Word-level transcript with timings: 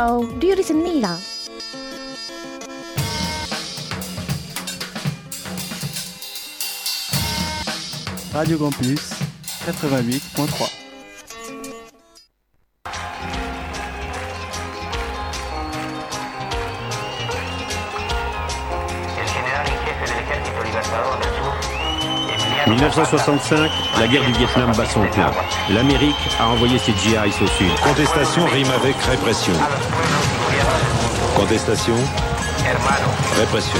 Oh, 0.00 0.24
do 0.38 0.46
you 0.46 0.54
listen 0.54 0.80
me 0.80 1.00
là 1.00 1.18
Radio 8.32 8.58
Campus 8.58 9.10
88.3. 9.66 10.87
1965, 22.68 23.70
la 23.98 24.06
guerre 24.06 24.24
du 24.24 24.32
Vietnam 24.32 24.72
bat 24.76 24.84
son 24.84 25.06
plein. 25.06 25.30
L'Amérique 25.70 26.14
a 26.38 26.48
envoyé 26.48 26.78
ses 26.78 26.92
GIs 26.92 27.16
au 27.42 27.46
sud. 27.46 27.72
Contestation 27.82 28.44
rime 28.46 28.70
avec 28.80 28.94
répression. 29.02 29.54
Contestation, 31.34 31.94
répression. 33.36 33.78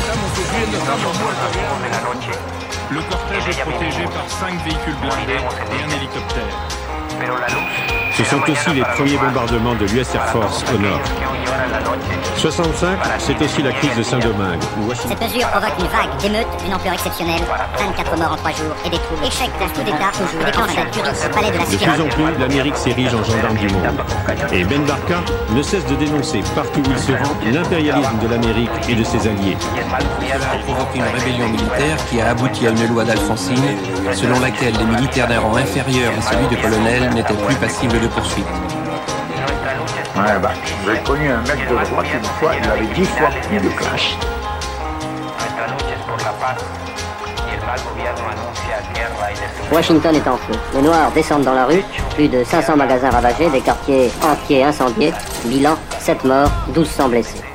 Le 2.91 3.01
cortège 3.11 3.49
est 3.49 3.61
protégé 3.61 4.05
par 4.05 4.27
cinq 4.29 4.55
véhicules 4.65 4.97
blindés 5.03 5.33
et 5.33 5.85
un 5.85 5.91
hélicoptère. 5.97 7.98
Ce 8.19 8.25
sont 8.25 8.41
aussi 8.51 8.71
les 8.75 8.83
premiers 8.83 9.17
bombardements 9.17 9.77
de 9.77 9.87
l'US 9.87 10.13
Air 10.13 10.27
Force 10.31 10.65
au 10.75 10.79
nord. 10.79 11.01
65, 12.37 12.99
c'est 13.19 13.41
aussi 13.41 13.63
la 13.63 13.71
crise 13.71 13.97
de 13.97 14.03
Saint-Domingue. 14.03 14.61
Cette 14.95 15.23
mesure 15.23 15.47
provoque 15.49 15.73
une 15.79 15.87
vague 15.87 16.17
d'émeutes 16.21 16.47
d'une 16.65 16.75
ampleur 16.75 16.95
exceptionnelle. 16.95 17.43
24 17.79 18.19
morts 18.19 18.33
en 18.33 18.37
3 18.37 18.51
jours 18.51 18.75
et 18.85 18.91
des 18.91 18.99
troubles. 18.99 19.25
Échec 19.25 19.51
d'un 19.61 19.69
coup 19.69 19.83
d'État 19.85 20.11
toujours. 20.13 20.45
Déclenche 20.45 20.79
à 20.79 20.91
Turin, 20.91 21.11
au 21.11 21.35
palais 21.35 21.51
de 21.53 21.59
la 21.59 21.65
De 21.65 21.77
plus 21.77 22.03
en 22.03 22.09
plus, 22.09 22.41
l'Amérique 22.41 22.77
s'érige 22.77 23.15
en 23.15 23.23
gendarme 23.23 23.57
du 23.57 23.69
monde. 23.69 24.03
Et 24.53 24.65
Ben 24.65 24.85
Barka 24.85 25.21
ne 25.51 25.63
cesse 25.63 25.87
de 25.87 25.95
dénoncer 25.95 26.43
partout 26.57 26.81
où 26.81 26.91
il 26.91 26.99
se 26.99 27.13
rend 27.13 27.37
l'impérialisme 27.45 28.19
de 28.21 28.29
l'Amérique 28.29 28.71
et 28.89 28.97
de 28.97 29.05
ses 29.05 29.29
alliés. 29.29 29.57
a 30.33 30.57
provoqué 30.65 30.99
une 30.99 31.21
rébellion 31.21 31.49
militaire 31.49 31.97
qui 32.11 32.21
a 32.21 32.31
abouti 32.31 32.67
à 32.67 32.71
une 32.71 32.87
loi 32.89 33.05
d'Alfonsine 33.05 33.77
selon 34.13 34.41
laquelle 34.41 34.75
les 34.79 34.85
militaires 34.85 35.29
d'un 35.29 35.41
rang 35.41 35.57
inférieur 35.57 36.13
à 36.19 36.23
celui 36.23 36.47
de 36.49 36.61
colonel 36.61 37.11
n'étaient 37.15 37.35
plus 37.35 37.57
passibles 37.57 38.01
de 38.01 38.08
poursuite. 38.09 38.47
Ouais, 40.17 40.39
bah, 40.43 40.51
j'ai 40.85 41.01
connu 41.03 41.31
un 41.31 41.43
mec 41.43 41.69
de 41.69 41.75
droite 41.75 42.07
une 42.13 42.25
fois, 42.41 42.53
il 42.61 42.69
avait 42.69 42.87
dix 42.95 43.05
fois 43.05 43.29
plus 43.49 43.61
de 43.61 43.69
clash. 43.69 44.17
Washington 49.71 50.15
est 50.15 50.29
en 50.29 50.37
feu. 50.37 50.55
Les 50.75 50.83
Noirs 50.83 51.13
descendent 51.13 51.43
dans 51.45 51.55
la 51.55 51.67
rue. 51.67 51.83
Plus 52.15 52.29
de 52.29 52.43
500 52.43 52.77
magasins 52.77 53.11
ravagés, 53.11 53.51
des 53.51 53.61
quartiers 53.61 54.11
entiers 54.23 54.65
incendiés. 54.65 55.13
Bilan 55.45 55.77
7 56.01 56.25
morts, 56.25 56.51
1200 56.69 57.09
blessés. 57.11 57.48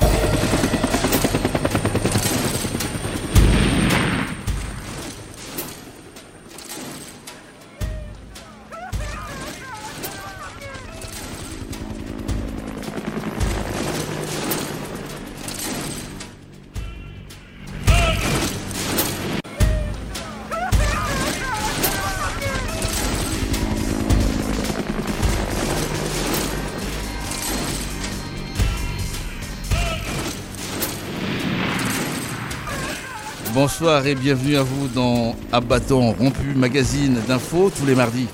Bonsoir 33.54 34.08
et 34.08 34.16
bienvenue 34.16 34.56
à 34.56 34.64
vous 34.64 34.88
dans 34.88 35.36
Abattant 35.52 36.12
Rompu, 36.12 36.56
magazine 36.56 37.20
d'infos 37.28 37.70
tous 37.70 37.86
les 37.86 37.94
mardis 37.94 38.28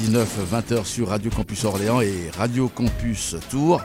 19-20h 0.00 0.86
sur 0.86 1.08
Radio 1.08 1.30
Campus 1.30 1.64
Orléans 1.64 2.00
et 2.00 2.30
Radio 2.38 2.68
Campus 2.68 3.36
Tours. 3.50 3.82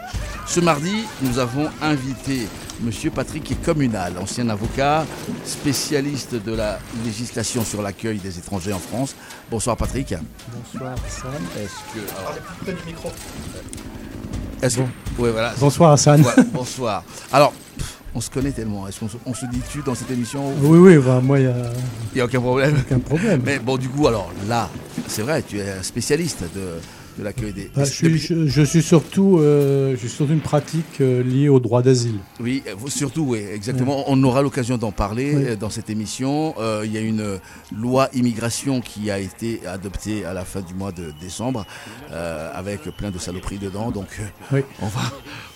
Ce 0.48 0.62
mardi, 0.62 1.04
nous 1.22 1.38
avons 1.38 1.70
invité 1.82 2.48
Monsieur 2.80 3.12
Patrick 3.12 3.62
Communal, 3.62 4.14
ancien 4.18 4.48
avocat, 4.48 5.06
spécialiste 5.44 6.36
de 6.36 6.56
la 6.56 6.80
législation 7.04 7.66
sur 7.66 7.82
l'accueil 7.82 8.20
des 8.20 8.40
étrangers 8.40 8.72
en 8.72 8.80
France. 8.80 9.16
Bonsoir 9.52 9.76
Patrick. 9.76 10.16
Bonsoir 10.74 10.94
Hassan. 11.06 11.32
Est-ce 11.62 11.94
que... 11.94 12.00
alors, 12.18 12.36
est-ce 14.62 14.78
que... 14.78 14.82
Ouais, 15.22 15.32
voilà. 15.32 15.54
Bonsoir 15.60 15.92
Hassan. 15.92 16.22
Ouais, 16.22 16.44
bonsoir. 16.54 17.04
Alors, 17.34 17.52
pff, 17.78 17.99
on 18.16 18.22
se 18.22 18.30
connaît 18.30 18.52
tellement. 18.52 18.88
Est-ce 18.88 19.00
qu'on 19.00 19.10
se, 19.10 19.18
on 19.26 19.34
se 19.34 19.46
dit-tu 19.46 19.82
dans 19.86 19.96
cette 19.96 20.12
émission 20.12 20.52
Oui, 20.62 20.78
oui, 20.80 20.98
bah, 20.98 21.22
moi, 21.24 21.40
il 21.40 21.46
n'y 22.16 22.20
a 22.22 22.24
a 22.24 22.26
aucun 22.26 22.42
problème. 22.42 22.76
aucun 22.86 23.00
problème. 23.00 23.42
Mais 23.46 23.60
bon, 23.60 23.78
du 23.78 23.90
coup, 23.90 24.08
alors 24.08 24.32
là, 24.48 24.70
c'est 25.08 25.22
vrai, 25.22 25.44
tu 25.44 25.60
es 25.60 25.70
un 25.70 25.84
spécialiste 25.84 26.44
de, 26.56 26.80
de 27.20 27.24
l'accueil 27.24 27.54
des. 27.54 27.70
Bah, 27.76 27.84
je, 27.86 27.92
suis, 27.92 28.18
je, 28.18 28.48
je 28.48 28.62
suis 28.64 28.82
surtout, 28.82 29.38
euh, 29.40 29.92
je 29.92 29.98
suis 29.98 30.10
surtout 30.10 30.34
une 30.34 30.40
pratique 30.42 31.02
euh, 31.02 31.22
liée 31.24 31.50
au 31.50 31.60
droit 31.60 31.82
d'asile. 31.82 32.16
Oui, 32.40 32.64
surtout, 32.88 33.24
oui, 33.28 33.40
exactement. 33.54 34.04
On 34.08 34.22
aura 34.24 34.42
l'occasion 34.42 34.78
d'en 34.78 34.92
parler 34.92 35.34
euh, 35.36 35.56
dans 35.56 35.70
cette 35.70 35.90
émission. 35.90 36.56
Euh, 36.60 36.82
il 36.86 36.92
y 36.92 36.98
a 36.98 37.02
une 37.02 37.40
loi 37.76 38.10
immigration 38.14 38.82
qui 38.82 39.12
a 39.12 39.20
été 39.20 39.62
adoptée 39.68 40.26
à 40.26 40.34
la 40.34 40.46
fin 40.46 40.62
du 40.62 40.74
mois 40.74 40.92
de 40.92 41.14
décembre, 41.22 41.66
avec 42.12 42.84
plein 42.98 43.12
de 43.12 43.20
saloperies 43.20 43.60
dedans. 43.60 43.92
Donc, 43.92 44.08
Oui. 44.52 44.62
on 44.82 44.88
va, 44.88 45.02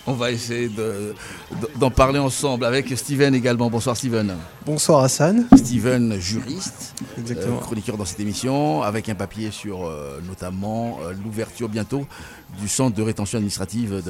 on 0.05 0.13
va 0.13 0.31
essayer 0.31 0.67
de- 0.67 1.13
de- 1.61 1.69
d'en 1.79 1.89
parler 1.89 2.19
ensemble 2.19 2.65
avec 2.65 2.89
Steven 2.97 3.33
également. 3.33 3.69
Bonsoir, 3.69 3.95
Steven. 3.95 4.35
Bonsoir 4.65 5.03
Hassan. 5.03 5.45
Steven, 5.55 6.19
juriste, 6.19 6.93
Exactement. 7.17 7.57
euh, 7.57 7.61
chroniqueur 7.61 7.97
dans 7.97 8.05
cette 8.05 8.19
émission, 8.19 8.81
avec 8.81 9.07
un 9.09 9.15
papier 9.15 9.51
sur 9.51 9.85
euh, 9.85 10.19
notamment 10.27 10.99
euh, 11.03 11.13
l'ouverture 11.23 11.69
bientôt 11.69 12.05
du 12.61 12.67
centre 12.67 12.95
de 12.95 13.01
rétention 13.01 13.37
administrative 13.37 14.01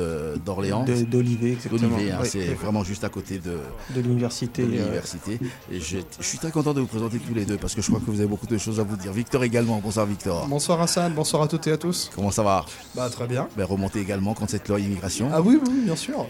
d'Orléans. 0.46 0.84
De- 0.84 1.04
D'Olivier, 1.04 1.54
exactement. 1.54 1.90
D'Olivet, 1.90 2.12
hein, 2.12 2.20
Oui, 2.22 2.28
c'est 2.32 2.50
oui. 2.50 2.54
vraiment 2.56 2.84
juste 2.84 3.04
à 3.04 3.10
côté 3.10 3.40
de, 3.40 3.58
de 3.96 4.02
l'université. 4.02 4.64
de 4.64 4.68
euh, 4.68 4.72
l'université. 4.72 5.40
Et 5.72 5.80
je, 5.80 5.98
je 6.20 6.26
suis 6.26 6.38
très 6.38 6.52
content 6.52 6.74
de 6.74 6.82
vous 6.82 6.88
présenter 6.88 7.20
tous 7.20 7.34
les 7.34 7.46
deux 7.46 7.58
parce 7.58 7.74
que 7.76 7.82
je 7.82 7.88
crois 7.88 8.00
que 8.00 8.06
vous 8.12 8.20
avez 8.20 8.28
beaucoup 8.30 8.48
de 8.48 8.58
choses 8.58 8.80
à 8.80 8.84
vous 8.84 8.98
dire. 8.98 9.14
Victor 9.14 9.44
également, 9.44 9.80
bonsoir 9.84 10.06
Victor. 10.06 10.46
Bonsoir 10.48 10.82
Hassan, 10.82 11.14
bonsoir 11.14 11.44
à 11.44 11.48
toutes 11.48 11.68
et 11.68 11.72
à 11.72 11.78
tous. 11.78 12.12
Comment 12.16 12.32
ça 12.32 12.44
va? 12.44 12.66
Bah 12.96 13.10
très 13.10 13.28
bien. 13.28 13.48
ben, 13.58 13.66
Remonter 13.66 14.00
également 14.00 14.34
contre 14.34 14.52
cette 14.52 14.68
loi 14.68 14.80
immigration. 14.80 15.30
Ah 15.34 15.42
oui, 15.42 15.60
oui, 15.66 15.82
bien 15.86 15.96
sûr. 15.96 16.28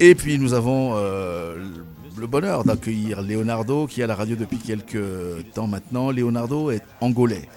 Et 0.00 0.14
puis 0.14 0.38
nous 0.38 0.54
avons 0.54 0.92
euh, 0.96 1.56
le 2.18 2.26
bonheur 2.26 2.64
d'accueillir 2.64 3.22
Leonardo 3.22 3.86
qui 3.86 4.00
est 4.00 4.04
à 4.04 4.08
la 4.08 4.14
radio 4.16 4.34
depuis 4.36 4.58
quelques 4.58 4.98
temps 5.54 5.66
maintenant. 5.68 6.10
Leonardo 6.10 6.70
est 6.70 6.82
angolais. 7.00 7.48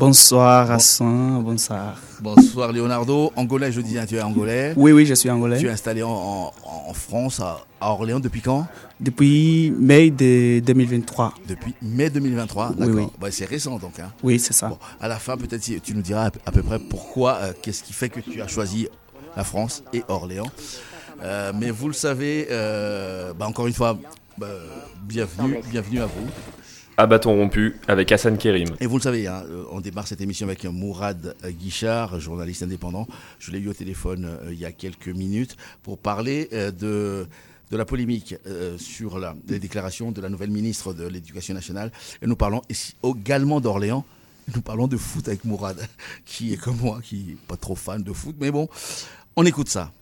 Bonsoir 0.00 0.70
Hassan, 0.70 1.42
bonsoir. 1.42 1.96
Bonsoir 2.20 2.70
Leonardo. 2.70 3.32
Angolais, 3.34 3.72
je 3.72 3.80
disais, 3.80 4.04
tu 4.04 4.16
es 4.16 4.20
angolais. 4.20 4.74
Oui, 4.76 4.92
oui, 4.92 5.06
je 5.06 5.14
suis 5.14 5.30
angolais. 5.30 5.58
Tu 5.58 5.68
es 5.68 5.70
installé 5.70 6.02
en, 6.02 6.10
en- 6.10 6.52
en 6.88 6.92
France, 6.92 7.40
à, 7.40 7.64
à 7.80 7.92
Orléans, 7.92 8.20
depuis 8.20 8.42
quand? 8.42 8.66
Depuis 9.00 9.72
mai 9.78 10.10
de 10.10 10.60
2023. 10.60 11.32
Depuis 11.48 11.72
mai 11.80 12.10
2023. 12.10 12.72
Oui, 12.72 12.74
D'accord. 12.78 12.94
oui. 12.94 13.06
Bah, 13.18 13.28
c'est 13.30 13.46
récent 13.46 13.78
donc. 13.78 13.98
Hein. 13.98 14.12
Oui, 14.22 14.38
c'est 14.38 14.52
ça. 14.52 14.68
Bon, 14.68 14.78
à 15.00 15.08
la 15.08 15.16
fin, 15.16 15.38
peut-être 15.38 15.62
tu 15.82 15.94
nous 15.94 16.02
diras 16.02 16.26
à 16.26 16.30
peu- 16.30 16.40
à 16.44 16.52
peu 16.52 16.62
près 16.62 16.78
pourquoi, 16.78 17.36
euh, 17.36 17.52
qu'est-ce 17.62 17.82
qui 17.82 17.94
fait 17.94 18.10
que 18.10 18.20
tu 18.20 18.42
as 18.42 18.48
choisi 18.48 18.88
la 19.34 19.44
France 19.44 19.82
et 19.94 20.02
Orléans. 20.08 20.50
Euh, 21.22 21.52
mais 21.58 21.70
vous 21.70 21.88
le 21.88 21.94
savez, 21.94 22.48
euh, 22.50 23.32
bah, 23.32 23.46
encore 23.48 23.66
une 23.66 23.72
fois, 23.72 23.98
bah, 24.36 24.46
bienvenue, 25.04 25.56
bienvenue 25.70 26.00
à 26.00 26.06
vous. 26.06 26.26
À 26.98 27.06
bâton 27.06 27.36
rompu 27.36 27.76
avec 27.88 28.10
Hassan 28.10 28.38
Kerim. 28.38 28.68
Et 28.80 28.86
vous 28.86 28.96
le 28.96 29.02
savez, 29.02 29.26
hein, 29.26 29.44
euh, 29.50 29.64
on 29.70 29.82
démarre 29.82 30.08
cette 30.08 30.22
émission 30.22 30.46
avec 30.46 30.64
Mourad 30.64 31.34
Guichard, 31.44 32.18
journaliste 32.20 32.62
indépendant. 32.62 33.06
Je 33.38 33.50
l'ai 33.50 33.58
eu 33.58 33.68
au 33.68 33.74
téléphone 33.74 34.24
euh, 34.24 34.48
il 34.50 34.58
y 34.58 34.64
a 34.64 34.72
quelques 34.72 35.08
minutes 35.08 35.58
pour 35.82 35.98
parler 35.98 36.48
euh, 36.54 36.70
de, 36.70 37.26
de 37.70 37.76
la 37.76 37.84
polémique 37.84 38.36
sur 38.78 39.18
la, 39.18 39.36
les 39.46 39.58
déclarations 39.58 40.10
de 40.10 40.22
la 40.22 40.30
nouvelle 40.30 40.48
ministre 40.50 40.94
de 40.94 41.06
l'Éducation 41.06 41.52
nationale. 41.52 41.92
Et 42.22 42.26
nous 42.26 42.36
parlons 42.36 42.62
ici 42.70 42.94
également 43.04 43.60
d'Orléans. 43.60 44.06
Nous 44.54 44.62
parlons 44.62 44.86
de 44.86 44.96
foot 44.96 45.28
avec 45.28 45.44
Mourad, 45.44 45.76
qui 46.24 46.54
est 46.54 46.56
comme 46.56 46.78
moi, 46.78 47.00
qui 47.02 47.16
n'est 47.16 47.36
pas 47.46 47.58
trop 47.58 47.76
fan 47.76 48.02
de 48.02 48.12
foot. 48.14 48.36
Mais 48.40 48.50
bon, 48.50 48.70
on 49.36 49.44
écoute 49.44 49.68
ça. 49.68 49.92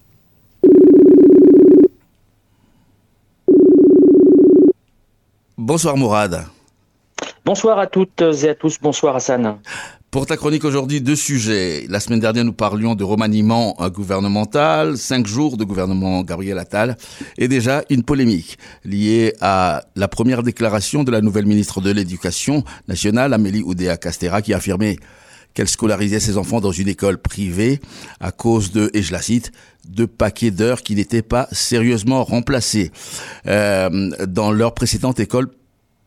Bonsoir 5.59 5.97
Mourad. 5.97 6.47
Bonsoir 7.47 7.79
à 7.79 7.87
toutes 7.87 8.23
et 8.23 8.49
à 8.49 8.55
tous, 8.55 8.79
bonsoir 8.81 9.17
Hassan. 9.17 9.59
Pour 10.11 10.25
ta 10.25 10.39
chronique 10.39 10.65
aujourd'hui, 10.65 11.03
deux 11.03 11.15
sujets. 11.15 11.85
La 11.91 12.01
semaine 12.01 12.19
dernière, 12.21 12.43
nous 12.43 12.55
parlions 12.55 12.95
de 12.95 13.05
remaniement 13.05 13.77
euh, 13.81 13.91
gouvernemental, 13.91 14.97
cinq 14.97 15.27
jours 15.27 15.59
de 15.59 15.65
gouvernement 15.65 16.23
Gabriel 16.23 16.59
Attal, 16.59 16.97
et 17.37 17.47
déjà 17.47 17.85
une 17.91 18.03
polémique 18.03 18.57
liée 18.83 19.35
à 19.43 19.83
la 19.95 20.09
première 20.09 20.43
déclaration 20.43 21.05
de 21.05 21.11
la 21.11 21.21
nouvelle 21.21 21.45
ministre 21.45 21.83
de 21.83 21.91
l'Éducation 21.91 22.65
nationale, 22.89 23.35
Amélie 23.35 23.63
Oudéa 23.63 23.99
Castera, 23.99 24.41
qui 24.41 24.55
a 24.55 24.57
affirmé 24.57 24.99
qu'elle 25.53 25.69
scolarisait 25.69 26.21
ses 26.21 26.39
enfants 26.39 26.63
dans 26.63 26.73
une 26.73 26.89
école 26.89 27.19
privée 27.19 27.79
à 28.21 28.33
cause 28.33 28.73
de, 28.73 28.91
et 28.95 29.03
je 29.03 29.13
la 29.13 29.21
cite, 29.21 29.53
de 29.87 30.07
paquets 30.07 30.51
d'heures 30.51 30.83
qui 30.83 30.95
n'étaient 30.95 31.21
pas 31.21 31.47
sérieusement 31.53 32.25
remplacés 32.25 32.91
euh, 33.47 34.11
dans 34.27 34.51
leur 34.51 34.73
précédente 34.73 35.21
école 35.21 35.49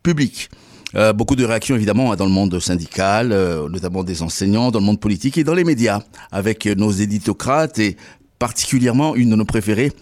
publique. 0.02 0.50
Euh, 0.94 1.12
beaucoup 1.12 1.36
de 1.36 1.44
réactions 1.44 1.76
évidemment 1.76 2.14
dans 2.16 2.24
le 2.24 2.30
monde 2.30 2.58
syndical, 2.60 3.32
euh, 3.32 3.68
notamment 3.68 4.04
des 4.04 4.22
enseignants, 4.22 4.70
dans 4.70 4.80
le 4.80 4.86
monde 4.86 5.00
politique 5.00 5.38
et 5.38 5.44
dans 5.44 5.54
les 5.54 5.64
médias, 5.64 6.00
avec 6.32 6.66
nos 6.66 6.90
éditocrates 6.90 7.78
et 7.78 7.96
particulièrement 8.38 9.16
une 9.16 9.30
de 9.30 9.36
nos 9.36 9.44
préférées, 9.44 9.92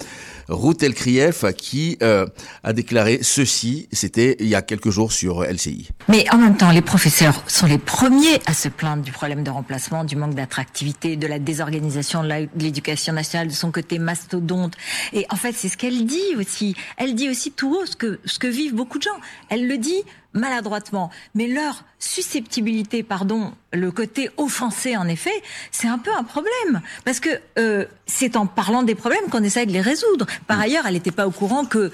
Ruth 0.48 0.82
Elkrief, 0.82 1.44
qui 1.56 1.98
euh, 2.02 2.26
a 2.62 2.72
déclaré 2.72 3.18
ceci, 3.22 3.88
c'était 3.92 4.36
il 4.38 4.46
y 4.46 4.54
a 4.54 4.62
quelques 4.62 4.90
jours 4.90 5.12
sur 5.12 5.42
LCI. 5.42 5.88
Mais 6.08 6.24
en 6.32 6.38
même 6.38 6.56
temps, 6.56 6.70
les 6.70 6.82
professeurs 6.82 7.42
sont 7.48 7.66
les 7.66 7.78
premiers 7.78 8.40
à 8.46 8.54
se 8.54 8.68
plaindre 8.68 9.02
du 9.02 9.10
problème 9.10 9.42
de 9.42 9.50
remplacement, 9.50 10.04
du 10.04 10.14
manque 10.16 10.34
d'attractivité, 10.34 11.16
de 11.16 11.26
la 11.26 11.38
désorganisation 11.38 12.22
de 12.22 12.48
l'éducation 12.58 13.12
nationale, 13.12 13.48
de 13.48 13.52
son 13.52 13.72
côté 13.72 13.98
mastodonte. 13.98 14.74
Et 15.12 15.26
en 15.30 15.36
fait, 15.36 15.52
c'est 15.52 15.68
ce 15.68 15.76
qu'elle 15.76 16.06
dit 16.06 16.36
aussi. 16.38 16.76
Elle 16.96 17.14
dit 17.14 17.28
aussi 17.28 17.50
tout 17.50 17.74
haut 17.74 17.86
ce 17.86 17.96
que, 17.96 18.20
ce 18.24 18.38
que 18.38 18.46
vivent 18.46 18.74
beaucoup 18.74 18.98
de 18.98 19.04
gens. 19.04 19.18
Elle 19.48 19.66
le 19.66 19.78
dit 19.78 20.04
maladroitement, 20.36 21.10
mais 21.34 21.48
leur 21.48 21.84
susceptibilité, 21.98 23.02
pardon, 23.02 23.52
le 23.72 23.90
côté 23.90 24.30
offensé 24.36 24.96
en 24.96 25.08
effet, 25.08 25.42
c'est 25.70 25.88
un 25.88 25.98
peu 25.98 26.10
un 26.16 26.24
problème 26.24 26.80
parce 27.04 27.20
que 27.20 27.30
euh, 27.58 27.84
c'est 28.06 28.36
en 28.36 28.46
parlant 28.46 28.82
des 28.82 28.94
problèmes 28.94 29.28
qu'on 29.30 29.42
essaie 29.42 29.66
de 29.66 29.72
les 29.72 29.80
résoudre. 29.80 30.26
Par 30.46 30.60
ailleurs, 30.60 30.84
elle 30.86 30.94
n'était 30.94 31.10
pas 31.10 31.26
au 31.26 31.30
courant 31.30 31.64
que 31.64 31.90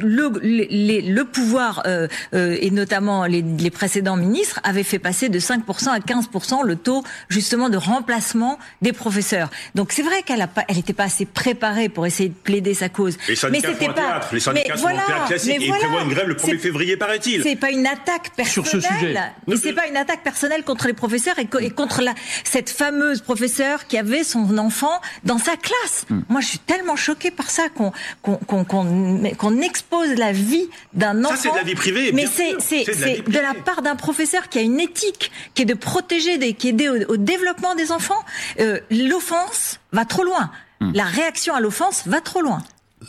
le, 0.00 0.30
le 0.42 1.22
pouvoir 1.22 1.82
euh, 1.86 2.06
euh, 2.34 2.56
et 2.60 2.70
notamment 2.70 3.24
les, 3.24 3.42
les, 3.42 3.70
précédents 3.70 4.16
ministres 4.16 4.60
avaient 4.62 4.82
fait 4.82 4.98
passer 4.98 5.28
de 5.28 5.38
5% 5.38 5.88
à 5.88 5.98
15% 5.98 6.64
le 6.64 6.76
taux 6.76 7.02
justement 7.28 7.68
de 7.68 7.76
remplacement 7.76 8.58
des 8.82 8.92
professeurs. 8.92 9.50
Donc 9.74 9.92
c'est 9.92 10.02
vrai 10.02 10.22
qu'elle 10.22 10.46
n'était 10.74 10.92
pas 10.92 11.04
assez 11.04 11.24
préparée 11.24 11.88
pour 11.88 12.06
essayer 12.06 12.28
de 12.28 12.34
plaider 12.34 12.74
sa 12.74 12.88
cause. 12.88 13.16
Les 13.28 13.36
syndicats 13.36 13.68
mais 13.68 13.74
c'était 13.74 13.92
pas. 13.92 14.20
Les 14.32 14.40
syndicats 14.40 14.68
mais 14.70 14.76
sont 14.76 14.82
voilà, 14.82 15.26
classique 15.26 15.56
et 15.60 15.66
voilà, 15.66 15.84
prévoient 15.84 16.02
une 16.02 16.10
grève 16.10 16.28
le 16.28 16.34
1er 16.34 16.58
février, 16.58 16.96
paraît-il 16.96 17.42
c'est 17.42 17.56
pas 17.60 17.70
une 17.70 17.86
attaque 17.86 18.34
personnelle. 18.34 18.50
Sur 18.50 18.66
ce 18.66 18.80
sujet. 18.80 19.14
Mais 19.46 19.56
c'est 19.56 19.72
pas 19.72 19.86
une 19.86 19.96
attaque 19.96 20.22
personnelle 20.22 20.64
contre 20.64 20.86
les 20.86 20.92
professeurs 20.92 21.36
et, 21.38 21.70
contre 21.70 22.02
la, 22.02 22.14
cette 22.44 22.70
fameuse 22.70 23.20
professeure 23.20 23.86
qui 23.86 23.96
avait 23.98 24.24
son 24.24 24.58
enfant 24.58 25.00
dans 25.24 25.38
sa 25.38 25.56
classe. 25.56 26.06
Hmm. 26.08 26.20
Moi, 26.28 26.40
je 26.40 26.46
suis 26.46 26.58
tellement 26.58 26.96
choquée 26.96 27.30
par 27.30 27.50
ça 27.50 27.64
qu'on 27.68 29.62
expose 29.62 30.14
la 30.16 30.32
vie 30.32 30.68
d'un 30.94 31.24
enfant. 31.24 31.36
Ça, 31.36 31.42
c'est 31.42 31.50
de 31.50 31.56
la 31.56 31.62
vie 31.62 31.74
privée. 31.74 32.12
Mais 32.12 32.26
c'est 32.26 32.56
c'est 32.60 32.84
de, 33.28 33.38
la 33.38 33.54
part 33.54 33.82
d'un 33.82 33.96
professeur 33.96 34.48
qui 34.48 34.58
a 34.58 34.62
une 34.62 34.80
éthique, 34.80 35.30
qui 35.54 35.62
est 35.62 35.66
de 35.66 35.74
protéger, 35.74 36.38
des, 36.38 36.54
qui 36.54 36.68
est 36.68 36.70
aidé 36.70 36.88
au, 36.88 37.16
développement 37.16 37.74
des 37.74 37.92
enfants. 37.92 38.22
Euh, 38.58 38.80
L'offense 38.90 39.80
va 39.92 40.04
trop 40.04 40.24
loin. 40.24 40.50
Hmm. 40.80 40.92
La 40.94 41.04
réaction 41.04 41.54
à 41.54 41.60
l'offense 41.60 42.06
va 42.06 42.20
trop 42.20 42.40
loin. 42.40 42.62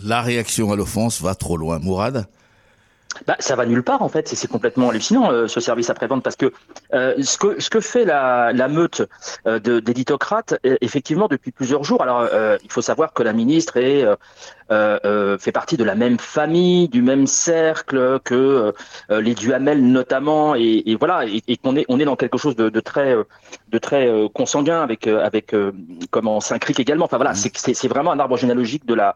La 0.03 0.21
réaction 0.21 0.71
à 0.71 0.75
l'offense 0.75 1.21
va 1.21 1.35
trop 1.35 1.57
loin. 1.57 1.79
Mourad? 1.79 2.27
Bah, 3.27 3.35
ça 3.39 3.55
va 3.55 3.65
nulle 3.65 3.83
part 3.83 4.01
en 4.01 4.09
fait, 4.09 4.27
c'est 4.27 4.47
complètement 4.49 4.89
hallucinant 4.89 5.31
euh, 5.31 5.47
ce 5.47 5.59
service 5.59 5.89
après-vente 5.89 6.23
parce 6.23 6.35
que 6.35 6.51
euh, 6.93 7.13
ce 7.21 7.37
que 7.37 7.59
ce 7.59 7.69
que 7.69 7.79
fait 7.79 8.05
la, 8.05 8.51
la 8.53 8.67
meute 8.67 9.03
euh, 9.47 9.59
d'éditocrates 9.59 10.55
effectivement 10.63 11.27
depuis 11.27 11.51
plusieurs 11.51 11.83
jours. 11.83 12.01
Alors 12.01 12.27
euh, 12.31 12.57
il 12.63 12.71
faut 12.71 12.81
savoir 12.81 13.13
que 13.13 13.23
la 13.23 13.33
ministre 13.33 13.77
est 13.77 14.05
fait 15.39 15.51
partie 15.51 15.75
de 15.75 15.83
la 15.83 15.95
même 15.95 16.17
famille, 16.17 16.87
du 16.87 17.01
même 17.01 17.27
cercle 17.27 18.19
que 18.23 18.73
les 19.09 19.33
Duhamel 19.33 19.83
notamment 19.83 20.55
et, 20.55 20.83
et 20.85 20.95
voilà 20.95 21.25
et, 21.25 21.43
et 21.47 21.57
qu'on 21.57 21.75
est 21.75 21.85
on 21.89 21.99
est 21.99 22.05
dans 22.05 22.15
quelque 22.15 22.37
chose 22.37 22.55
de, 22.55 22.69
de 22.69 22.79
très 22.79 23.15
de 23.69 23.77
très 23.77 24.09
consanguin 24.33 24.81
avec 24.81 25.07
avec 25.07 25.53
comment 26.09 26.39
Saint-Cric 26.39 26.79
également. 26.79 27.05
Enfin 27.05 27.17
voilà, 27.17 27.31
mmh. 27.31 27.51
c'est 27.55 27.73
c'est 27.73 27.87
vraiment 27.87 28.11
un 28.11 28.19
arbre 28.19 28.37
généalogique 28.37 28.85
de 28.85 28.93
la 28.93 29.15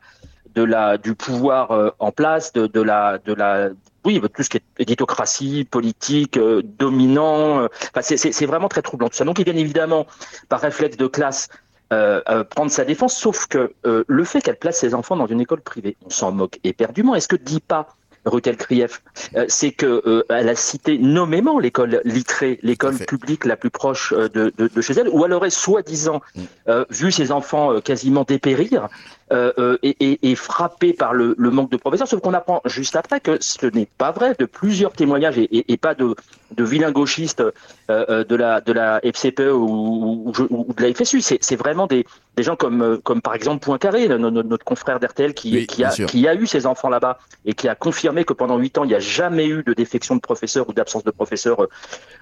de 0.56 0.64
la 0.64 0.98
du 0.98 1.16
pouvoir 1.16 1.72
euh, 1.72 1.90
en 2.00 2.12
place, 2.12 2.54
de, 2.54 2.68
de 2.68 2.82
la 2.82 3.18
de 3.20 3.34
la 3.34 3.70
oui, 4.06 4.22
tout 4.34 4.44
ce 4.44 4.50
qui 4.50 4.58
est 4.58 4.64
éditocratie, 4.80 5.68
politique, 5.70 6.38
euh, 6.38 6.62
dominant. 6.64 7.62
Euh, 7.62 7.68
enfin, 7.96 8.02
c'est 8.02 8.46
vraiment 8.46 8.70
très 8.70 8.82
troublant 8.82 9.10
tout 9.10 9.16
ça. 9.16 9.26
Donc, 9.26 9.40
il 9.40 9.46
bien 9.46 9.56
évidemment, 9.56 10.06
par 10.50 10.62
réflexe 10.62 10.98
de 10.98 11.08
classe, 11.08 11.50
prendre 11.90 12.72
sa 12.72 12.84
défense, 12.84 13.16
sauf 13.16 13.48
que 13.48 13.74
le 13.84 14.24
fait 14.26 14.42
qu'elle 14.42 14.58
place 14.58 14.80
ses 14.80 14.94
enfants 14.94 15.16
dans 15.16 15.28
une 15.28 15.40
école 15.40 15.62
privée, 15.62 15.96
on 16.06 16.10
s'en 16.10 16.32
moque 16.32 16.60
éperdument. 16.66 17.16
Est-ce 17.16 17.30
que 17.30 17.38
dit 17.38 17.62
pas 17.62 17.96
Rutel 18.26 18.58
Krief, 18.58 19.02
c'est 19.48 19.72
que 19.72 20.26
elle 20.30 20.50
a 20.50 20.56
cité 20.56 20.98
nommément 20.98 21.58
l'école 21.58 22.02
Littré, 22.04 22.60
l'école 22.64 22.98
publique 22.98 23.46
la 23.46 23.56
plus 23.56 23.70
proche 23.70 24.12
de, 24.14 24.28
de, 24.58 24.68
de, 24.68 24.82
chez 24.82 24.94
elle, 24.94 25.08
où 25.08 25.24
elle 25.24 25.32
aurait 25.32 25.52
soi-disant 25.52 26.22
mm. 26.36 26.72
vu 26.90 27.12
ses 27.14 27.32
enfants 27.32 27.80
quasiment 27.80 28.24
dépérir 28.24 28.90
euh, 29.32 29.52
euh, 29.58 29.78
est, 29.82 30.36
frappé 30.36 30.94
par 30.94 31.16
le, 31.16 31.34
le, 31.40 31.50
manque 31.50 31.72
de 31.72 31.78
professeurs, 31.78 32.08
sauf 32.08 32.22
qu'on 32.22 32.36
apprend 32.36 32.62
juste 32.66 32.96
après 32.96 33.20
que 33.20 33.38
ce 33.42 33.66
n'est 33.66 33.88
pas 33.98 34.12
vrai, 34.12 34.36
de 34.38 34.46
plusieurs 34.46 34.92
témoignages 34.92 35.40
et, 35.40 35.72
et, 35.72 35.78
pas 35.78 35.96
de, 35.96 36.16
de 36.52 36.64
vilains 36.64 36.92
gauchistes 36.92 37.44
euh, 37.90 38.24
de, 38.24 38.36
la, 38.36 38.62
de 38.62 38.72
la 38.72 39.02
FCPE 39.02 39.52
ou, 39.52 40.32
ou, 40.32 40.34
ou 40.52 40.74
de 40.74 40.84
la 40.84 40.94
FSU. 40.94 41.22
C'est 41.22 41.56
vraiment 41.56 41.88
des, 41.88 42.06
des 42.36 42.44
gens 42.44 42.56
comme, 42.56 43.00
comme 43.04 43.22
par 43.22 43.34
exemple 43.34 43.64
Poincaré, 43.66 44.08
notre, 44.08 44.44
notre 44.44 44.66
confrère 44.66 45.00
d'RTL, 45.00 45.34
qui, 45.34 45.66
qui, 45.66 45.84
a, 45.84 45.90
qui 45.90 46.28
a 46.28 46.36
eu 46.36 46.46
ses 46.46 46.66
enfants 46.66 46.90
là-bas 46.90 47.18
et 47.46 47.54
qui 47.54 47.68
a 47.68 47.76
confirmé 47.76 48.26
que 48.26 48.34
pendant 48.34 48.58
huit 48.58 48.78
ans, 48.78 48.84
il 48.84 48.90
n'y 48.90 48.96
a 48.96 49.00
jamais 49.00 49.48
eu 49.48 49.64
de 49.64 49.74
défection 49.74 50.16
de 50.16 50.22
professeurs 50.22 50.70
ou 50.70 50.74
d'absence 50.74 51.04
de 51.04 51.12
professeurs 51.12 51.68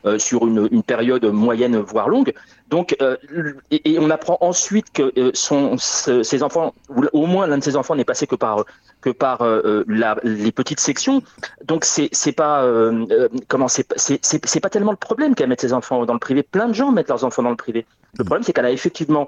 euh, 0.06 0.20
sur 0.20 0.48
une, 0.48 0.68
une, 0.72 0.84
période 0.84 1.26
moyenne, 1.26 1.78
voire 1.78 2.10
longue. 2.10 2.34
Donc, 2.70 2.98
et, 3.70 3.94
et, 3.94 4.00
on 4.00 4.10
apprend 4.10 4.38
ensuite 4.42 4.92
que 4.92 5.32
son, 5.34 5.78
ses 5.78 6.44
enfants 6.44 6.74
au 7.14 7.26
moins 7.26 7.46
l'un 7.46 7.60
de 7.60 7.64
ses 7.64 7.76
enfants 7.76 7.96
n'est 7.96 8.06
passé 8.06 8.26
que 8.26 8.36
par 8.36 8.66
que 9.04 9.10
par 9.10 9.42
euh, 9.42 9.62
euh, 9.66 9.84
la, 9.88 10.18
les 10.24 10.52
petites 10.52 10.80
sections. 10.80 11.22
Donc 11.66 11.86
c'est 11.86 12.10
c'est 12.12 12.32
pas 12.32 12.64
euh, 12.64 13.28
comment 13.48 13.68
c'est 13.68 13.86
c'est 13.98 14.60
pas 14.60 14.70
tellement 14.70 14.92
le 14.92 14.98
problème 14.98 15.36
qu'elle 15.36 15.50
mette 15.50 15.62
ses 15.62 15.74
enfants 15.74 16.06
dans 16.06 16.14
le 16.14 16.20
privé. 16.20 16.42
Plein 16.42 16.68
de 16.68 16.74
gens 16.74 16.92
mettent 16.92 17.10
leurs 17.10 17.26
enfants 17.26 17.44
dans 17.44 17.52
le 17.52 17.56
privé. 17.56 17.86
Le 18.18 18.24
problème 18.24 18.44
c'est 18.44 18.54
qu'elle 18.54 18.66
a 18.66 18.72
effectivement 18.72 19.28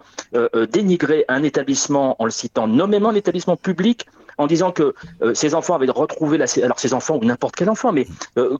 dénigré 0.72 1.26
un 1.28 1.44
établissement 1.44 2.16
en 2.20 2.26
le 2.26 2.32
citant 2.32 2.68
nommément 2.68 3.10
un 3.10 3.16
établissement 3.16 3.58
public 3.58 4.06
en 4.38 4.48
disant 4.48 4.72
que 4.72 4.94
ses 5.34 5.56
enfants 5.56 5.76
avaient 5.76 5.90
retrouvé 5.90 6.38
la 6.38 6.46
alors 6.64 6.80
ses 6.80 6.94
enfants 6.94 7.18
ou 7.20 7.26
n'importe 7.26 7.56
quel 7.56 7.70
enfant 7.70 7.92
mais 7.92 8.06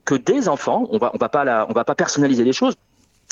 que 0.04 0.16
des 0.16 0.48
enfants 0.48 0.88
on 0.90 0.98
va 0.98 1.12
on 1.14 1.18
va 1.18 1.28
pas 1.28 1.44
la, 1.44 1.66
on 1.70 1.72
va 1.72 1.84
pas 1.84 1.94
personnaliser 1.94 2.42
les 2.42 2.52
choses 2.52 2.74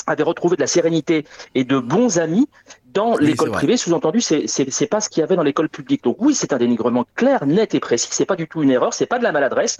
avaient 0.07 0.23
retrouvé 0.23 0.55
de 0.55 0.61
la 0.61 0.67
sérénité 0.67 1.25
et 1.53 1.63
de 1.63 1.79
bons 1.79 2.19
amis 2.19 2.47
dans 2.93 3.17
l'école 3.17 3.51
privée. 3.51 3.77
Sous-entendu, 3.77 4.21
c'est 4.21 4.47
c'est 4.47 4.87
pas 4.87 5.01
ce 5.01 5.09
qu'il 5.09 5.21
y 5.21 5.23
avait 5.23 5.35
dans 5.35 5.43
l'école 5.43 5.69
publique. 5.69 6.03
Donc 6.03 6.17
oui, 6.19 6.33
c'est 6.33 6.53
un 6.53 6.57
dénigrement 6.57 7.05
clair, 7.15 7.45
net 7.45 7.75
et 7.75 7.79
précis. 7.79 8.09
C'est 8.11 8.25
pas 8.25 8.35
du 8.35 8.47
tout 8.47 8.63
une 8.63 8.71
erreur, 8.71 8.93
c'est 8.93 9.05
pas 9.05 9.19
de 9.19 9.23
la 9.23 9.31
maladresse. 9.31 9.77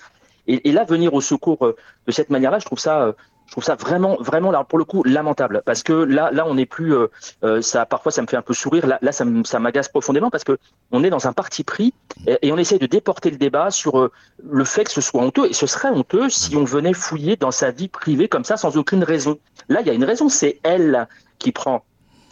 Et, 0.48 0.70
et, 0.70 0.72
là, 0.72 0.84
venir 0.84 1.14
au 1.14 1.22
secours 1.22 1.66
euh, 1.66 1.76
de 2.06 2.12
cette 2.12 2.30
manière-là, 2.30 2.60
je 2.60 2.66
trouve 2.66 2.78
ça, 2.78 3.02
euh, 3.02 3.14
je 3.48 3.52
trouve 3.52 3.64
ça 3.64 3.76
vraiment, 3.76 4.18
vraiment, 4.20 4.52
là, 4.52 4.64
pour 4.64 4.80
le 4.80 4.86
coup, 4.86 5.04
lamentable. 5.04 5.62
Parce 5.66 5.84
que 5.84 5.94
là, 5.94 6.32
là, 6.32 6.46
on 6.48 6.56
n'est 6.56 6.66
plus, 6.66 6.96
euh, 6.96 7.62
ça, 7.62 7.86
parfois, 7.86 8.12
ça 8.12 8.22
me 8.22 8.28
fait 8.28 8.38
un 8.38 8.42
peu 8.42 8.54
sourire. 8.54 8.88
Là, 8.88 8.98
là 9.02 9.12
ça 9.12 9.60
m'agace 9.60 9.88
profondément 9.88 10.30
parce 10.30 10.44
que 10.44 10.58
on 10.92 11.04
est 11.04 11.10
dans 11.10 11.28
un 11.28 11.34
parti 11.34 11.64
pris 11.64 11.94
et, 12.28 12.52
on 12.52 12.58
essaie 12.58 12.80
de 12.80 12.88
déporter 12.88 13.30
le 13.30 13.38
débat 13.38 13.72
sur 13.72 14.10
le 14.44 14.64
fait 14.64 14.86
que 14.86 14.92
ce 14.92 15.02
soit 15.02 15.22
honteux. 15.22 15.48
Et 15.50 15.54
ce 15.54 15.68
serait 15.68 15.90
honteux 15.90 16.30
si 16.30 16.56
on 16.56 16.64
venait 16.64 16.94
fouiller 16.94 17.36
dans 17.36 17.52
sa 17.52 17.72
vie 17.72 17.88
privée 17.88 18.28
comme 18.28 18.44
ça 18.44 18.58
sans 18.58 18.78
aucune 18.78 19.04
raison. 19.04 19.38
Là, 19.70 19.82
il 19.82 19.88
y 19.88 19.90
a 19.90 19.94
une 19.94 20.06
raison, 20.06 20.28
c'est 20.30 20.60
elle 20.64 21.08
qui 21.38 21.52
prend 21.52 21.84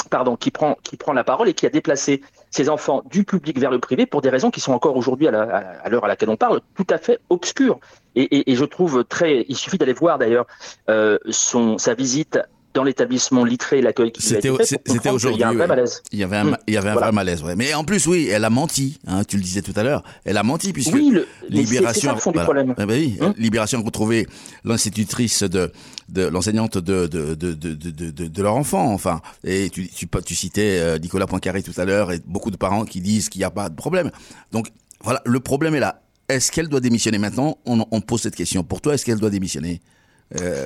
pardon, 0.10 0.36
qui 0.36 0.52
prend, 0.52 0.78
qui 0.84 0.98
prend 0.98 1.14
la 1.14 1.24
parole 1.24 1.50
et 1.50 1.54
qui 1.54 1.66
a 1.66 1.70
déplacé 1.70 2.22
ses 2.52 2.70
enfants 2.70 3.02
du 3.10 3.24
public 3.24 3.60
vers 3.60 3.72
le 3.72 3.80
privé 3.80 4.06
pour 4.06 4.22
des 4.22 4.30
raisons 4.30 4.52
qui 4.52 4.60
sont 4.60 4.74
encore 4.74 4.96
aujourd'hui, 4.96 5.28
à 5.28 5.32
l'heure 5.32 6.06
à, 6.06 6.08
laquelle 6.08 6.30
on 6.30 6.38
parle, 6.38 6.62
tout 6.76 6.86
à 6.90 6.98
fait 6.98 7.20
obscures. 7.30 7.80
Et, 8.16 8.24
et, 8.24 8.52
et 8.52 8.56
je 8.56 8.66
trouve 8.66 9.04
très, 9.04 9.46
il 9.48 9.56
suffit 9.56 9.78
d'aller 9.78 9.94
voir 9.94 10.18
d'ailleurs 10.18 10.46
euh, 10.90 11.18
son 11.30 11.78
sa 11.78 11.94
visite 11.94 12.40
dans 12.74 12.84
l'établissement 12.84 13.46
littré, 13.46 13.82
l'accueil 13.82 14.12
qui 14.12 14.22
C'était 14.22 14.50
c'était 14.86 15.10
aujourd'hui. 15.10 15.38
Il 15.38 15.42
y 15.42 15.44
a 15.44 15.50
un 15.50 15.54
vrai 15.54 15.68
malaise. 15.68 16.02
Il 16.12 16.20
y 16.20 16.24
avait 16.24 16.38
un, 16.38 16.58
il 16.68 16.74
y 16.74 16.78
avait 16.78 16.90
un 16.90 16.96
vrai 16.96 17.12
malaise, 17.12 17.44
ouais. 17.44 17.56
Mais 17.56 17.74
en 17.74 17.84
plus, 17.84 18.08
oui, 18.08 18.28
elle 18.32 18.44
a 18.46 18.50
menti. 18.50 19.00
Hein, 19.08 19.24
tu 19.24 19.38
le 19.38 19.44
disais 19.44 19.62
tout 19.62 19.74
à 19.76 19.84
l'heure. 19.84 20.04
Elle 20.26 20.38
a 20.38 20.44
menti 20.44 20.74
puisque 20.74 20.94
oui, 20.94 21.12
le, 21.12 21.28
Libération, 21.50 22.16
c'est 22.20 22.32
du 22.32 22.40
problème. 22.40 22.74
Eh 22.78 22.86
ben 22.86 23.00
oui, 23.00 23.18
hum 23.22 23.34
Libération 23.38 23.80
a 23.80 23.84
retrouvé 23.84 24.28
l'institutrice 24.64 25.44
de, 25.44 25.72
de 26.10 26.24
l'enseignante 26.24 26.78
de 26.78 27.08
de, 27.08 27.36
de, 27.36 27.54
de, 27.54 27.74
de, 27.74 28.28
de, 28.28 28.42
leur 28.42 28.56
enfant. 28.56 28.92
Enfin, 28.92 29.22
et 29.44 29.70
tu, 29.70 29.88
tu, 29.88 30.08
tu 30.26 30.36
citais 30.36 30.80
euh, 30.80 30.98
Nicolas 30.98 31.28
Poincaré 31.28 31.62
tout 31.62 31.80
à 31.80 31.86
l'heure 31.86 32.12
et 32.12 32.20
beaucoup 32.26 32.52
de 32.52 32.58
parents 32.58 32.86
qui 32.86 33.02
disent 33.02 33.30
qu'il 33.30 33.40
n'y 33.40 33.46
a 33.46 33.52
pas 33.52 33.70
de 33.70 33.76
problème. 33.76 34.10
Donc 34.52 34.70
voilà, 35.04 35.22
le 35.26 35.40
problème 35.40 35.76
est 35.76 35.80
là. 35.80 36.03
Est-ce 36.30 36.52
qu'elle 36.52 36.68
doit 36.68 36.80
démissionner 36.80 37.18
maintenant 37.18 37.58
on, 37.66 37.86
on 37.92 38.02
pose 38.02 38.22
cette 38.22 38.36
question. 38.36 38.64
Pour 38.64 38.82
toi, 38.82 38.94
est-ce 38.94 39.06
qu'elle 39.06 39.20
doit 39.20 39.30
démissionner 39.30 39.82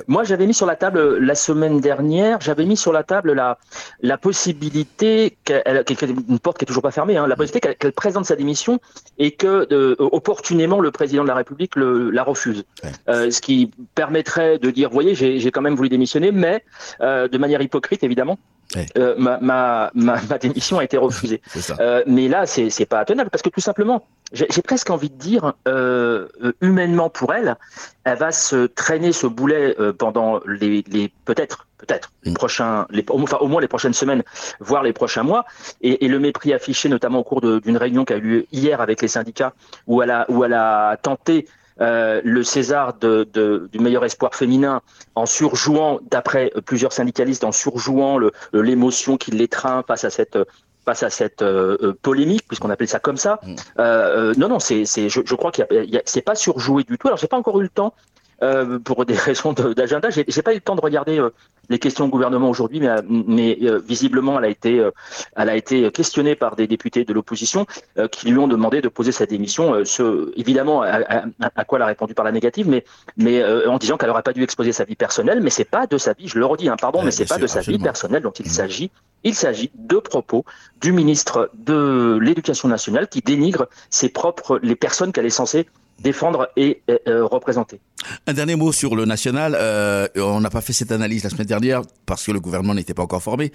Moi, 0.06 0.24
j'avais 0.24 0.46
mis 0.46 0.54
sur 0.54 0.66
la 0.66 0.76
table 0.76 1.18
la 1.18 1.34
semaine 1.34 1.80
dernière, 1.80 2.40
j'avais 2.40 2.64
mis 2.64 2.76
sur 2.76 2.92
la 2.92 3.02
table 3.02 3.32
la, 3.32 3.58
la 4.00 4.16
possibilité 4.16 5.36
qu'elle, 5.44 5.84
une 6.28 6.38
porte 6.38 6.58
qui 6.58 6.64
est 6.64 6.66
toujours 6.66 6.82
pas 6.82 6.90
fermée, 6.90 7.16
hein, 7.16 7.26
la 7.26 7.36
possibilité 7.36 7.74
qu'elle, 7.78 7.92
présente 7.92 8.24
sa 8.24 8.36
démission 8.36 8.80
et 9.18 9.32
que 9.32 9.66
de, 9.66 9.96
opportunément 9.98 10.80
le 10.80 10.90
président 10.90 11.22
de 11.22 11.28
la 11.28 11.34
République 11.34 11.76
le, 11.76 12.10
la 12.10 12.22
refuse. 12.22 12.64
ce 13.06 13.40
qui 13.40 13.70
permettrait 13.94 14.58
de 14.58 14.70
dire, 14.70 14.90
voyez, 14.90 15.14
j'ai, 15.14 15.38
j'ai 15.38 15.50
quand 15.50 15.62
même 15.62 15.74
voulu 15.74 15.88
démissionner, 15.88 16.32
mais 16.32 16.64
de 17.00 17.38
manière 17.38 17.60
hypocrite 17.60 18.02
évidemment, 18.04 18.38
euh, 18.76 19.14
ma, 19.18 19.38
ma, 19.40 19.90
ma, 19.94 20.20
ma, 20.22 20.38
démission 20.38 20.78
a 20.78 20.84
été 20.84 20.96
refusée. 20.96 21.40
Euh, 21.80 22.02
mais 22.06 22.28
là, 22.28 22.46
c'est, 22.46 22.70
c'est 22.70 22.86
pas 22.86 23.04
tenable 23.04 23.30
parce 23.30 23.42
que 23.42 23.50
tout 23.50 23.60
simplement, 23.60 24.04
j'ai, 24.32 24.46
presque 24.62 24.90
envie 24.90 25.10
de 25.10 25.16
dire, 25.16 25.54
euh, 25.66 26.28
euh 26.42 26.52
humainement 26.60 27.08
pour 27.08 27.32
elle, 27.34 27.56
elle 28.04 28.18
va 28.18 28.32
se 28.32 28.66
traîner 28.66 29.12
ce 29.12 29.26
boulet 29.26 29.76
euh, 29.78 29.92
pendant 29.92 30.40
les, 30.46 30.82
les 30.88 31.12
peut-être, 31.24 31.66
peut-être 31.78 32.10
les 32.24 32.32
mm. 32.32 32.34
prochains, 32.34 32.86
les, 32.90 33.04
enfin 33.10 33.36
au 33.38 33.48
moins 33.48 33.60
les 33.60 33.68
prochaines 33.68 33.92
semaines, 33.92 34.22
voire 34.60 34.82
les 34.82 34.92
prochains 34.92 35.22
mois. 35.22 35.44
Et, 35.82 36.04
et 36.04 36.08
le 36.08 36.18
mépris 36.18 36.52
affiché, 36.52 36.88
notamment 36.88 37.20
au 37.20 37.24
cours 37.24 37.40
d'une 37.40 37.76
réunion 37.76 38.04
qui 38.04 38.14
a 38.14 38.16
eu 38.16 38.20
lieu 38.20 38.46
hier 38.50 38.80
avec 38.80 39.02
les 39.02 39.08
syndicats, 39.08 39.52
où 39.86 40.02
elle 40.02 40.10
a, 40.10 40.26
où 40.28 40.44
elle 40.44 40.54
a 40.54 40.96
tenté 40.96 41.46
euh, 41.80 42.20
le 42.24 42.42
César 42.42 42.94
de, 42.94 43.28
de, 43.32 43.68
du 43.72 43.78
meilleur 43.78 44.04
espoir 44.04 44.34
féminin 44.34 44.82
en 45.14 45.26
surjouant, 45.26 46.00
d'après 46.10 46.52
plusieurs 46.64 46.92
syndicalistes, 46.92 47.44
en 47.44 47.52
surjouant 47.52 48.18
l'émotion 48.52 49.16
qui 49.16 49.30
l'étreint 49.30 49.84
face 49.86 50.04
à 50.04 50.10
cette 50.10 50.38
face 50.84 51.02
à 51.02 51.10
cette 51.10 51.42
euh, 51.42 51.76
euh, 51.82 51.98
polémique, 52.00 52.44
puisqu'on 52.48 52.70
appelle 52.70 52.88
ça 52.88 52.98
comme 52.98 53.18
ça. 53.18 53.40
Mm. 53.42 54.32
non, 54.38 54.48
non, 54.48 54.58
c'est, 54.58 54.84
je, 54.86 55.20
je, 55.24 55.34
crois 55.34 55.52
qu'il 55.52 55.66
y 55.70 55.96
a, 55.98 56.02
c'est 56.06 56.22
pas 56.22 56.34
surjoué 56.34 56.82
du 56.82 56.96
tout. 56.96 57.08
Alors, 57.08 57.18
j'ai 57.18 57.26
pas 57.26 57.36
encore 57.36 57.60
eu 57.60 57.64
le 57.64 57.68
temps 57.68 57.92
euh, 58.40 58.78
pour 58.78 59.04
des 59.04 59.14
raisons 59.16 59.52
d'agenda. 59.52 60.10
J'ai, 60.10 60.24
j'ai 60.28 60.42
pas 60.42 60.52
eu 60.52 60.56
le 60.56 60.60
temps 60.60 60.76
de 60.76 60.80
regarder 60.80 61.18
euh, 61.18 61.30
les 61.70 61.80
questions 61.80 62.04
au 62.04 62.08
gouvernement 62.08 62.48
aujourd'hui, 62.48 62.78
mais, 62.78 62.88
mais 63.08 63.58
euh, 63.62 63.80
visiblement, 63.84 64.38
elle 64.38 64.44
a 64.44 64.48
été, 64.48 64.88
elle 65.36 65.48
a 65.48 65.56
été 65.56 65.90
questionnée 65.90 66.36
par 66.36 66.54
des 66.54 66.68
députés 66.68 67.04
de 67.04 67.12
l'opposition 67.12 67.66
qui 68.12 68.30
lui 68.30 68.38
ont 68.38 68.46
demandé 68.46 68.80
de 68.80 68.88
poser 68.88 69.12
sa 69.12 69.26
démission. 69.26 69.84
ce, 69.84 70.32
évidemment, 70.38 70.82
à, 70.82 71.24
à, 71.40 71.64
quoi 71.64 71.78
elle 71.78 71.82
a 71.82 71.86
répondu 71.86 72.14
par 72.14 72.24
la 72.24 72.32
négative, 72.32 72.68
mais, 72.68 72.84
mais 73.16 73.44
en 73.66 73.76
disant 73.76 73.98
qu'elle 73.98 74.08
n'aurait 74.08 74.22
pas 74.22 74.32
dû 74.32 74.42
exposer 74.42 74.72
sa 74.72 74.84
vie 74.84 74.94
personnelle, 74.94 75.40
mais 75.42 75.50
c'est 75.50 75.64
pas 75.64 75.86
de 75.86 75.98
sa 75.98 76.12
vie. 76.14 76.28
Je 76.28 76.38
le 76.38 76.46
redis, 76.46 76.68
hein, 76.68 76.76
pardon, 76.80 77.02
mais 77.02 77.10
c'est 77.10 77.28
pas 77.28 77.38
de 77.38 77.46
sa 77.46 77.60
vie 77.60 77.78
personnelle 77.78 78.22
dont 78.22 78.30
il 78.30 78.46
mmh. 78.46 78.50
s'agit. 78.50 78.90
Il 79.24 79.34
s'agit 79.34 79.70
de 79.74 79.96
propos 79.96 80.44
du 80.80 80.92
ministre 80.92 81.50
de 81.54 82.18
l'Éducation 82.22 82.68
nationale 82.68 83.08
qui 83.08 83.20
dénigre 83.20 83.68
ses 83.90 84.08
propres 84.08 84.60
les 84.62 84.76
personnes 84.76 85.12
qu'elle 85.12 85.26
est 85.26 85.30
censée 85.30 85.66
défendre 86.00 86.48
et 86.56 86.82
euh, 86.90 87.24
représenter. 87.24 87.80
Un 88.26 88.32
dernier 88.32 88.56
mot 88.56 88.72
sur 88.72 88.94
le 88.96 89.04
national. 89.04 89.56
Euh, 89.58 90.06
on 90.16 90.40
n'a 90.40 90.50
pas 90.50 90.60
fait 90.60 90.72
cette 90.72 90.92
analyse 90.92 91.24
la 91.24 91.30
semaine 91.30 91.46
dernière 91.46 91.82
parce 92.06 92.24
que 92.24 92.32
le 92.32 92.40
gouvernement 92.40 92.74
n'était 92.74 92.94
pas 92.94 93.02
encore 93.02 93.22
formé. 93.22 93.52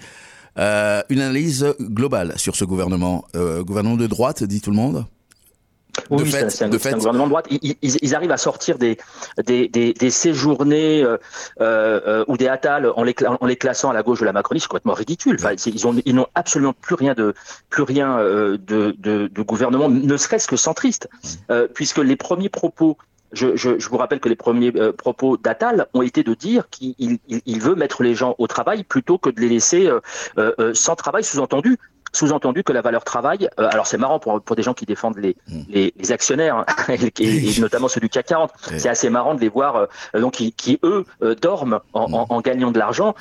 Euh, 0.58 1.02
une 1.08 1.20
analyse 1.20 1.74
globale 1.80 2.34
sur 2.36 2.54
ce 2.54 2.64
gouvernement. 2.64 3.24
Euh, 3.34 3.64
gouvernement 3.64 3.96
de 3.96 4.06
droite, 4.06 4.44
dit 4.44 4.60
tout 4.60 4.70
le 4.70 4.76
monde 4.76 5.04
oui, 6.10 6.30
c'est 6.30 6.62
un, 6.62 6.68
gouvernement 6.68 7.24
de 7.24 7.30
droite. 7.30 7.46
Ils, 7.50 7.76
ils, 7.82 8.14
arrivent 8.14 8.30
à 8.30 8.36
sortir 8.36 8.78
des, 8.78 8.98
des, 9.44 9.68
des, 9.68 9.92
des 9.92 10.10
séjournées 10.10 11.02
euh, 11.02 11.16
euh, 11.60 12.24
ou 12.28 12.36
des 12.36 12.48
Attal 12.48 12.90
en 12.94 13.02
les, 13.02 13.14
en 13.26 13.46
les 13.46 13.56
classant 13.56 13.90
à 13.90 13.94
la 13.94 14.02
gauche 14.02 14.20
de 14.20 14.24
la 14.24 14.32
Macronie, 14.32 14.60
c'est 14.60 14.68
complètement 14.68 14.94
ridicule. 14.94 15.36
Enfin, 15.38 15.54
ils 15.66 15.86
ont 15.86 15.94
ils 16.04 16.14
n'ont 16.14 16.26
absolument 16.34 16.74
plus 16.80 16.94
rien 16.94 17.14
de 17.14 17.34
plus 17.70 17.82
rien 17.82 18.18
euh, 18.18 18.58
de, 18.58 18.94
de, 18.98 19.28
de, 19.28 19.42
gouvernement, 19.42 19.88
ne 19.88 20.16
serait-ce 20.16 20.48
que 20.48 20.56
centriste, 20.56 21.08
euh, 21.50 21.68
puisque 21.72 21.98
les 21.98 22.16
premiers 22.16 22.48
propos 22.48 22.96
je, 23.34 23.56
je, 23.56 23.78
je, 23.78 23.88
vous 23.88 23.96
rappelle 23.96 24.20
que 24.20 24.28
les 24.28 24.36
premiers 24.36 24.72
euh, 24.76 24.92
propos 24.92 25.36
d'Attal 25.36 25.86
ont 25.92 26.02
été 26.02 26.22
de 26.22 26.34
dire 26.34 26.68
qu'il 26.70 26.94
il, 26.98 27.18
il, 27.28 27.60
veut 27.60 27.74
mettre 27.74 28.02
les 28.02 28.14
gens 28.14 28.34
au 28.38 28.46
travail 28.46 28.84
plutôt 28.84 29.18
que 29.18 29.28
de 29.28 29.40
les 29.40 29.48
laisser 29.48 29.86
euh, 29.86 30.00
euh, 30.38 30.72
sans 30.72 30.94
travail, 30.94 31.24
sous-entendu 31.24 31.78
sous-entendu 32.14 32.62
que 32.62 32.72
la 32.72 32.80
valeur 32.80 33.04
travail, 33.04 33.48
euh, 33.58 33.68
alors 33.70 33.86
c'est 33.86 33.98
marrant 33.98 34.18
pour, 34.18 34.40
pour 34.40 34.56
des 34.56 34.62
gens 34.62 34.72
qui 34.72 34.86
défendent 34.86 35.18
les, 35.18 35.36
hmm. 35.48 35.62
les, 35.68 35.92
les, 35.96 36.12
actionnaires, 36.12 36.56
hein, 36.56 36.66
et, 37.20 37.60
notamment 37.60 37.88
ceux 37.88 38.00
du 38.00 38.08
CAC 38.08 38.26
40, 38.26 38.52
c'est 38.78 38.88
assez 38.88 39.10
marrant 39.10 39.34
de 39.34 39.40
les 39.40 39.48
voir, 39.48 39.76
euh, 39.76 40.20
donc 40.20 40.34
qui, 40.34 40.52
qui 40.52 40.78
eux 40.82 41.04
euh, 41.22 41.34
dorment 41.34 41.80
en, 41.92 42.12
en, 42.12 42.26
en, 42.28 42.40
gagnant 42.40 42.70
de 42.70 42.78
l'argent. 42.78 43.14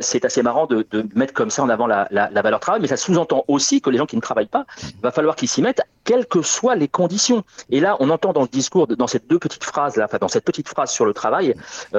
c'est 0.00 0.24
assez 0.24 0.42
marrant 0.42 0.66
de, 0.66 0.86
de, 0.90 1.06
mettre 1.14 1.34
comme 1.34 1.50
ça 1.50 1.62
en 1.62 1.68
avant 1.68 1.86
la, 1.86 2.08
la, 2.10 2.30
la 2.30 2.42
valeur 2.42 2.60
travail, 2.60 2.80
mais 2.80 2.88
ça 2.88 2.96
sous-entend 2.96 3.44
aussi 3.48 3.80
que 3.80 3.90
les 3.90 3.98
gens 3.98 4.06
qui 4.06 4.16
ne 4.16 4.20
travaillent 4.20 4.46
pas, 4.46 4.64
il 4.82 5.00
va 5.02 5.10
falloir 5.10 5.36
qu'ils 5.36 5.48
s'y 5.48 5.62
mettent, 5.62 5.82
quelles 6.04 6.26
que 6.26 6.42
soient 6.42 6.76
les 6.76 6.88
conditions. 6.88 7.44
Et 7.70 7.80
là, 7.80 7.96
on 8.00 8.10
entend 8.10 8.32
dans 8.32 8.42
le 8.42 8.48
discours, 8.48 8.86
dans 8.86 9.06
ces 9.06 9.18
deux 9.18 9.38
petites 9.38 9.64
phrases 9.64 9.96
là, 9.96 10.06
enfin 10.06 10.18
dans 10.18 10.28
cette 10.28 10.44
petite 10.44 10.68
phrase 10.68 10.90
sur 10.90 11.04
le 11.04 11.12
travail 11.12 11.54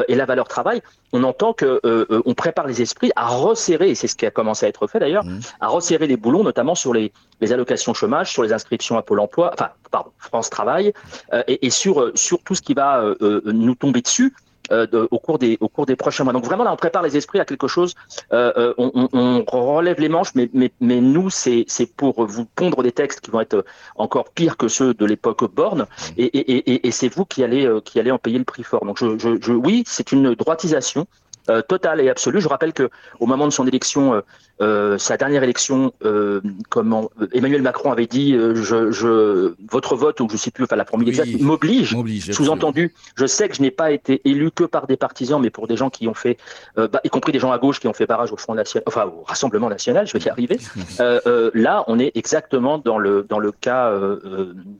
et 0.08 0.16
la 0.16 0.26
valeur 0.26 0.48
travail, 0.48 0.82
on 1.14 1.24
entend 1.24 1.54
que 1.54 1.82
on 2.26 2.34
prépare 2.34 2.68
les 2.68 2.82
esprits 2.82 3.12
à 3.16 3.28
resserrer, 3.28 3.90
et 3.90 3.96
c'est 3.96 4.08
ce 4.08 4.16
qui 4.16 4.26
a 4.26 4.32
commencé 4.32 4.66
à 4.66 4.70
être 4.70 4.88
fait 4.88 5.00
d'ailleurs, 5.00 5.26
mmh. 5.26 5.40
à 5.60 5.68
resserrer 5.68 6.08
les 6.08 6.18
boulons, 6.18 6.44
notamment 6.44 6.76
sur 6.76 6.94
les, 6.94 7.12
les, 7.42 7.54
allocations 7.54 7.94
chômage, 7.94 8.32
sur 8.32 8.44
les 8.44 8.54
inscriptions 8.54 8.98
à 8.98 9.02
Pôle 9.02 9.20
emploi, 9.20 9.52
enfin, 9.54 9.70
pardon, 9.92 10.12
France 10.18 10.50
Travail, 10.50 10.94
euh, 11.34 11.44
et, 11.48 11.66
et, 11.66 11.70
sur, 11.70 12.02
euh, 12.02 12.12
sur 12.16 12.42
tout 12.44 12.56
ce 12.56 12.62
qui 12.62 12.74
va 12.74 13.02
euh, 13.02 13.42
nous 13.46 13.76
tomber 13.76 14.02
dessus. 14.02 14.34
De, 14.72 15.08
au, 15.12 15.20
cours 15.20 15.38
des, 15.38 15.58
au 15.60 15.68
cours 15.68 15.86
des 15.86 15.96
prochains 15.96 16.24
mois. 16.24 16.34
Donc 16.34 16.46
vraiment 16.46 16.64
là, 16.64 16.72
on 16.72 16.78
prépare 16.78 17.04
les 17.04 17.18
esprits 17.18 17.40
à 17.40 17.46
quelque 17.46 17.68
chose. 17.68 17.94
Euh, 18.32 18.74
on, 18.78 19.10
on, 19.12 19.44
relève 19.76 20.00
les 20.00 20.10
manches, 20.10 20.34
mais, 20.34 20.50
mais, 20.54 20.72
mais 20.80 21.02
nous, 21.02 21.30
c'est 21.30 21.66
pour 21.98 22.26
vous 22.26 22.46
pondre 22.46 22.82
des 22.82 22.92
textes 22.92 23.20
qui 23.22 23.32
vont 23.32 23.42
être 23.42 23.66
encore 23.96 24.30
pires 24.30 24.58
que 24.58 24.68
ceux 24.68 24.94
de 24.94 25.06
l'époque 25.06 25.44
Borne, 25.54 25.88
et, 26.18 26.26
et, 26.26 26.88
et, 26.88 26.92
c'est 26.92 27.14
vous 27.14 27.26
qui 27.26 27.44
allez, 27.44 27.70
qui 27.84 28.00
allez 28.00 28.12
en 28.12 28.18
payer 28.18 28.38
le 28.38 28.46
prix 28.46 28.64
fort. 28.64 28.86
Donc 28.86 28.98
je, 28.98 29.18
je 29.18 29.52
oui, 29.52 29.84
c'est 29.86 30.12
une 30.12 30.36
droitisation 30.36 31.08
euh, 31.50 31.62
totale 31.62 32.02
et 32.02 32.10
absolue. 32.10 32.40
Je 32.40 32.48
rappelle 32.48 32.74
que 32.74 32.90
au 33.20 33.26
moment 33.26 33.48
de 33.48 33.52
son 33.52 33.66
élection, 33.66 34.14
euh, 34.14 34.22
euh 34.62 34.98
sa 35.00 35.18
dernière 35.18 35.44
élection, 35.44 35.92
euh, 36.06 36.40
comment 36.70 37.10
Emmanuel 37.34 37.64
Macron 37.64 37.92
avait 37.92 38.06
dit 38.06 38.34
je, 38.34 38.92
je, 38.92 39.56
votre 39.72 39.96
vote 39.96 40.20
ou 40.20 40.30
je 40.30 40.38
sais 40.38 40.52
plus, 40.52 40.66
enfin 40.66 40.76
la 40.76 40.86
formule 40.86 41.10
exacte 41.10 41.40
m'oblige. 41.42 41.96
Sous-entendu, 42.32 42.94
je 43.16 43.26
sais 43.26 43.50
que 43.50 43.56
je 43.56 43.62
n'ai 43.62 43.72
pas 43.72 43.92
été 43.92 44.22
élu 44.26 44.52
que 44.52 44.64
par 44.64 44.86
des 44.86 44.98
partisans, 44.98 45.42
mais 45.42 45.50
pour 45.50 45.68
des 45.68 45.78
gens 45.78 45.90
qui 45.90 46.08
ont 46.08 46.14
fait, 46.14 46.38
bah, 46.76 47.02
y 47.04 47.10
compris 47.10 47.32
des 47.32 47.40
gens 47.40 47.52
à 47.52 47.58
gauche 47.58 47.80
qui 47.80 47.88
ont 47.88 47.94
fait 47.94 48.06
barrage 48.06 48.32
au 48.32 48.38
Front 48.38 48.54
national, 48.54 48.84
enfin 48.88 49.06
au 49.06 49.24
Rassemblement 49.24 49.70
national. 49.70 50.06
Je 50.06 50.14
vais 50.14 50.24
y 50.24 50.30
arriver. 50.30 50.60
là, 51.54 51.84
on 51.88 51.98
est 51.98 52.12
exactement 52.16 52.78
dans 52.78 53.00
le 53.00 53.26
dans 53.28 53.40
le 53.40 53.52
cas 53.52 53.92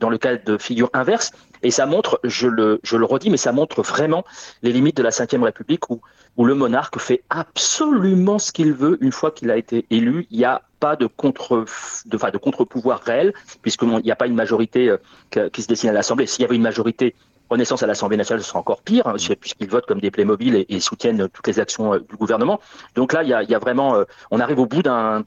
dans 0.00 0.10
le 0.10 0.18
cas 0.18 0.36
de 0.36 0.58
figure 0.58 0.90
inverse. 0.92 1.32
Et 1.62 1.70
ça 1.70 1.86
montre, 1.86 2.20
je 2.24 2.48
le, 2.48 2.80
je 2.82 2.96
le 2.96 3.04
redis, 3.04 3.30
mais 3.30 3.36
ça 3.36 3.52
montre 3.52 3.82
vraiment 3.82 4.24
les 4.62 4.72
limites 4.72 4.96
de 4.96 5.02
la 5.02 5.10
Ve 5.10 5.42
République 5.42 5.90
où, 5.90 6.00
où 6.36 6.44
le 6.44 6.54
monarque 6.54 6.98
fait 6.98 7.22
absolument 7.30 8.38
ce 8.38 8.52
qu'il 8.52 8.72
veut 8.72 8.98
une 9.00 9.12
fois 9.12 9.30
qu'il 9.30 9.50
a 9.50 9.56
été 9.56 9.86
élu. 9.90 10.26
Il 10.30 10.38
n'y 10.38 10.44
a 10.44 10.62
pas 10.80 10.96
de 10.96 11.06
contre, 11.06 11.64
enfin, 12.14 12.30
de 12.30 12.38
contre-pouvoir 12.38 13.00
réel, 13.00 13.32
puisqu'il 13.60 13.88
n'y 13.88 14.10
a 14.10 14.16
pas 14.16 14.26
une 14.26 14.34
majorité 14.34 14.88
euh, 14.88 15.48
qui 15.50 15.62
se 15.62 15.68
dessine 15.68 15.90
à 15.90 15.92
l'Assemblée. 15.92 16.26
S'il 16.26 16.42
y 16.42 16.44
avait 16.44 16.56
une 16.56 16.62
majorité 16.62 17.14
Renaissance 17.52 17.82
à 17.82 17.86
l'Assemblée 17.86 18.16
nationale, 18.16 18.42
ce 18.42 18.48
sera 18.48 18.60
encore 18.60 18.80
pire, 18.80 19.06
hein, 19.06 19.16
puisqu'ils 19.38 19.68
votent 19.68 19.84
comme 19.84 20.00
des 20.00 20.10
Playmobil 20.10 20.56
et, 20.56 20.66
et 20.70 20.80
soutiennent 20.80 21.28
toutes 21.28 21.46
les 21.46 21.60
actions 21.60 21.92
euh, 21.92 21.98
du 21.98 22.16
gouvernement. 22.16 22.60
Donc 22.94 23.12
là, 23.12 23.22
il 23.22 23.28
y 23.28 23.54
a, 23.54 23.58
vraiment, 23.58 23.94
euh, 23.94 24.04
on 24.30 24.40
arrive 24.40 24.58
au 24.58 24.64
bout 24.64 24.82
d'un, 24.82 25.24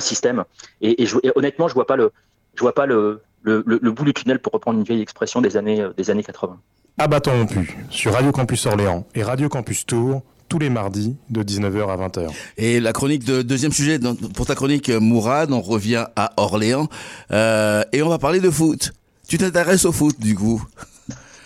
système. 0.00 0.44
Et, 0.80 1.06
honnêtement, 1.36 1.68
je 1.68 1.74
vois 1.74 1.86
pas 1.86 1.94
le, 1.94 2.10
vois 2.58 2.74
pas 2.74 2.86
le, 2.86 3.22
bout 3.44 4.04
du 4.04 4.12
tunnel, 4.12 4.40
pour 4.40 4.52
reprendre 4.52 4.80
une 4.80 4.84
vieille 4.84 5.00
expression 5.00 5.40
des 5.40 5.56
années, 5.56 5.86
des 5.96 6.10
années 6.10 6.24
80. 6.24 6.58
Abattons 6.96 7.44
pu 7.46 7.76
sur 7.90 8.12
Radio 8.12 8.30
Campus 8.30 8.66
Orléans 8.66 9.04
et 9.16 9.24
Radio 9.24 9.48
Campus 9.48 9.84
Tours 9.84 10.22
tous 10.48 10.60
les 10.60 10.70
mardis 10.70 11.16
de 11.28 11.42
19h 11.42 11.90
à 11.90 11.96
20h. 12.08 12.30
Et 12.56 12.78
la 12.78 12.92
chronique 12.92 13.24
de 13.24 13.42
deuxième 13.42 13.72
sujet 13.72 13.98
pour 14.34 14.46
ta 14.46 14.54
chronique 14.54 14.90
Mourad, 14.90 15.50
on 15.50 15.60
revient 15.60 16.06
à 16.14 16.32
Orléans 16.36 16.88
euh, 17.32 17.82
et 17.92 18.00
on 18.02 18.08
va 18.08 18.18
parler 18.18 18.38
de 18.38 18.48
foot. 18.48 18.92
Tu 19.26 19.38
t'intéresses 19.38 19.84
au 19.86 19.90
foot 19.90 20.20
du 20.20 20.36
coup? 20.36 20.62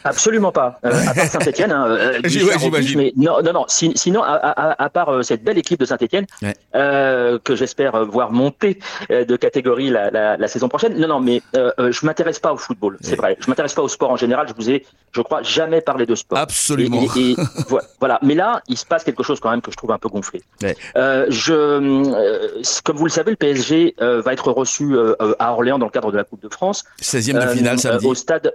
Absolument 0.04 0.52
pas. 0.52 0.78
Euh, 0.84 0.92
à 1.06 1.14
part 1.14 1.30
Saint-Etienne, 1.30 1.72
hein, 1.72 1.86
euh, 1.88 2.20
mais 2.96 3.12
non, 3.16 3.42
non, 3.42 3.52
non. 3.52 3.64
sinon, 3.68 4.22
à, 4.22 4.34
à, 4.34 4.82
à 4.82 4.90
part 4.90 5.08
euh, 5.10 5.22
cette 5.22 5.42
belle 5.42 5.58
équipe 5.58 5.80
de 5.80 5.84
Saint-Etienne 5.84 6.26
euh, 6.74 7.38
que 7.42 7.56
j'espère 7.56 8.04
voir 8.06 8.32
monter 8.32 8.78
de 9.10 9.36
catégorie 9.36 9.90
la, 9.90 10.10
la, 10.10 10.36
la, 10.36 10.48
saison 10.48 10.68
prochaine. 10.68 10.98
Non, 10.98 11.08
non, 11.08 11.20
mais 11.20 11.42
je 11.54 12.06
m'intéresse 12.06 12.38
pas 12.38 12.52
au 12.52 12.56
football. 12.56 12.96
C'est 13.00 13.16
vrai. 13.16 13.36
Je 13.40 13.48
m'intéresse 13.48 13.74
pas 13.74 13.82
au 13.82 13.88
sport 13.88 14.10
en 14.10 14.16
général. 14.16 14.46
Je 14.48 14.54
vous 14.54 14.70
ai, 14.70 14.84
je 15.12 15.20
crois, 15.20 15.42
jamais 15.42 15.80
parlé 15.80 16.06
de 16.06 16.14
sport. 16.14 16.38
Absolument. 16.38 17.02
Et, 17.16 17.32
et, 17.32 17.36
voilà. 18.00 18.18
Mais 18.22 18.34
là, 18.34 18.62
il 18.68 18.76
se 18.76 18.86
passe 18.86 19.04
quelque 19.04 19.22
chose 19.22 19.40
quand 19.40 19.50
même 19.50 19.62
que 19.62 19.70
je 19.70 19.76
trouve 19.76 19.92
un 19.92 19.98
peu 19.98 20.08
gonflé. 20.08 20.42
je, 20.62 22.82
comme 22.82 22.96
vous 22.96 23.06
le 23.06 23.10
savez, 23.10 23.30
le 23.30 23.36
PSG 23.36 23.94
va 23.98 24.32
être 24.32 24.50
reçu 24.52 24.96
à 25.38 25.52
Orléans 25.52 25.78
dans 25.78 25.86
le 25.86 25.92
cadre 25.92 26.12
de 26.12 26.16
la 26.16 26.24
Coupe 26.24 26.42
de 26.42 26.48
France. 26.48 26.84
16e 27.02 27.44
de 27.44 27.56
finale 27.56 27.78
samedi. 27.78 28.06
Au 28.06 28.14
stade 28.14 28.52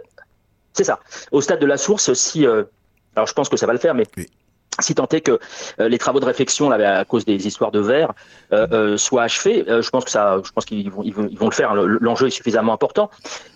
c'est 0.74 0.84
ça. 0.84 1.00
Au 1.32 1.42
stade 1.42 1.60
de 1.60 1.65
la 1.65 1.77
source, 1.77 2.13
si. 2.13 2.46
Euh, 2.46 2.63
alors 3.15 3.27
je 3.27 3.34
pense 3.34 3.48
que 3.48 3.58
ça 3.58 3.68
va 3.68 3.74
le 3.74 3.80
faire, 3.80 3.94
mais. 3.94 4.06
si 4.80 4.96
tant 4.96 5.08
est 5.10 5.22
que 5.22 5.39
euh, 5.80 5.88
les 5.88 6.00
travaux 6.00 6.20
de 6.20 6.25
réflexion 6.25 6.68
là, 6.68 6.98
à 6.98 7.06
cause 7.06 7.25
des 7.25 7.46
histoires 7.46 7.70
de 7.70 7.80
verre 7.80 8.12
euh, 8.53 8.98
soient 8.98 9.22
achevés, 9.22 9.63
je 9.68 9.88
pense 9.92 10.03
que 10.03 10.10
ça, 10.10 10.42
je 10.44 10.51
pense 10.51 10.65
qu'ils 10.65 10.89
vont, 10.89 11.03
ils 11.03 11.13
vont, 11.13 11.27
ils 11.30 11.38
vont, 11.38 11.46
le 11.46 11.53
faire. 11.53 11.75
L'enjeu 11.75 12.25
est 12.25 12.32
suffisamment 12.32 12.74
important. 12.74 13.12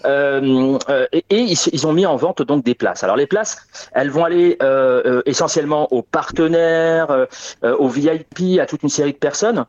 et, 0.05 1.23
et 1.31 1.39
ils, 1.39 1.87
ont 1.87 1.93
mis 1.93 2.05
en 2.05 2.17
vente 2.17 2.43
donc 2.43 2.63
des 2.63 2.75
places. 2.75 3.03
Alors 3.03 3.15
les 3.15 3.25
places, 3.25 3.57
elles 3.93 4.11
vont 4.11 4.25
aller 4.25 4.59
essentiellement 5.25 5.91
aux 5.91 6.03
partenaires, 6.03 7.25
aux 7.63 7.89
VIP, 7.89 8.59
à 8.61 8.67
toute 8.67 8.83
une 8.83 8.89
série 8.89 9.13
de 9.13 9.17
personnes. 9.17 9.65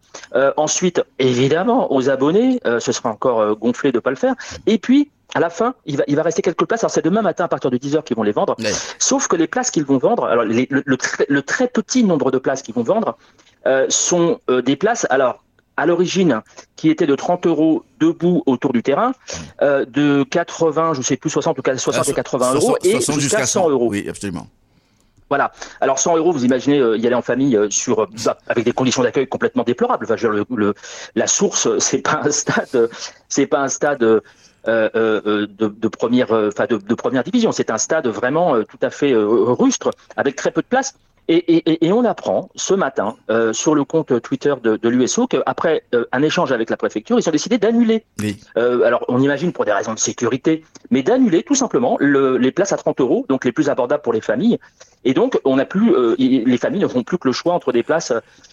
ensuite, 0.58 1.02
évidemment, 1.18 1.90
aux 1.90 2.10
abonnés. 2.10 2.60
ce 2.78 2.92
sera 2.92 3.08
encore 3.08 3.56
gonflé 3.56 3.90
de 3.90 4.00
pas 4.00 4.10
le 4.10 4.16
faire. 4.16 4.34
Et 4.66 4.76
puis 4.76 5.10
à 5.34 5.40
la 5.40 5.50
fin, 5.50 5.74
il 5.84 5.96
va, 5.98 6.04
il 6.06 6.16
va 6.16 6.22
rester 6.22 6.42
quelques 6.42 6.64
places. 6.64 6.82
Alors 6.84 6.90
c'est 6.90 7.04
demain 7.04 7.22
matin 7.22 7.44
à 7.44 7.48
partir 7.48 7.70
de 7.70 7.76
10h 7.76 8.02
qu'ils 8.02 8.16
vont 8.16 8.22
les 8.22 8.32
vendre. 8.32 8.56
Sauf 8.98 9.28
que 9.28 9.36
les 9.36 9.46
places 9.46 9.70
qu'ils 9.70 9.84
vont 9.84 9.98
vendre, 9.98 10.24
alors 10.24 10.44
le, 10.44 11.42
très, 11.42 11.68
petit 11.68 12.04
nombre 12.04 12.30
de 12.30 12.38
places 12.38 12.62
qu'ils 12.62 12.74
vont 12.74 12.82
vendre 12.82 13.18
euh, 13.66 13.86
sont 13.88 14.40
euh, 14.48 14.62
des 14.62 14.76
places, 14.76 15.06
alors 15.10 15.44
à 15.76 15.86
l'origine, 15.86 16.40
qui 16.76 16.90
étaient 16.90 17.06
de 17.06 17.14
30 17.14 17.46
euros 17.46 17.84
debout 18.00 18.42
autour 18.46 18.72
du 18.72 18.82
terrain, 18.82 19.12
euh, 19.62 19.84
de 19.84 20.24
80, 20.24 20.94
je 20.94 21.02
sais 21.02 21.16
plus, 21.16 21.30
60 21.30 21.56
ou 21.58 21.62
60 21.78 22.08
et 22.08 22.14
80 22.14 22.54
euros, 22.54 22.76
et 22.82 22.98
jusqu'à 23.00 23.46
100 23.46 23.68
euros. 23.70 23.88
Oui, 23.88 24.06
absolument. 24.08 24.48
Voilà. 25.28 25.52
Alors 25.80 25.98
100 25.98 26.16
euros, 26.16 26.32
vous 26.32 26.46
imaginez 26.46 26.78
y 26.78 27.06
aller 27.06 27.14
en 27.14 27.22
famille 27.22 27.56
sur 27.68 28.08
bah, 28.24 28.38
avec 28.48 28.64
des 28.64 28.72
conditions 28.72 29.02
d'accueil 29.02 29.28
complètement 29.28 29.62
déplorables. 29.62 30.06
Enfin, 30.10 30.16
le, 30.50 30.74
la 31.14 31.26
source, 31.26 31.68
c'est 31.78 32.00
pas 32.00 32.22
un 32.24 32.30
stade, 32.30 32.90
c'est 33.28 33.46
pas 33.46 33.60
un 33.60 33.68
stade 33.68 34.22
euh, 34.66 34.90
euh, 34.96 35.46
de, 35.46 35.88
première, 35.88 36.32
euh, 36.32 36.48
enfin 36.48 36.66
de, 36.66 36.94
première 36.94 37.22
division. 37.22 37.52
C'est 37.52 37.70
un 37.70 37.78
stade 37.78 38.08
vraiment 38.08 38.62
tout 38.64 38.78
à 38.82 38.90
fait 38.90 39.14
rustre, 39.14 39.90
avec 40.16 40.36
très 40.36 40.50
peu 40.50 40.62
de 40.62 40.66
place. 40.66 40.94
Et, 41.28 41.92
on 41.92 42.04
apprend 42.04 42.48
ce 42.54 42.74
matin 42.74 43.16
sur 43.52 43.74
le 43.74 43.84
compte 43.84 44.20
Twitter 44.22 44.54
de, 44.62 44.88
l'USO 44.88 45.26
qu'après 45.26 45.82
un 46.12 46.22
échange 46.22 46.52
avec 46.52 46.70
la 46.70 46.76
préfecture, 46.76 47.18
ils 47.18 47.28
ont 47.28 47.32
décidé 47.32 47.58
d'annuler. 47.58 48.04
alors 48.56 49.04
on 49.08 49.20
imagine 49.20 49.52
pour 49.52 49.64
des 49.64 49.72
raisons 49.72 49.94
de 49.94 49.98
sécurité, 49.98 50.64
mais 50.90 51.02
d'annuler 51.02 51.42
tout 51.42 51.54
simplement 51.54 51.98
les 52.00 52.52
places 52.52 52.72
à 52.72 52.76
30 52.76 53.00
euros, 53.00 53.26
donc 53.28 53.44
les 53.44 53.52
plus 53.52 53.68
abordables 53.68 54.02
pour 54.02 54.12
les 54.12 54.20
familles, 54.20 54.58
et 55.04 55.14
donc, 55.14 55.38
on 55.44 55.58
a 55.58 55.64
plus, 55.64 55.94
euh, 55.94 56.14
les 56.18 56.58
familles 56.58 56.82
ne 56.82 56.88
font 56.88 57.02
plus 57.02 57.18
que 57.18 57.28
le 57.28 57.32
choix 57.32 57.54
entre 57.54 57.72
des 57.72 57.82
places 57.82 58.12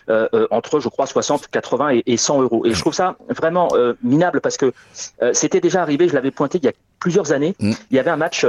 euh, 0.10 0.27
euh, 0.34 0.48
entre, 0.51 0.79
je 0.79 0.89
crois, 0.89 1.05
60, 1.05 1.48
80 1.48 2.01
et, 2.05 2.17
100 2.17 2.41
euros. 2.41 2.65
Et 2.65 2.74
je 2.74 2.79
trouve 2.79 2.94
ça 2.94 3.17
vraiment 3.29 3.70
minable 4.03 4.41
parce 4.41 4.58
que 4.58 4.74
c'était 5.34 5.60
déjà 5.60 5.82
arrivé, 5.82 6.08
je 6.08 6.13
l'avais 6.13 6.32
pointé 6.32 6.58
il 6.60 6.65
y 6.65 6.67
a 6.67 6.74
plusieurs 7.00 7.32
années. 7.32 7.55
Mm. 7.60 7.72
Il 7.91 7.98
y 7.98 8.00
avait 8.00 8.12
un 8.12 8.17
match. 8.17 8.46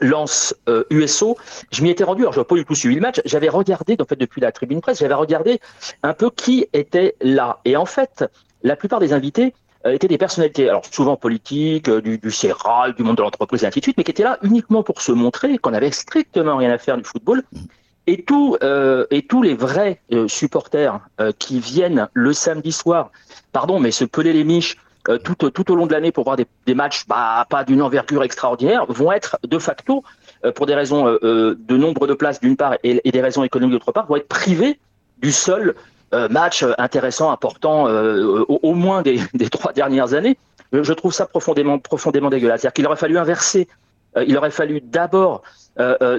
Lance 0.00 0.54
USO, 0.90 1.36
je 1.70 1.82
m'y 1.82 1.90
étais 1.90 2.04
rendu, 2.04 2.22
alors 2.22 2.32
je 2.32 2.40
n'ai 2.40 2.44
pas 2.44 2.54
du 2.54 2.64
tout 2.64 2.74
suivi 2.74 2.94
le 2.94 3.02
match, 3.02 3.20
j'avais 3.26 3.50
regardé, 3.50 3.96
en 4.00 4.04
fait, 4.04 4.16
depuis 4.16 4.40
la 4.40 4.50
tribune 4.50 4.80
presse, 4.80 5.00
j'avais 5.00 5.14
regardé 5.14 5.60
un 6.02 6.14
peu 6.14 6.30
qui 6.30 6.66
était 6.72 7.14
là. 7.20 7.60
Et 7.66 7.76
en 7.76 7.84
fait, 7.84 8.24
la 8.62 8.74
plupart 8.74 9.00
des 9.00 9.12
invités 9.12 9.54
euh, 9.86 9.92
étaient 9.92 10.08
des 10.08 10.18
personnalités, 10.18 10.68
alors 10.68 10.84
souvent 10.90 11.16
politiques, 11.16 11.88
euh, 11.88 12.00
du, 12.00 12.18
du 12.18 12.30
CERAL, 12.30 12.94
du 12.94 13.02
monde 13.02 13.16
de 13.16 13.22
l'entreprise, 13.22 13.64
et 13.64 13.66
ainsi 13.66 13.80
de 13.80 13.84
suite, 13.84 13.96
mais 13.98 14.04
qui 14.04 14.12
étaient 14.12 14.22
là 14.22 14.38
uniquement 14.42 14.82
pour 14.82 15.00
se 15.00 15.10
montrer 15.10 15.58
qu'on 15.58 15.74
avait 15.74 15.90
strictement 15.90 16.56
rien 16.56 16.70
à 16.70 16.78
faire 16.78 16.96
du 16.96 17.04
football. 17.04 17.42
Et, 18.06 18.24
euh, 18.62 19.06
et 19.10 19.22
tous 19.22 19.42
les 19.42 19.54
vrais 19.54 20.00
supporters 20.26 20.98
qui 21.38 21.60
viennent 21.60 22.08
le 22.14 22.32
samedi 22.32 22.72
soir, 22.72 23.12
pardon, 23.52 23.78
mais 23.78 23.92
se 23.92 24.04
peler 24.04 24.32
les 24.32 24.42
miches 24.42 24.76
tout, 25.24 25.34
tout 25.34 25.72
au 25.72 25.74
long 25.74 25.86
de 25.86 25.92
l'année 25.92 26.12
pour 26.12 26.24
voir 26.24 26.36
des, 26.36 26.74
matchs 26.74 27.06
bah, 27.06 27.46
pas 27.48 27.64
d'une 27.64 27.82
envergure 27.82 28.22
extraordinaire, 28.22 28.86
vont 28.88 29.12
être 29.12 29.38
de 29.44 29.58
facto, 29.58 30.04
pour 30.54 30.66
des 30.66 30.74
raisons 30.74 31.04
de 31.04 31.76
nombre 31.76 32.06
de 32.06 32.14
places 32.14 32.40
d'une 32.40 32.56
part 32.56 32.76
et, 32.82 33.10
des 33.10 33.20
raisons 33.20 33.44
économiques 33.44 33.74
d'autre 33.74 33.92
part, 33.92 34.06
vont 34.06 34.16
être 34.16 34.28
privés 34.28 34.78
du 35.18 35.32
seul 35.32 35.74
euh, 36.14 36.28
match 36.28 36.62
intéressant, 36.76 37.30
important, 37.30 37.88
euh, 37.88 38.44
au, 38.46 38.74
moins 38.74 39.00
des, 39.02 39.18
trois 39.50 39.72
dernières 39.72 40.12
années. 40.12 40.36
Je 40.72 40.92
trouve 40.92 41.12
ça 41.12 41.26
profondément, 41.26 41.78
profondément 41.78 42.28
dégueulasse. 42.28 42.60
C'est-à-dire 42.60 42.74
qu'il 42.74 42.86
aurait 42.86 42.96
fallu 42.96 43.16
inverser. 43.16 43.66
Euh, 44.16 44.24
il 44.26 44.36
aurait 44.36 44.50
fallu 44.50 44.80
d'abord 44.80 45.42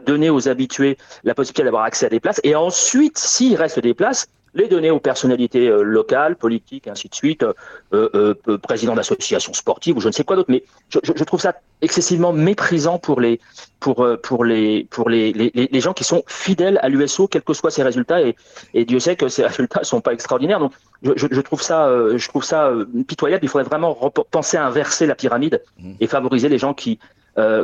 donner 0.07 0.31
aux 0.31 0.49
habitués 0.49 0.97
la 1.23 1.35
possibilité 1.35 1.63
d'avoir 1.63 1.83
accès 1.83 2.07
à 2.07 2.09
des 2.09 2.19
places, 2.19 2.41
et 2.43 2.55
ensuite, 2.55 3.19
s'il 3.19 3.55
reste 3.55 3.77
des 3.77 3.93
places, 3.93 4.27
les 4.55 4.67
donner 4.67 4.91
aux 4.91 4.99
personnalités 4.99 5.67
euh, 5.67 5.81
locales, 5.81 6.35
politiques, 6.35 6.87
ainsi 6.87 7.09
de 7.09 7.15
suite, 7.15 7.43
euh, 7.43 7.53
euh, 7.93 8.57
président 8.57 8.95
d'associations 8.95 9.53
sportives 9.53 9.97
ou 9.97 10.01
je 10.01 10.07
ne 10.07 10.13
sais 10.13 10.23
quoi 10.23 10.35
d'autre. 10.35 10.51
Mais 10.51 10.63
je, 10.89 10.99
je, 11.03 11.23
trouve 11.23 11.41
ça 11.41 11.55
excessivement 11.81 12.33
méprisant 12.33 12.99
pour 12.99 13.19
les 13.19 13.39
pour 13.79 14.07
pour 14.21 14.45
les 14.45 14.87
pour 14.89 15.09
les, 15.09 15.33
les, 15.33 15.51
les 15.53 15.79
gens 15.79 15.93
qui 15.93 16.03
sont 16.03 16.23
fidèles 16.27 16.79
à 16.83 16.89
l'USO, 16.89 17.27
quels 17.27 17.41
que 17.41 17.53
soient 17.53 17.71
ses 17.71 17.83
résultats. 17.83 18.21
Et, 18.21 18.35
et 18.73 18.85
Dieu 18.85 18.99
sait 18.99 19.15
que 19.15 19.27
ces 19.27 19.43
résultats 19.47 19.83
sont 19.83 20.01
pas 20.01 20.13
extraordinaires. 20.13 20.59
Donc 20.59 20.73
je, 21.01 21.13
je 21.15 21.41
trouve 21.41 21.61
ça 21.61 21.89
je 22.15 22.27
trouve 22.27 22.43
ça 22.43 22.71
pitoyable. 23.07 23.43
Il 23.43 23.49
faudrait 23.49 23.67
vraiment 23.67 23.95
penser 24.29 24.57
à 24.57 24.65
inverser 24.65 25.07
la 25.07 25.15
pyramide 25.15 25.61
mmh. 25.79 25.93
et 25.99 26.07
favoriser 26.07 26.49
les 26.49 26.57
gens 26.59 26.73
qui 26.73 26.99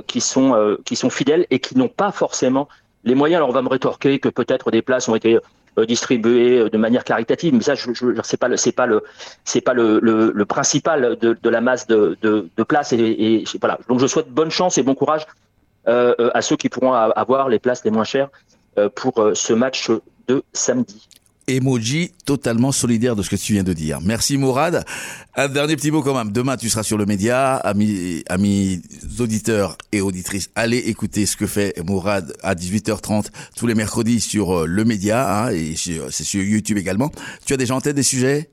qui 0.08 0.22
sont 0.22 0.77
qui 0.86 0.96
sont 0.96 1.12
fidèles 1.12 1.46
et 1.51 1.60
qui 1.60 1.77
n'ont 1.77 1.88
pas 1.88 2.12
forcément 2.12 2.67
les 3.04 3.15
moyens. 3.15 3.38
Alors 3.38 3.49
on 3.49 3.54
va 3.54 3.62
me 3.62 3.69
rétorquer 3.69 4.19
que 4.19 4.30
peut-être 4.30 4.71
des 4.71 4.82
places 4.82 5.08
ont 5.08 5.15
été 5.15 5.38
euh, 5.80 5.86
distribué 5.86 6.60
euh, 6.60 6.70
de 6.70 6.78
manière 6.78 7.04
caritative. 7.04 7.54
Mais 7.54 7.62
ça, 7.62 7.76
je, 7.76 7.94
je, 7.94 8.06
c'est 8.24 8.38
pas 8.38 8.48
le, 8.48 8.58
c'est 8.58 8.72
pas 8.72 8.86
le, 8.86 9.04
c'est 9.46 9.62
pas 9.62 9.74
le, 9.74 10.00
le, 10.02 10.46
principal 10.46 11.18
de, 11.18 11.50
la 11.50 11.62
masse 11.62 11.88
de, 11.88 12.18
de, 12.22 12.63
places. 12.63 12.94
Et, 12.94 12.98
et, 13.00 13.44
voilà. 13.60 13.80
Donc, 13.88 14.00
je 14.00 14.08
souhaite 14.08 14.30
bonne 14.30 14.52
chance 14.52 14.78
et 14.78 14.84
bon 14.84 14.96
courage 14.96 15.26
euh, 15.88 16.32
à 16.34 16.42
ceux 16.42 16.56
qui 16.56 16.70
pourront 16.70 16.94
avoir 16.94 17.50
les 17.50 17.60
places 17.60 17.84
les 17.84 17.92
moins 17.92 18.04
chères 18.04 18.30
pour 18.96 19.13
ce 19.34 19.54
match 19.54 19.89
de 20.28 20.44
samedi 20.54 21.08
emoji 21.56 22.12
totalement 22.26 22.72
solidaire 22.72 23.16
de 23.16 23.24
ce 23.24 23.30
que 23.30 23.36
tu 23.36 23.54
viens 23.54 23.64
de 23.64 23.74
dire. 23.74 24.00
Merci 24.02 24.38
Mourad. 24.38 24.86
Un 25.36 25.48
dernier 25.48 25.76
petit 25.76 25.92
mot 25.92 26.02
quand 26.02 26.16
même. 26.16 26.32
Demain, 26.32 26.58
tu 26.58 26.70
seras 26.70 26.84
sur 26.84 26.98
le 26.98 27.06
média. 27.06 27.56
Amis, 27.56 28.24
amis 28.28 28.82
auditeurs 29.20 29.78
et 29.92 30.02
auditrices, 30.02 30.50
allez 30.56 30.78
écouter 30.78 31.26
ce 31.26 31.38
que 31.38 31.48
fait 31.48 31.74
Mourad 31.86 32.34
à 32.44 32.56
18h30 32.56 33.28
tous 33.56 33.68
les 33.68 33.76
mercredis 33.76 34.20
sur 34.20 34.60
euh, 34.60 34.66
le 34.66 34.86
média. 34.86 35.46
Hein, 35.46 35.52
et 35.52 35.76
c'est 35.76 36.24
sur 36.24 36.42
YouTube 36.42 36.78
également. 36.78 37.12
Tu 37.46 37.54
as 37.54 37.58
déjà 37.58 37.76
en 37.76 37.82
tête 37.82 37.96
des 37.96 38.04
sujets? 38.04 38.50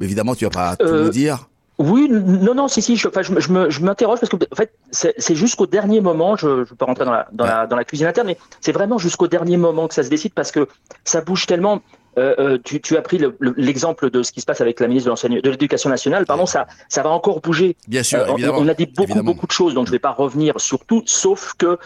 Évidemment, 0.00 0.34
tu 0.34 0.44
vas 0.44 0.50
pas 0.50 0.76
tout 0.76 0.86
nous 0.86 1.10
dire. 1.10 1.48
Oui, 1.78 2.08
non, 2.10 2.54
non, 2.54 2.66
si, 2.66 2.82
si, 2.82 2.96
je, 2.96 3.06
enfin, 3.06 3.22
je, 3.22 3.32
je 3.38 3.80
m'interroge 3.84 4.18
parce 4.18 4.30
que 4.30 4.36
en 4.36 4.56
fait, 4.56 4.72
c'est 4.90 5.34
jusqu'au 5.36 5.66
dernier 5.66 6.00
moment, 6.00 6.36
je 6.36 6.48
ne 6.48 6.64
peux 6.64 6.74
pas 6.74 6.86
rentrer 6.86 7.04
dans 7.04 7.12
la, 7.12 7.28
dans, 7.32 7.44
la, 7.44 7.68
dans 7.68 7.76
la 7.76 7.84
cuisine 7.84 8.08
interne, 8.08 8.26
mais 8.26 8.36
c'est 8.60 8.72
vraiment 8.72 8.98
jusqu'au 8.98 9.28
dernier 9.28 9.56
moment 9.56 9.86
que 9.86 9.94
ça 9.94 10.02
se 10.02 10.08
décide 10.08 10.32
parce 10.34 10.50
que 10.50 10.66
ça 11.04 11.20
bouge 11.20 11.46
tellement. 11.46 11.80
Euh, 12.18 12.34
euh, 12.38 12.58
tu, 12.62 12.80
tu, 12.80 12.96
as 12.96 13.02
pris 13.02 13.20
l'exemple 13.56 14.10
de 14.10 14.22
ce 14.22 14.32
qui 14.32 14.40
se 14.40 14.46
passe 14.46 14.60
avec 14.60 14.80
la 14.80 14.88
ministre 14.88 15.14
de 15.28 15.50
l'Éducation 15.50 15.88
nationale. 15.88 16.26
Pardon, 16.26 16.46
ça, 16.46 16.66
ça 16.88 17.02
va 17.02 17.10
encore 17.10 17.40
bouger. 17.40 17.76
Bien 17.86 18.02
sûr, 18.02 18.18
euh, 18.18 18.50
on, 18.52 18.66
a 18.68 18.74
dit 18.74 18.86
beaucoup, 18.86 19.22
beaucoup 19.22 19.46
de 19.46 19.52
choses, 19.52 19.74
donc 19.74 19.86
je 19.86 19.90
ne 19.90 19.94
vais 19.94 20.00
pas 20.00 20.10
revenir 20.10 20.60
sur 20.60 20.84
tout, 20.84 21.02
sauf 21.06 21.54
que 21.56 21.78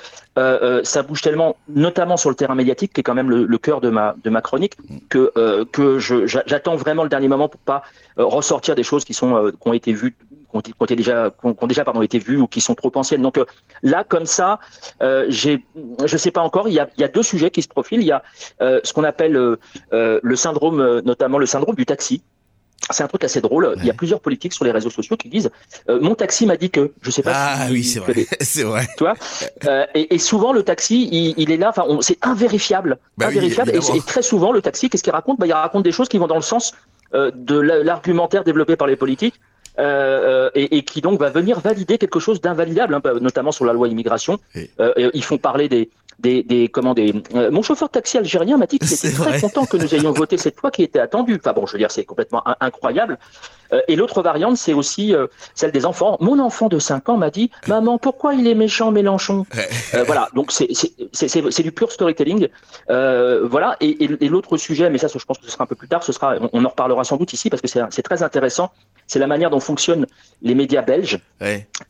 ça 0.84 1.02
bouge 1.02 1.20
tellement, 1.20 1.56
notamment 1.68 2.16
sur 2.16 2.30
le 2.30 2.36
terrain 2.36 2.54
médiatique, 2.54 2.94
qui 2.94 3.00
est 3.00 3.04
quand 3.04 3.14
même 3.14 3.30
le, 3.30 3.58
cœur 3.58 3.80
de 3.80 3.90
ma, 3.90 4.14
de 4.24 4.30
ma 4.30 4.40
chronique, 4.40 4.76
mm. 4.78 4.98
que, 5.10 5.64
que 5.64 5.98
j'attends 5.98 6.76
vraiment 6.76 7.02
le 7.02 7.10
dernier 7.10 7.28
moment 7.28 7.48
pour 7.48 7.60
pas 7.60 7.82
ressortir 8.16 8.74
des 8.74 8.82
choses 8.82 9.04
qui, 9.04 9.14
sont, 9.14 9.52
qui 9.60 9.68
ont 9.68 9.74
été 9.74 9.92
vues 9.92 10.16
qui 10.60 10.72
ont, 10.78 10.84
déjà, 10.86 11.32
ont 11.42 11.66
déjà 11.66 11.84
pardon, 11.84 12.02
été 12.02 12.18
vues 12.18 12.38
ou 12.38 12.46
qui 12.46 12.60
sont 12.60 12.74
trop 12.74 12.92
anciennes. 12.94 13.22
Donc 13.22 13.40
là, 13.82 14.04
comme 14.04 14.26
ça, 14.26 14.60
euh, 15.02 15.26
j'ai, 15.28 15.64
je 16.04 16.16
sais 16.16 16.30
pas 16.30 16.42
encore. 16.42 16.68
Il 16.68 16.74
y 16.74 16.80
a, 16.80 16.88
il 16.96 17.00
y 17.00 17.04
a 17.04 17.08
deux 17.08 17.22
sujets 17.22 17.50
qui 17.50 17.62
se 17.62 17.68
profilent. 17.68 18.00
Il 18.00 18.06
y 18.06 18.12
a 18.12 18.22
ce 18.60 18.92
qu'on 18.92 19.04
appelle 19.04 19.56
le 19.90 20.36
syndrome, 20.36 21.00
notamment 21.00 21.38
le 21.38 21.46
syndrome 21.46 21.74
du 21.74 21.86
taxi. 21.86 22.22
C'est 22.90 23.04
un 23.04 23.08
truc 23.08 23.22
assez 23.22 23.40
drôle. 23.40 23.74
Il 23.78 23.86
y 23.86 23.90
a 23.90 23.94
plusieurs 23.94 24.20
politiques 24.20 24.52
sur 24.52 24.64
les 24.64 24.72
réseaux 24.72 24.90
sociaux 24.90 25.16
qui 25.16 25.28
disent 25.28 25.50
mon 25.88 26.14
taxi 26.14 26.46
m'a 26.46 26.56
dit 26.56 26.70
que. 26.70 26.92
Je 27.00 27.10
sais 27.10 27.22
pas. 27.22 27.32
Ah 27.34 27.66
oui, 27.70 27.84
c'est 27.84 28.00
vrai. 28.00 28.26
c'est 28.40 28.64
vrai. 28.64 28.88
Tu 28.96 29.04
vois. 29.04 29.14
et, 29.94 30.14
et, 30.14 30.18
souvent 30.18 30.52
le 30.52 30.62
taxi, 30.62 31.08
il, 31.10 31.34
il 31.36 31.50
est 31.50 31.56
là. 31.56 31.70
Enfin, 31.70 31.84
c'est 32.00 32.18
invérifiable, 32.22 32.98
invérifiable. 33.20 33.72
et, 33.74 34.00
très 34.00 34.22
souvent 34.22 34.52
le 34.52 34.60
taxi, 34.60 34.90
qu'est-ce 34.90 35.02
qu'il 35.02 35.12
raconte? 35.12 35.38
Bah, 35.38 35.46
il 35.46 35.52
raconte 35.52 35.84
des 35.84 35.92
choses 35.92 36.08
qui 36.08 36.18
vont 36.18 36.26
dans 36.26 36.36
le 36.36 36.42
sens 36.42 36.72
de 37.14 37.58
l'argumentaire 37.58 38.42
développé 38.44 38.76
par 38.76 38.88
les 38.88 38.96
politiques. 38.96 39.34
Euh, 39.78 40.50
et, 40.54 40.76
et, 40.76 40.82
qui 40.82 41.00
donc 41.00 41.18
va 41.18 41.30
venir 41.30 41.60
valider 41.60 41.96
quelque 41.96 42.20
chose 42.20 42.42
d'invalidable, 42.42 42.94
hein, 42.94 43.00
notamment 43.22 43.52
sur 43.52 43.64
la 43.64 43.72
loi 43.72 43.88
immigration. 43.88 44.38
Euh, 44.80 45.10
ils 45.14 45.24
font 45.24 45.38
parler 45.38 45.70
des, 45.70 45.88
des, 46.22 46.42
des 46.42 46.68
comment 46.68 46.94
des. 46.94 47.12
Euh, 47.34 47.50
mon 47.50 47.62
chauffeur 47.62 47.90
taxi 47.90 48.16
algérien 48.18 48.56
m'a 48.56 48.66
dit 48.66 48.78
qu'il 48.78 48.92
était 48.92 49.12
très 49.12 49.40
content 49.40 49.66
que 49.66 49.76
nous 49.76 49.94
ayons 49.94 50.12
voté 50.12 50.36
cette 50.36 50.60
loi 50.60 50.70
qui 50.70 50.82
était 50.82 51.00
attendue. 51.00 51.38
Enfin 51.38 51.52
bon, 51.52 51.66
je 51.66 51.72
veux 51.72 51.78
dire, 51.78 51.90
c'est 51.90 52.04
complètement 52.04 52.42
incroyable. 52.60 53.18
Euh, 53.72 53.80
et 53.88 53.96
l'autre 53.96 54.22
variante, 54.22 54.56
c'est 54.56 54.74
aussi 54.74 55.14
euh, 55.14 55.26
celle 55.54 55.72
des 55.72 55.84
enfants. 55.84 56.16
Mon 56.20 56.38
enfant 56.38 56.68
de 56.68 56.78
5 56.78 57.08
ans 57.08 57.16
m'a 57.16 57.30
dit 57.30 57.50
Maman, 57.66 57.98
pourquoi 57.98 58.34
il 58.34 58.46
est 58.46 58.54
méchant, 58.54 58.90
Mélenchon 58.90 59.46
Voilà, 60.06 60.28
donc 60.34 60.52
c'est 60.52 61.62
du 61.62 61.72
pur 61.72 61.90
storytelling. 61.90 62.48
voilà, 62.88 63.76
et, 63.80 64.04
et, 64.04 64.24
et 64.24 64.28
l'autre 64.28 64.56
sujet, 64.56 64.90
mais 64.90 64.98
ça, 64.98 65.08
je 65.08 65.24
pense 65.24 65.38
que 65.38 65.46
ce 65.46 65.50
sera 65.50 65.64
un 65.64 65.66
peu 65.66 65.74
plus 65.74 65.88
tard, 65.88 66.02
ce 66.02 66.12
sera, 66.12 66.36
on, 66.52 66.64
en 66.64 66.68
reparlera 66.68 67.04
sans 67.04 67.16
doute 67.16 67.32
ici 67.32 67.50
parce 67.50 67.62
que 67.62 67.68
c'est 67.68 68.02
très 68.02 68.22
intéressant. 68.22 68.70
C'est 69.12 69.18
la 69.18 69.26
manière 69.26 69.50
dont 69.50 69.60
fonctionnent 69.60 70.06
les 70.40 70.54
médias 70.54 70.80
belges 70.80 71.20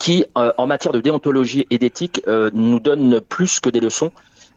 qui, 0.00 0.24
en 0.34 0.66
matière 0.66 0.92
de 0.92 1.00
déontologie 1.00 1.68
et 1.70 1.78
d'éthique, 1.78 2.20
nous 2.26 2.80
donnent 2.80 3.20
plus 3.20 3.60
que 3.60 3.70
des 3.70 3.78
leçons 3.78 4.10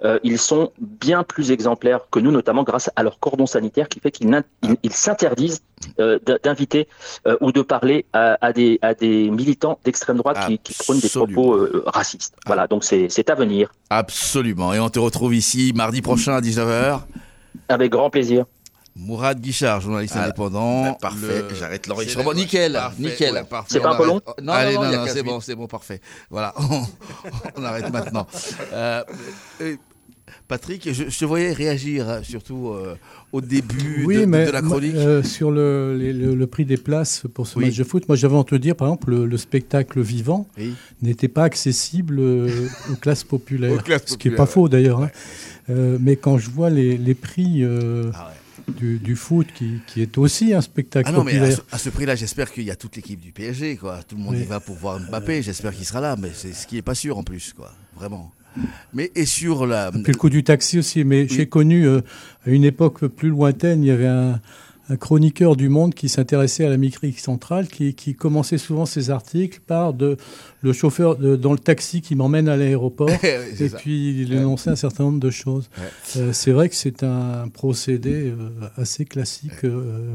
euh, 0.04 0.20
ils 0.24 0.38
sont 0.38 0.72
bien 0.80 1.24
plus 1.24 1.52
exemplaires 1.52 2.02
que 2.12 2.20
nous, 2.20 2.32
notamment 2.32 2.64
grâce 2.64 2.90
à 2.96 3.04
leur 3.04 3.20
cordon 3.20 3.46
sanitaire 3.46 3.88
qui 3.88 4.00
fait 4.00 4.12
qu'ils 4.12 4.44
s'interdisent 4.92 5.62
euh, 6.00 6.20
d'inviter 6.44 6.88
euh, 7.28 7.38
ou 7.42 7.52
de 7.52 7.62
parler 7.62 8.06
à, 8.14 8.52
des, 8.54 8.80
à 8.82 8.94
des 8.94 9.30
militants 9.30 9.80
d'extrême 9.84 10.18
droite 10.18 10.38
qui, 10.48 10.60
qui, 10.60 10.74
prônent 10.74 11.00
des 11.00 11.10
propos 11.10 11.68
racistes. 11.86 12.36
Voilà, 12.46 12.68
donc 12.68 12.84
c'est 12.84 13.30
à 13.30 13.36
venir. 13.36 13.72
Absolument. 13.90 14.74
Et 14.74 14.80
on 14.80 14.90
te 14.90 15.00
retrouve 15.00 15.34
ici 15.34 15.72
mardi 15.76 16.02
prochain 16.02 16.34
à 16.34 16.42
19h. 16.42 17.02
Avec 17.70 17.92
grand 17.92 18.10
plaisir. 18.10 18.46
Mourad 18.98 19.42
Guichard, 19.42 19.82
journaliste 19.82 20.16
indépendant. 20.16 20.84
Ben, 20.84 20.94
parfait, 20.94 21.44
j'arrête 21.60 21.86
l'enregistrement. 21.88 22.34
Nickel, 22.34 22.80
nickel. 22.98 23.46
c'est 23.68 23.82
pas 23.82 23.94
un 23.94 23.98
peu 23.98 24.06
long 24.08 24.22
Non, 24.42 24.54
Allez, 24.54 24.76
non, 24.76 24.90
non, 24.90 25.06
c'est 25.08 25.24
bon, 25.24 25.42
c'est 25.42 25.56
bon, 25.56 25.68
parfait. 25.68 26.00
Voilà, 26.30 26.54
on, 27.58 27.64
arrête 27.64 27.92
maintenant. 27.92 28.26
Euh, 28.72 29.04
Patrick, 30.48 30.94
je, 30.94 31.04
te 31.04 31.26
voyais 31.26 31.52
réagir, 31.52 32.10
hein, 32.10 32.22
surtout 32.24 32.70
euh, 32.70 32.96
au 33.34 33.42
début 33.42 34.06
de, 34.08 34.52
la 34.52 34.62
chronique. 34.62 34.96
Euh, 34.96 35.24
sur 35.24 35.52
le, 35.52 35.98
le, 35.98 36.48
prix 36.48 36.64
des 36.64 36.78
places 36.78 37.24
pour 37.34 37.48
ce 37.48 37.60
match 37.60 37.76
de 37.76 37.84
foot, 37.84 38.08
moi 38.08 38.16
j'avais 38.16 38.36
entendu 38.36 38.62
dire, 38.62 38.78
par 38.78 38.88
exemple, 38.88 39.14
le, 39.14 39.38
spectacle 39.38 40.00
vivant 40.00 40.48
n'était 41.02 41.28
pas 41.28 41.44
accessible 41.44 42.18
aux 42.22 42.96
classes 43.02 43.26
populaires. 43.26 43.84
ce 44.06 44.16
qui 44.16 44.30
n'est 44.30 44.36
pas 44.38 44.46
faux 44.46 44.70
d'ailleurs. 44.70 45.02
Hein. 45.02 45.10
mais 45.68 46.16
quand 46.16 46.38
je 46.38 46.50
vois 46.50 46.70
les, 46.70 47.14
prix. 47.14 47.66
Ah 48.14 48.32
du, 48.68 49.16
foot 49.16 49.48
qui, 49.56 50.02
est 50.02 50.18
aussi 50.18 50.54
un 50.54 50.62
spectacle. 50.62 51.10
Ah 51.10 51.12
non, 51.12 51.24
mais 51.24 51.40
à 51.72 51.78
ce, 51.78 51.90
prix-là, 51.90 52.16
j'espère 52.16 52.52
qu'il 52.52 52.64
y 52.64 52.72
a 52.72 52.76
toute 52.76 52.96
l'équipe 52.96 53.20
du 53.20 53.32
PSG. 53.32 53.78
Quoi. 53.78 54.00
Tout 54.08 54.16
le 54.16 54.22
monde 54.22 54.38
y 54.38 54.44
va 54.44 54.60
pour 54.60 54.76
voir 54.76 55.00
Mbappé. 55.00 55.42
J'espère 55.42 55.74
qu'il 55.76 55.86
sera 55.86 56.02
là, 56.02 56.16
mais 56.20 56.32
c'est 56.34 56.54
ce 56.54 56.68
qui 56.68 56.76
n'est 56.76 56.82
pas 56.82 56.96
sûr 56.96 57.18
en 57.18 57.24
plus, 57.24 57.54
quoi. 57.54 57.72
Vraiment. 57.96 58.32
Mais 58.94 59.12
et 59.16 59.26
sur 59.26 59.66
la. 59.66 59.90
Et 59.90 60.02
puis 60.02 60.14
le 60.14 60.18
coup 60.18 60.30
du 60.30 60.44
taxi 60.44 60.80
aussi. 60.80 61.04
Mais 61.04 61.28
j'ai 61.28 61.48
connu 61.48 61.86
euh, 61.86 62.02
à 62.46 62.50
une 62.50 62.64
époque 62.64 63.06
plus 63.08 63.30
lointaine, 63.30 63.84
il 63.84 63.88
y 63.88 63.92
avait 63.92 64.08
un, 64.08 64.40
un 64.90 64.98
chroniqueur 64.98 65.56
du 65.56 65.70
Monde 65.70 65.94
qui 65.94 66.10
s'intéressait 66.10 66.66
à 66.66 66.70
la 66.70 66.78
micrique 66.78 67.20
centrale, 67.20 67.68
qui, 67.68 67.94
qui, 67.96 68.16
commençait 68.16 68.58
souvent 68.58 68.86
ses 68.86 69.10
articles 69.10 69.60
par 69.66 69.94
de, 69.94 70.18
le 70.62 70.74
chauffeur 70.74 71.16
dans 71.18 71.52
le 71.52 71.60
taxi 71.60 72.02
qui 72.02 72.16
m'emmène 72.16 72.50
à 72.50 72.58
l'aéroport, 72.58 73.10
et 73.24 73.70
puis 73.78 74.22
il 74.22 74.34
énonçait 74.34 74.70
un 74.70 74.76
certain 74.76 75.04
nombre 75.04 75.20
de 75.20 75.30
choses. 75.30 75.70
Euh, 76.18 76.34
c'est 76.34 76.52
vrai 76.52 76.70
que 76.70 76.76
c'est 76.76 77.04
un 77.04 77.48
procédé 77.50 78.30
euh, 78.30 78.50
assez 78.78 79.06
classique 79.06 79.64
euh, 79.64 80.14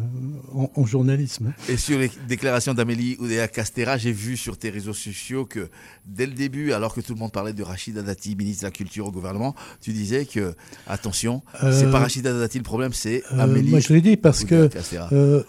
en, 0.53 0.87
journalisme. 0.87 1.53
Et 1.69 1.77
sur 1.77 1.99
les 1.99 2.11
déclarations 2.29 2.75
d'Amélie 2.75 3.17
Oudéa 3.21 3.49
Castera, 3.49 3.97
j'ai 3.97 4.13
vu 4.13 4.37
sur 4.37 4.59
tes 4.59 4.71
réseaux 4.71 4.93
sociaux 4.93 5.45
que 5.45 5.69
dès 6.07 6.27
le 6.27 6.33
début, 6.33 6.73
alors 6.73 6.95
que 6.95 7.01
tout 7.01 7.15
le 7.15 7.19
monde 7.19 7.33
parlait 7.33 7.53
de 7.53 7.63
Rachida 7.63 8.03
Dati, 8.03 8.35
ministre 8.35 8.63
de 8.63 8.67
la 8.67 8.73
Culture 8.73 9.07
au 9.07 9.13
gouvernement, 9.13 9.55
tu 9.81 9.93
disais 9.93 10.25
que, 10.25 10.55
attention, 10.87 11.43
c'est 11.61 11.91
pas 11.91 12.01
Rachida 12.01 12.33
Dati 12.33 12.59
le 12.59 12.65
problème, 12.65 12.93
c'est 12.93 13.23
Amélie. 13.31 13.71
moi 13.71 13.81
je 13.81 13.93
l'ai 13.93 14.01
dit 14.01 14.17
parce 14.17 14.45
que 14.45 14.69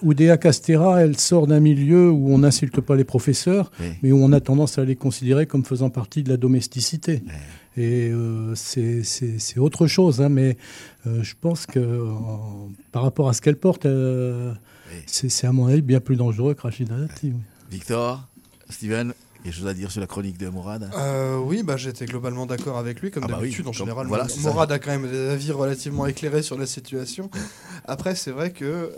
Oudéa 0.03 0.37
Castera, 0.37 1.01
elle 1.01 1.17
sort 1.17 1.47
d'un 1.47 1.59
milieu 1.59 2.09
où 2.09 2.33
on 2.33 2.39
n'insulte 2.39 2.81
pas 2.81 2.95
les 2.95 3.03
professeurs, 3.03 3.71
mais 4.03 4.11
où 4.11 4.23
on 4.23 4.31
a 4.31 4.39
tendance 4.39 4.77
à 4.77 4.80
les 4.83 4.95
considérer 4.95 5.45
comme 5.45 5.65
faisant 5.65 5.89
partie 5.89 6.23
de 6.23 6.29
la 6.29 6.37
domesticité. 6.37 7.23
Et 7.77 8.09
euh, 8.11 8.53
c'est 8.55 9.57
autre 9.57 9.87
chose, 9.87 10.21
hein, 10.21 10.29
mais 10.29 10.57
euh, 11.07 11.23
je 11.23 11.35
pense 11.39 11.65
que 11.65 12.05
par 12.91 13.03
rapport 13.03 13.29
à 13.29 13.33
ce 13.33 13.41
qu'elle 13.41 13.57
porte, 13.57 13.87
c'est 15.05 15.47
à 15.47 15.51
mon 15.51 15.67
avis 15.67 15.81
bien 15.81 15.99
plus 15.99 16.17
dangereux 16.17 16.53
que 16.53 16.61
Rachida 16.61 16.95
Dati. 16.95 17.33
Victor, 17.69 18.27
Steven, 18.69 19.13
quelque 19.43 19.53
chose 19.55 19.67
à 19.67 19.73
dire 19.73 19.89
sur 19.89 20.01
la 20.01 20.07
chronique 20.07 20.37
de 20.37 20.49
Morad 20.49 20.89
euh, 20.97 21.37
Oui, 21.37 21.63
bah, 21.63 21.77
j'étais 21.77 22.05
globalement 22.05 22.45
d'accord 22.45 22.77
avec 22.77 23.01
lui, 23.01 23.11
comme 23.11 23.23
ah 23.25 23.27
bah 23.27 23.35
d'habitude. 23.37 23.67
en 23.67 23.71
général, 23.71 24.07
Morad 24.07 24.71
a 24.71 24.79
quand 24.79 24.91
même 24.91 25.09
des 25.09 25.29
avis 25.29 25.51
relativement 25.51 26.05
éclairés 26.05 26.43
sur 26.43 26.57
la 26.57 26.65
situation. 26.65 27.29
Après, 27.85 28.15
c'est 28.15 28.31
vrai 28.31 28.51
que. 28.51 28.91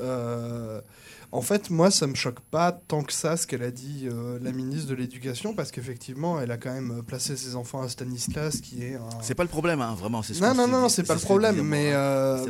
Euh, 1.33 1.37
en 1.37 1.41
fait, 1.41 1.69
moi, 1.69 1.91
ça 1.91 2.07
me 2.07 2.15
choque 2.15 2.39
pas 2.39 2.71
tant 2.71 3.03
que 3.03 3.13
ça 3.13 3.37
ce 3.37 3.47
qu'elle 3.47 3.63
a 3.63 3.71
dit 3.71 4.07
euh, 4.11 4.39
la 4.41 4.51
ministre 4.51 4.89
de 4.89 4.95
l'Éducation, 4.95 5.53
parce 5.53 5.71
qu'effectivement, 5.71 6.39
elle 6.39 6.51
a 6.51 6.57
quand 6.57 6.73
même 6.73 7.03
placé 7.05 7.35
ses 7.35 7.55
enfants 7.55 7.81
à 7.81 7.89
Stanislas, 7.89 8.61
qui 8.61 8.83
est 8.83 8.95
un... 8.95 9.21
C'est 9.21 9.35
pas 9.35 9.43
le 9.43 9.49
problème, 9.49 9.81
hein, 9.81 9.95
vraiment. 9.97 10.21
Ce 10.21 10.33
non, 10.41 10.53
non, 10.53 10.67
non, 10.67 10.81
non, 10.81 10.89
c'est 10.89 11.03
pas 11.03 11.15
le 11.15 11.19
problème, 11.19 11.61
mais, 11.61 11.93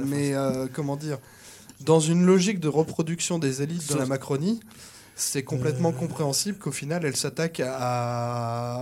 mais 0.05 0.33
comment 0.73 0.95
dire 0.95 1.19
Dans 1.81 1.99
une 1.99 2.25
logique 2.25 2.59
de 2.59 2.67
reproduction 2.67 3.39
des 3.39 3.61
élites 3.61 3.91
de 3.91 3.97
la 3.97 4.05
Macronie, 4.05 4.59
c'est 5.15 5.43
complètement 5.43 5.89
euh. 5.89 5.99
compréhensible 5.99 6.57
qu'au 6.57 6.71
final, 6.71 7.05
elle 7.05 7.15
s'attaque 7.15 7.61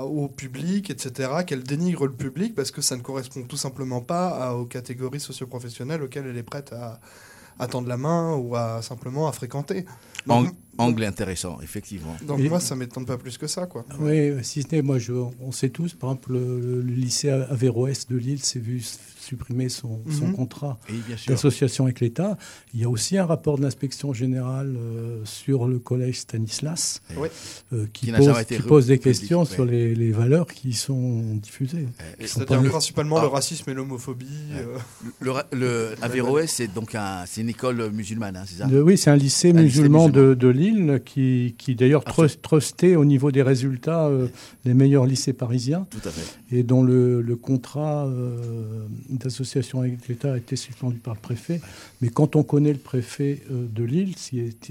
au 0.03 0.27
public, 0.29 0.89
etc., 0.89 1.29
qu'elle 1.45 1.63
dénigre 1.63 2.05
le 2.05 2.13
public 2.13 2.55
parce 2.55 2.71
que 2.71 2.81
ça 2.81 2.95
ne 2.95 3.01
correspond 3.01 3.43
tout 3.43 3.57
simplement 3.57 4.01
pas 4.01 4.53
aux 4.55 4.65
catégories 4.65 5.19
socioprofessionnelles 5.19 6.01
auxquelles 6.01 6.27
elle 6.27 6.37
est 6.37 6.43
prête 6.43 6.71
à, 6.73 6.99
à 7.61 7.67
tendre 7.67 7.87
la 7.87 7.97
main 7.97 8.35
ou 8.35 8.55
à 8.55 8.81
simplement 8.81 9.27
à 9.27 9.31
fréquenter. 9.31 9.85
angle 10.77 11.03
intéressant, 11.03 11.59
effectivement. 11.61 12.15
Donc 12.23 12.39
moi, 12.39 12.59
ça 12.59 12.75
m'étonne 12.75 13.05
pas 13.05 13.17
plus 13.17 13.37
que 13.37 13.45
ça, 13.47 13.67
quoi. 13.67 13.85
Oui, 13.99 14.43
si 14.43 14.63
ce 14.63 14.75
n'est, 14.75 14.81
moi, 14.81 14.97
je, 14.97 15.13
on 15.13 15.51
sait 15.51 15.69
tous, 15.69 15.93
par 15.93 16.09
exemple, 16.09 16.33
le, 16.33 16.81
lycée 16.81 17.29
Averroès 17.29 18.07
de 18.07 18.17
Lille 18.17 18.43
s'est 18.43 18.59
vu 18.59 18.83
supprimer 19.21 19.69
son, 19.69 20.01
mhm. 20.05 20.33
contrat 20.33 20.79
d'association 21.27 21.85
avec 21.85 21.99
l'État. 21.99 22.37
Il 22.73 22.79
y 22.79 22.83
a 22.83 22.89
aussi 22.89 23.17
un 23.17 23.25
rapport 23.25 23.57
de 23.57 23.63
l'inspection 23.63 24.13
générale 24.13 24.75
euh, 24.77 25.21
sur 25.25 25.67
le 25.67 25.79
collège 25.79 26.19
Stanislas 26.19 27.01
euh, 27.73 27.85
qui, 27.93 28.11
pose, 28.67 28.87
des 28.87 28.97
questions 28.97 29.45
sur 29.45 29.65
les, 29.65 30.11
valeurs 30.11 30.47
qui 30.47 30.73
sont 30.73 31.35
diffusées. 31.35 31.87
C'est-à-dire 32.19 32.69
principalement 32.69 33.21
le 33.21 33.27
ah. 33.27 33.35
racisme 33.35 33.69
et 33.69 33.73
l'homophobie. 33.73 34.25
Euh. 34.53 34.77
Le, 35.19 35.33
le, 35.51 35.95
Averroès, 36.01 36.51
c'est 36.51 36.67
donc 36.67 36.95
un, 36.95 37.23
une 37.37 37.49
école 37.49 37.91
musulmane, 37.91 38.35
hein, 38.35 38.43
c'est 38.45 38.57
ça? 38.57 38.67
Oui, 38.67 38.97
c'est 38.97 39.09
un 39.09 39.15
lycée 39.15 39.53
musulman, 39.53 40.09
De, 40.09 40.47
Lille 40.47 41.01
qui, 41.05 41.55
qui 41.57 41.75
d'ailleurs 41.75 42.03
ah, 42.07 42.27
trustait 42.41 42.95
au 42.95 43.05
niveau 43.05 43.31
des 43.31 43.41
résultats 43.41 44.09
les 44.65 44.73
meilleurs 44.73 45.05
lycées 45.05 45.33
parisiens. 45.33 45.87
Tout 45.89 46.05
à 46.05 46.11
fait. 46.11 46.57
Et 46.57 46.63
dont 46.63 46.83
le, 46.83 47.35
contrat 47.41 48.09
d'association 49.11 49.81
avec 49.81 50.07
l'État 50.07 50.33
a 50.33 50.37
été 50.37 50.55
suspendu 50.55 50.97
par 50.97 51.13
le 51.13 51.19
préfet. 51.19 51.61
Mais 52.01 52.09
quand 52.09 52.35
on 52.35 52.43
connaît 52.43 52.73
le 52.73 52.79
préfet 52.79 53.43
euh, 53.51 53.67
de 53.67 53.83
Lille, 53.83 54.15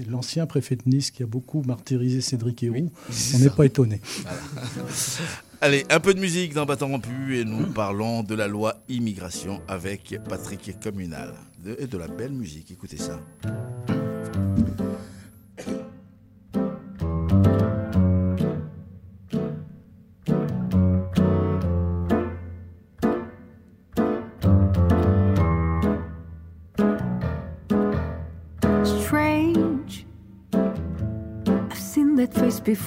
l'ancien 0.09 0.45
préfet 0.45 0.75
de 0.75 0.83
Nice 0.85 1.11
qui 1.11 1.23
a 1.23 1.25
beaucoup 1.25 1.61
martyrisé 1.63 2.21
Cédric 2.21 2.63
Héroux, 2.63 2.91
on 3.35 3.39
n'est 3.39 3.49
pas 3.49 3.65
étonné. 3.65 4.01
Allez, 5.61 5.85
un 5.91 5.99
peu 5.99 6.15
de 6.15 6.19
musique 6.19 6.53
dans 6.53 6.65
Bâton 6.65 6.87
rompu 6.87 7.37
et 7.37 7.45
nous 7.45 7.67
parlons 7.67 8.23
de 8.23 8.33
la 8.33 8.47
loi 8.47 8.81
immigration 8.89 9.61
avec 9.67 10.15
Patrick 10.27 10.79
Communal. 10.81 11.35
et 11.77 11.85
de 11.85 11.97
la 11.97 12.07
belle 12.07 12.33
musique, 12.33 12.71
écoutez 12.71 12.97
ça. 12.97 13.19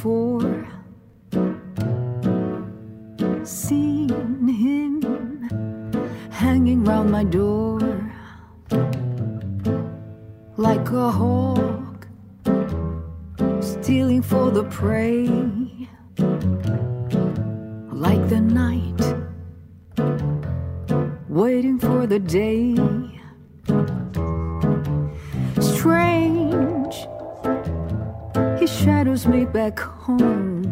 Before. 0.05 0.69
Seen 3.43 4.11
him 4.49 5.01
hanging 6.31 6.85
round 6.85 7.11
my 7.11 7.25
door 7.25 7.81
like 10.59 10.91
a 10.91 11.11
hawk 11.11 12.07
stealing 13.61 14.21
for 14.21 14.51
the 14.51 14.65
prey, 14.65 15.27
like 17.91 18.29
the 18.29 18.41
night 18.41 19.03
waiting 21.29 21.79
for 21.79 22.07
the 22.07 22.19
day. 22.19 23.14
Shadows 28.75 29.27
me 29.27 29.45
back 29.45 29.79
home. 29.79 30.65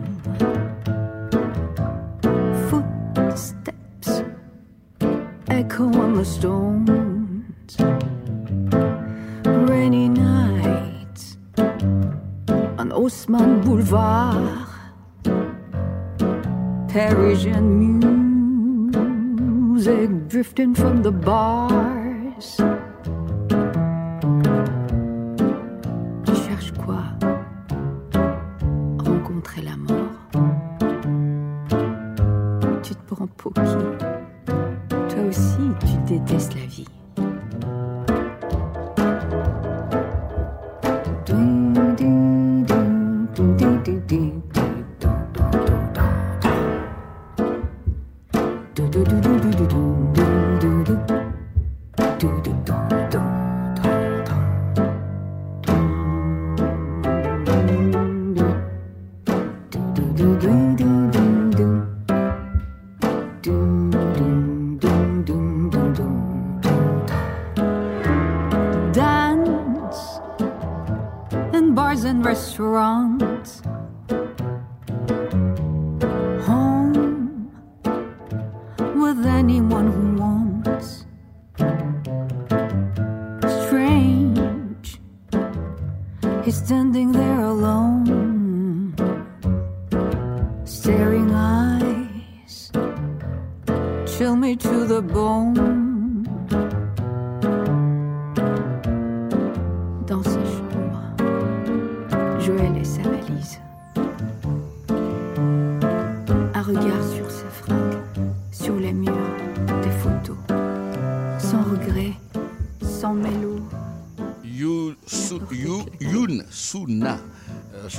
Footsteps 2.69 4.23
echo 5.49 5.85
on 5.85 6.15
the 6.15 6.25
stones. 6.25 7.77
Rainy 9.71 10.09
nights 10.09 11.37
on 12.79 12.91
Osman 12.93 13.61
Boulevard. 13.61 14.67
Parisian 16.88 17.67
music 19.73 20.29
drifting 20.29 20.75
from 20.75 21.03
the 21.03 21.12
bars. 21.12 22.61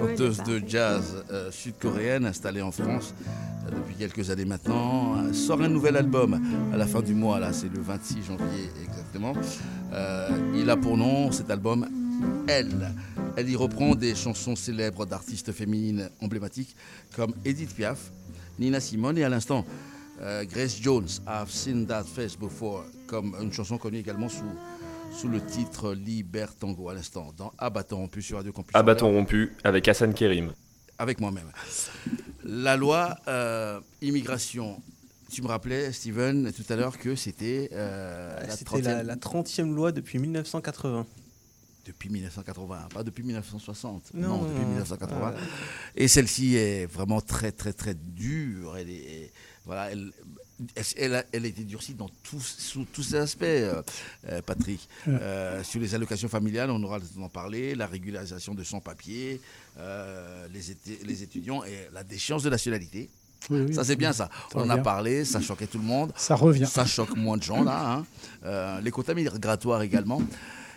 De 0.02 0.62
jazz 0.68 1.24
euh, 1.32 1.52
sud-coréenne 1.52 2.26
installée 2.26 2.64
en 2.64 2.72
France 2.72 3.14
euh, 3.22 3.76
depuis 3.78 3.96
quelques 3.96 4.32
années 4.32 4.46
maintenant, 4.46 5.18
euh, 5.18 5.34
sort 5.34 5.62
un 5.62 5.68
nouvel 5.70 5.96
album 5.98 6.42
à 6.74 6.78
la 6.78 6.88
fin 6.88 7.02
du 7.02 7.14
mois, 7.14 7.40
là 7.40 7.54
c'est 7.54 7.72
le 7.72 7.80
26 7.80 8.24
janvier 8.24 8.70
exactement. 8.84 9.34
il 10.56 10.68
a 10.70 10.78
pour 10.78 10.98
nom 10.98 11.32
cet 11.32 11.52
album 11.52 11.88
Elle. 12.48 12.92
Elle 13.38 13.50
y 13.50 13.56
reprend 13.56 13.94
des 13.94 14.16
chansons 14.16 14.56
célèbres 14.56 15.06
d'artistes 15.06 15.52
féminines 15.52 16.10
emblématiques 16.22 16.76
comme 17.16 17.34
Edith 17.46 17.76
Piaf, 17.76 18.12
Nina 18.58 18.80
Simone 18.80 19.18
et 19.20 19.24
à 19.24 19.30
l'instant 19.30 19.64
Grace 20.20 20.80
Jones, 20.82 21.08
I've 21.28 21.50
Seen 21.50 21.86
That 21.86 22.06
Face 22.06 22.38
Before, 22.38 22.86
comme 23.08 23.36
une 23.42 23.52
chanson 23.52 23.78
connue 23.78 24.00
également 24.00 24.30
sous 24.30 24.44
sous 25.13 25.28
le 25.28 25.39
titre 25.45 25.93
Libertango 25.93 26.89
à 26.89 26.93
l'instant 26.93 27.34
dans 27.38 27.54
Abattant 27.58 27.97
rompu 27.97 28.21
sur 28.21 28.38
Radio 28.38 28.52
Campus. 28.52 28.76
Abattant 28.76 29.12
rompu 29.12 29.52
avec 29.63 29.88
Hassan 29.88 30.13
Kerim. 30.13 30.54
Avec 30.97 31.19
moi-même. 31.19 31.52
La 32.43 32.76
loi 32.76 33.17
euh, 33.28 33.80
immigration. 34.02 34.82
Tu 35.32 35.41
me 35.41 35.47
rappelais, 35.47 35.91
Steven, 35.91 36.52
tout 36.52 36.71
à 36.71 36.76
l'heure 36.76 36.97
que 36.97 37.15
c'était 37.15 37.69
euh, 37.73 38.39
la, 38.45 38.56
30e... 38.56 39.04
la, 39.04 39.15
30e 39.15 39.73
loi 39.73 39.91
depuis 39.91 40.19
1980 40.19 41.06
depuis 41.86 42.10
1980, 42.10 42.88
pas 42.93 43.04
depuis 43.04 43.23
1960. 43.23 44.13
Non, 44.13 44.43
depuis 44.43 44.65
1980. 44.65 45.34
Et 45.97 46.08
celle-ci 46.08 46.56
est 46.56 46.86
vraiment 46.86 47.19
très, 47.19 47.52
très, 47.52 47.73
très 47.73 47.93
dure. 47.93 48.78
Elle 48.78 48.89
est, 48.89 49.34
voilà, 49.65 49.91
elle, 49.91 50.13
elle, 50.97 51.15
a, 51.15 51.23
elle, 51.32 51.45
été 51.45 51.63
durcie 51.63 51.93
dans 51.93 52.10
tous, 52.23 52.56
sous 52.60 52.86
tous 52.86 53.04
ces 53.04 53.15
aspects, 53.15 53.43
euh, 53.43 53.82
euh, 54.30 54.41
Patrick. 54.41 54.88
Euh, 55.08 55.63
sur 55.63 55.80
les 55.80 55.95
allocations 55.95 56.28
familiales, 56.28 56.69
on 56.71 56.82
aura 56.84 56.99
le 56.99 57.06
temps 57.06 57.21
d'en 57.21 57.30
parler, 57.30 57.76
la 57.76 57.88
régularisation 57.88 58.54
de 58.54 58.63
sans-papier, 58.63 59.41
les, 59.78 60.62
les, 61.04 61.23
étudiants 61.23 61.63
et 61.63 61.89
la 61.93 62.04
déchéance 62.04 62.43
de 62.43 62.49
nationalité. 62.49 63.10
ça, 63.71 63.84
c'est 63.84 63.95
bien 63.95 64.13
ça. 64.13 64.30
on 64.54 64.62
en 64.62 64.69
a 64.69 64.78
parlé, 64.78 65.26
ça 65.26 65.41
choquait 65.41 65.67
tout 65.67 65.80
le 65.80 65.84
monde. 65.84 66.12
Ça 66.15 66.36
revient. 66.36 66.67
Ça 66.67 66.86
choque 66.86 67.15
moins 67.15 67.38
de 67.38 67.43
gens, 67.43 67.63
là. 67.63 68.04
Hein. 68.43 68.82
les 68.82 68.91
quotas 68.91 69.13
migratoires 69.13 69.82
également. 69.82 70.21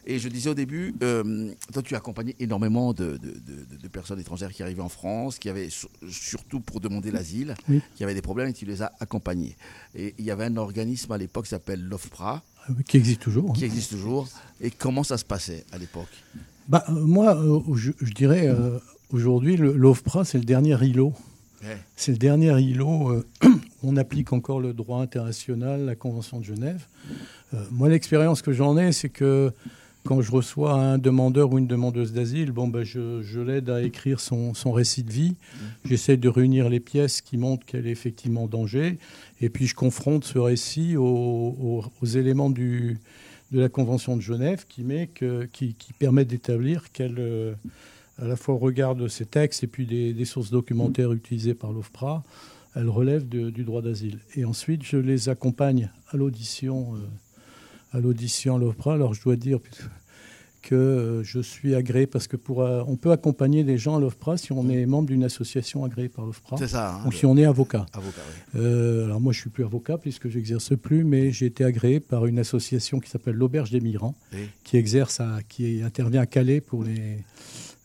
Et 0.06 0.20
je 0.20 0.28
disais 0.28 0.48
au 0.48 0.54
début, 0.54 0.94
euh, 1.02 1.50
toi, 1.72 1.82
tu 1.82 1.94
as 1.94 1.98
accompagné 1.98 2.36
énormément 2.38 2.92
de, 2.92 3.18
personnes 3.92 4.20
étrangères 4.20 4.52
qui 4.52 4.62
arrivaient 4.62 4.82
en 4.82 4.88
France, 4.88 5.38
qui 5.38 5.48
avaient 5.48 5.68
surtout 6.08 6.60
pour 6.60 6.80
demander 6.80 7.10
l'asile, 7.10 7.54
qui 7.96 8.04
avaient 8.04 8.14
des 8.14 8.22
problèmes 8.22 8.48
et 8.48 8.52
tu 8.52 8.66
les 8.66 8.82
as 8.82 8.92
accompagnés. 9.00 9.56
Et 9.96 10.14
il 10.18 10.24
y 10.24 10.30
avait 10.30 10.44
un 10.44 10.56
organisme 10.56 11.10
à 11.10 11.18
l'époque 11.18 11.44
qui 11.44 11.50
s'appelle 11.50 11.82
l'OFPRA. 11.82 12.42
Ah 12.68 12.72
qui 12.86 12.96
existe 12.96 13.20
toujours. 13.20 13.52
Qui 13.52 13.64
existe 13.64 13.90
toujours. 13.90 14.28
Et 14.60 14.70
comment 14.70 15.02
ça 15.02 15.18
se 15.18 15.24
passait 15.24 15.64
à 15.72 15.78
l'époque? 15.78 16.08
Bah, 16.68 16.84
euh, 16.88 16.92
Moi, 16.92 17.36
euh, 17.36 17.60
je, 17.74 18.12
dirais, 18.12 18.48
aujourd'hui, 19.10 19.56
l'OFPRA, 19.56 20.24
c'est 20.24 20.38
le 20.38 20.44
dernier 20.44 20.76
îlot. 20.82 21.14
C'est 21.96 22.12
le 22.12 22.18
dernier 22.18 22.56
îlot. 22.60 23.24
on 23.82 23.96
applique 23.96 24.32
encore 24.32 24.60
le 24.60 24.72
droit 24.72 25.00
international, 25.00 25.84
la 25.84 25.96
Convention 25.96 26.38
de 26.38 26.44
Genève. 26.44 26.86
moi, 27.72 27.88
l'expérience 27.88 28.40
que 28.40 28.52
j'en 28.52 28.76
ai, 28.76 28.92
c'est 28.92 29.08
que 29.08 29.52
quand 30.06 30.22
je 30.22 30.30
reçois 30.30 30.72
un 30.72 30.98
demandeur 30.98 31.52
ou 31.52 31.58
une 31.58 31.66
demandeuse 31.66 32.12
d'asile, 32.12 32.52
bon, 32.52 32.68
ben, 32.68 32.84
je, 32.84 33.40
l'aide 33.40 33.68
à 33.68 33.82
écrire 33.82 34.20
son, 34.20 34.52
récit 34.72 35.02
de 35.02 35.10
vie. 35.10 35.30
Mmh. 35.30 35.64
J'essaie 35.86 36.16
de 36.16 36.28
réunir 36.28 36.68
les 36.68 36.80
pièces 36.80 37.20
qui 37.20 37.36
montrent 37.36 37.66
qu'elle 37.66 37.86
est 37.86 37.90
effectivement 37.90 38.44
en 38.44 38.46
danger. 38.46 38.98
Et 39.40 39.48
puis 39.48 39.66
je 39.66 39.74
confronte 39.74 40.24
ce 40.24 40.38
récit 40.38 40.96
aux, 40.96 41.82
éléments 42.14 42.50
du, 42.50 42.98
de 43.50 43.60
la 43.60 43.68
Convention 43.68 44.16
de 44.16 44.22
Genève 44.22 44.64
qui, 44.68 44.84
met 44.84 45.08
que, 45.08 45.46
qui, 45.52 45.74
permet 45.98 46.24
d'établir 46.24 46.90
qu'elle, 46.92 47.16
euh, 47.18 47.54
à 48.18 48.26
la 48.26 48.36
fois 48.36 48.54
au 48.54 48.58
regard 48.58 48.94
de 48.94 49.08
ces 49.08 49.26
textes 49.26 49.64
et 49.64 49.66
puis 49.66 49.86
des, 49.86 50.24
sources 50.24 50.50
documentaires 50.50 51.12
utilisées 51.12 51.54
par 51.54 51.72
l'OFPRA, 51.72 52.22
elle 52.74 52.88
relève 52.88 53.26
du 53.28 53.64
droit 53.64 53.82
d'asile. 53.82 54.20
Et 54.36 54.44
ensuite, 54.44 54.84
je 54.84 54.98
les 54.98 55.28
accompagne 55.28 55.90
à 56.10 56.16
l'audition. 56.16 56.94
Euh, 56.94 56.98
à 57.96 58.00
l'audition 58.00 58.56
à 58.56 58.58
l'OPRA. 58.58 58.94
Alors 58.94 59.14
je 59.14 59.22
dois 59.22 59.36
dire 59.36 59.58
que 60.62 60.74
euh, 60.74 61.22
je 61.22 61.38
suis 61.38 61.74
agréé 61.74 62.06
parce 62.06 62.26
que 62.26 62.36
pour, 62.36 62.62
euh, 62.62 62.82
on 62.88 62.96
peut 62.96 63.12
accompagner 63.12 63.62
des 63.62 63.78
gens 63.78 63.96
à 63.96 64.00
l'OFPRA 64.00 64.36
si 64.36 64.52
on 64.52 64.68
est 64.68 64.84
membre 64.84 65.08
d'une 65.08 65.22
association 65.22 65.84
agréée 65.84 66.08
par 66.08 66.26
l'OFPRA. 66.26 66.56
C'est 66.58 66.68
ça. 66.68 66.96
Hein, 66.96 67.04
ou 67.06 67.12
si 67.12 67.24
on 67.24 67.36
est 67.36 67.44
avocat. 67.44 67.86
avocat 67.92 68.20
euh, 68.56 69.04
alors 69.04 69.20
moi 69.20 69.32
je 69.32 69.40
suis 69.40 69.50
plus 69.50 69.64
avocat 69.64 69.96
puisque 69.96 70.28
j'exerce 70.28 70.76
plus, 70.76 71.04
mais 71.04 71.30
j'ai 71.30 71.46
été 71.46 71.64
agréé 71.64 72.00
par 72.00 72.26
une 72.26 72.38
association 72.38 72.98
qui 73.00 73.08
s'appelle 73.08 73.34
l'Auberge 73.34 73.70
des 73.70 73.80
migrants, 73.80 74.14
qui 74.64 74.76
exerce 74.76 75.20
à, 75.20 75.38
qui 75.48 75.82
intervient 75.82 76.20
à 76.20 76.26
Calais 76.26 76.60
pour 76.60 76.84
les 76.84 77.18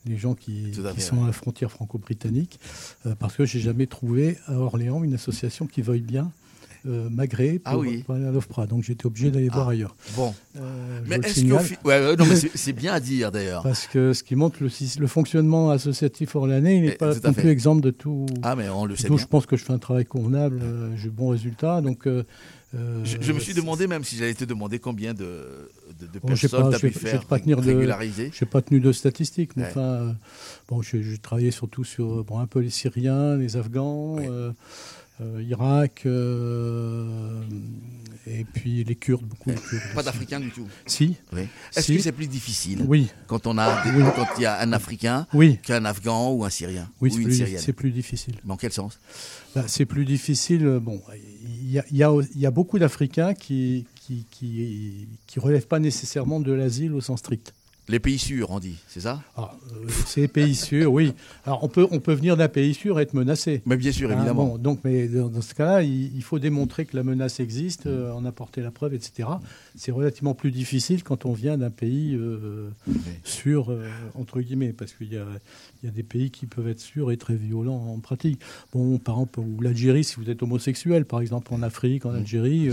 les 0.08 0.17
gens 0.17 0.34
qui, 0.34 0.74
sont 0.97 1.24
à 1.24 1.28
la 1.28 1.32
frontière 1.32 1.69
franco-britannique, 1.69 2.60
parce 3.19 3.36
que 3.36 3.45
j'ai 3.45 3.60
jamais 3.60 3.86
trouvé 3.86 4.36
à 4.47 4.54
Orléans 4.54 5.04
une 5.04 5.13
association 5.13 5.67
qui 5.67 5.84
veuille 5.84 6.02
bien 6.02 6.32
euh, 6.88 7.10
Magré 7.10 7.62
ah 7.65 7.74
pour, 7.74 8.15
aller 8.15 8.26
à 8.26 8.32
l'OFPRA. 8.32 8.65
Donc 8.65 8.84
j'étais 8.84 9.06
obligé 9.06 9.30
d'aller 9.30 9.50
voir 9.50 9.67
ah, 9.67 9.72
ailleurs. 9.72 9.96
Bon. 10.15 10.34
Euh, 10.58 11.00
mais 11.06 11.17
est-ce 11.17 12.48
c'est 12.56 12.74
bien 12.74 12.94
à 12.94 13.00
dire 13.00 13.32
d'ailleurs. 13.32 13.63
Parce 13.63 13.88
que 13.88 14.13
ce 14.13 14.24
qui 14.24 14.36
montre 14.36 14.58
le, 14.62 14.70
le 15.00 15.08
fonctionnement 15.08 15.70
associatif 15.70 16.36
orléanais, 16.36 16.78
il 16.78 16.84
n'est 16.84 16.91
pas 16.94 17.13
non 17.13 17.34
plus 17.34 17.50
exemple 17.50 17.82
de 17.82 17.91
tout. 17.91 18.26
Ah, 18.41 18.56
mais 18.56 18.70
on 18.70 18.86
le 18.86 18.96
sait. 18.96 19.08
Tout, 19.08 19.17
je 19.17 19.28
pense 19.28 19.46
que 19.46 19.58
je 19.58 19.63
fais 19.63 19.74
un 19.74 19.80
travail 19.80 20.06
convenable, 20.06 20.60
euh, 20.63 20.96
j'ai 20.98 21.10
de 21.10 21.13
bons 21.13 21.30
résultats. 21.30 21.82
Donc. 21.82 22.08
je, 22.74 23.32
me 23.34 23.39
suis 23.39 23.54
demandé 23.54 23.86
même 23.86 24.04
si 24.04 24.15
j'allais 24.17 24.34
te 24.34 24.46
demander 24.46 24.80
combien 24.80 25.13
de, 25.13 25.70
de, 26.00 26.20
personnes 26.20 26.70
tu 26.70 26.76
as 26.76 26.80
pu 26.80 26.91
faire 26.91 27.26
pas 27.26 27.39
tenir 27.39 27.60
régulariser. 27.60 28.32
Je 28.34 28.44
n'ai 28.44 28.50
pas 28.50 28.62
tenu 28.62 28.80
de 28.80 28.91
statistiques. 28.91 29.56
Mais 29.56 29.65
enfin, 29.65 30.15
bon, 30.67 30.82
j'ai 30.82 31.17
travaillé 31.20 31.52
surtout 31.52 31.84
sur 31.84 32.24
bon, 32.24 32.39
un 32.39 32.48
peu 32.48 32.60
les 32.60 32.70
Syriens, 32.70 33.38
les 33.38 33.58
Afghans. 33.58 34.17
Euh, 34.20 34.52
Irak, 35.41 36.03
euh, 36.05 37.41
et 38.27 38.43
puis 38.43 38.84
les 38.84 38.95
Kurdes, 38.95 39.25
beaucoup. 39.25 39.51
Pas 39.95 40.03
d'Africains 40.03 40.39
du 40.39 40.51
tout. 40.51 40.67
Si. 40.86 41.15
Est-ce 41.75 41.91
que 41.91 41.99
c'est 41.99 42.12
plus 42.12 42.27
difficile 42.27 42.84
Oui. 42.88 43.10
Quand 43.27 43.47
on 43.47 43.57
a, 43.57 43.84
quand 44.15 44.27
il 44.38 44.43
y 44.43 44.45
a 44.45 44.60
un 44.60 44.73
Africain 44.73 45.27
qu'un 45.63 45.86
Afghan 45.86 46.31
ou 46.31 46.45
un 46.45 46.49
Syrien 46.49 46.89
Oui, 47.01 47.12
c'est 47.12 47.73
plus, 47.73 47.91
difficile. 47.91 48.36
Dans 48.45 48.57
quel 48.57 48.71
sens 48.71 48.99
bah, 49.55 49.65
C'est 49.67 49.86
plus 49.86 50.05
difficile. 50.05 50.79
Bon, 50.81 51.01
il 51.13 51.71
y 51.71 51.79
a, 51.79 51.86
y 52.36 52.45
a, 52.45 52.51
beaucoup 52.51 52.79
d'Africains 52.79 53.34
qui 53.34 53.86
qui, 53.95 54.25
qui, 54.29 55.07
qui 55.27 55.39
relèvent 55.39 55.67
pas 55.67 55.79
nécessairement 55.79 56.39
de 56.39 56.51
l'asile 56.51 56.93
au 56.93 57.01
sens 57.01 57.19
strict. 57.19 57.53
Les 57.91 57.99
pays 57.99 58.17
sûrs, 58.17 58.51
on 58.51 58.60
dit, 58.62 58.77
c'est 58.88 59.01
ça 59.01 59.21
ah, 59.36 59.51
euh, 59.73 59.89
C'est 60.06 60.21
les 60.21 60.27
pays 60.30 60.56
sûrs, 60.56 60.93
oui. 60.93 61.12
Alors 61.43 61.62
on 61.62 61.67
peut, 61.67 61.86
on 61.91 61.99
peut 61.99 62.13
venir 62.13 62.38
d'un 62.38 62.47
pays 62.47 62.73
sûr 62.73 62.97
et 62.97 63.04
être 63.04 63.13
menacé. 63.13 63.62
Mais 63.65 63.75
bien 63.75 63.91
sûr, 63.91 64.10
évidemment. 64.10 64.58
donc, 64.58 64.80
mais 64.86 65.10
dans, 65.10 65.41
ce 65.41 65.54
cas-là, 65.54 65.84
il, 65.84 66.23
faut 66.23 66.39
démontrer 66.39 66.86
que 66.86 66.95
la 66.95 67.04
menace 67.04 67.41
existe, 67.41 67.88
euh, 67.88 68.13
en 68.13 68.23
apporter 68.23 68.62
la 68.62 68.71
preuve, 68.71 68.93
etc. 68.93 69.27
C'est 69.75 69.91
relativement 69.91 70.34
plus 70.34 70.51
difficile 70.51 71.04
quand 71.04 71.25
on 71.25 71.34
vient 71.34 71.58
d'un 71.58 71.69
pays 71.69 72.15
euh, 72.15 72.69
sûr, 73.25 73.77
entre 74.15 74.39
guillemets, 74.39 74.71
parce 74.71 74.93
qu'il 74.93 75.12
y 75.12 75.17
a, 75.17 75.25
il 75.84 75.88
y 75.88 75.89
a 75.89 75.91
des 75.91 76.04
pays 76.04 76.32
qui 76.32 76.45
peuvent 76.45 76.69
être 76.69 76.80
sûrs 76.80 77.12
et 77.12 77.17
très 77.17 77.36
violents 77.36 77.91
en 77.93 77.99
pratique. 77.99 78.39
Bon, 78.71 78.99
par 78.99 79.15
exemple, 79.15 79.41
ou 79.41 79.60
l'Algérie, 79.60 80.06
si 80.06 80.15
vous 80.15 80.30
êtes 80.30 80.41
homosexuel, 80.41 81.04
par 81.04 81.19
exemple, 81.19 81.54
en 81.54 81.62
Afrique, 81.62 82.06
en 82.06 82.13
mmh, 82.13 82.15
Algérie, 82.15 82.69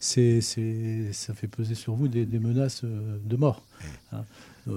c'est, 0.00 0.40
ça 0.40 1.34
fait 1.34 1.46
peser 1.46 1.76
sur 1.76 1.94
vous 1.94 2.08
des, 2.08 2.26
menaces 2.40 2.82
de 2.84 3.36
mort. 3.36 3.62
Hein. 4.10 4.24
Euh, 4.68 4.72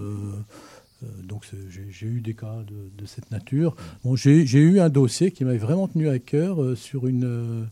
euh, 1.04 1.08
donc 1.24 1.44
j'ai 1.70 2.08
eu 2.08 2.22
des 2.22 2.34
cas 2.34 2.64
de, 2.68 3.06
cette 3.06 3.32
nature. 3.32 3.76
Bon, 4.04 4.16
j'ai 4.16 4.44
eu 4.44 4.80
un 4.80 4.90
dossier 4.90 5.32
qui 5.32 5.46
m'avait 5.46 5.58
vraiment 5.58 5.88
tenu 5.88 6.10
à 6.10 6.20
cœur 6.20 6.62
euh, 6.62 6.76
sur 6.76 7.08
une, 7.08 7.68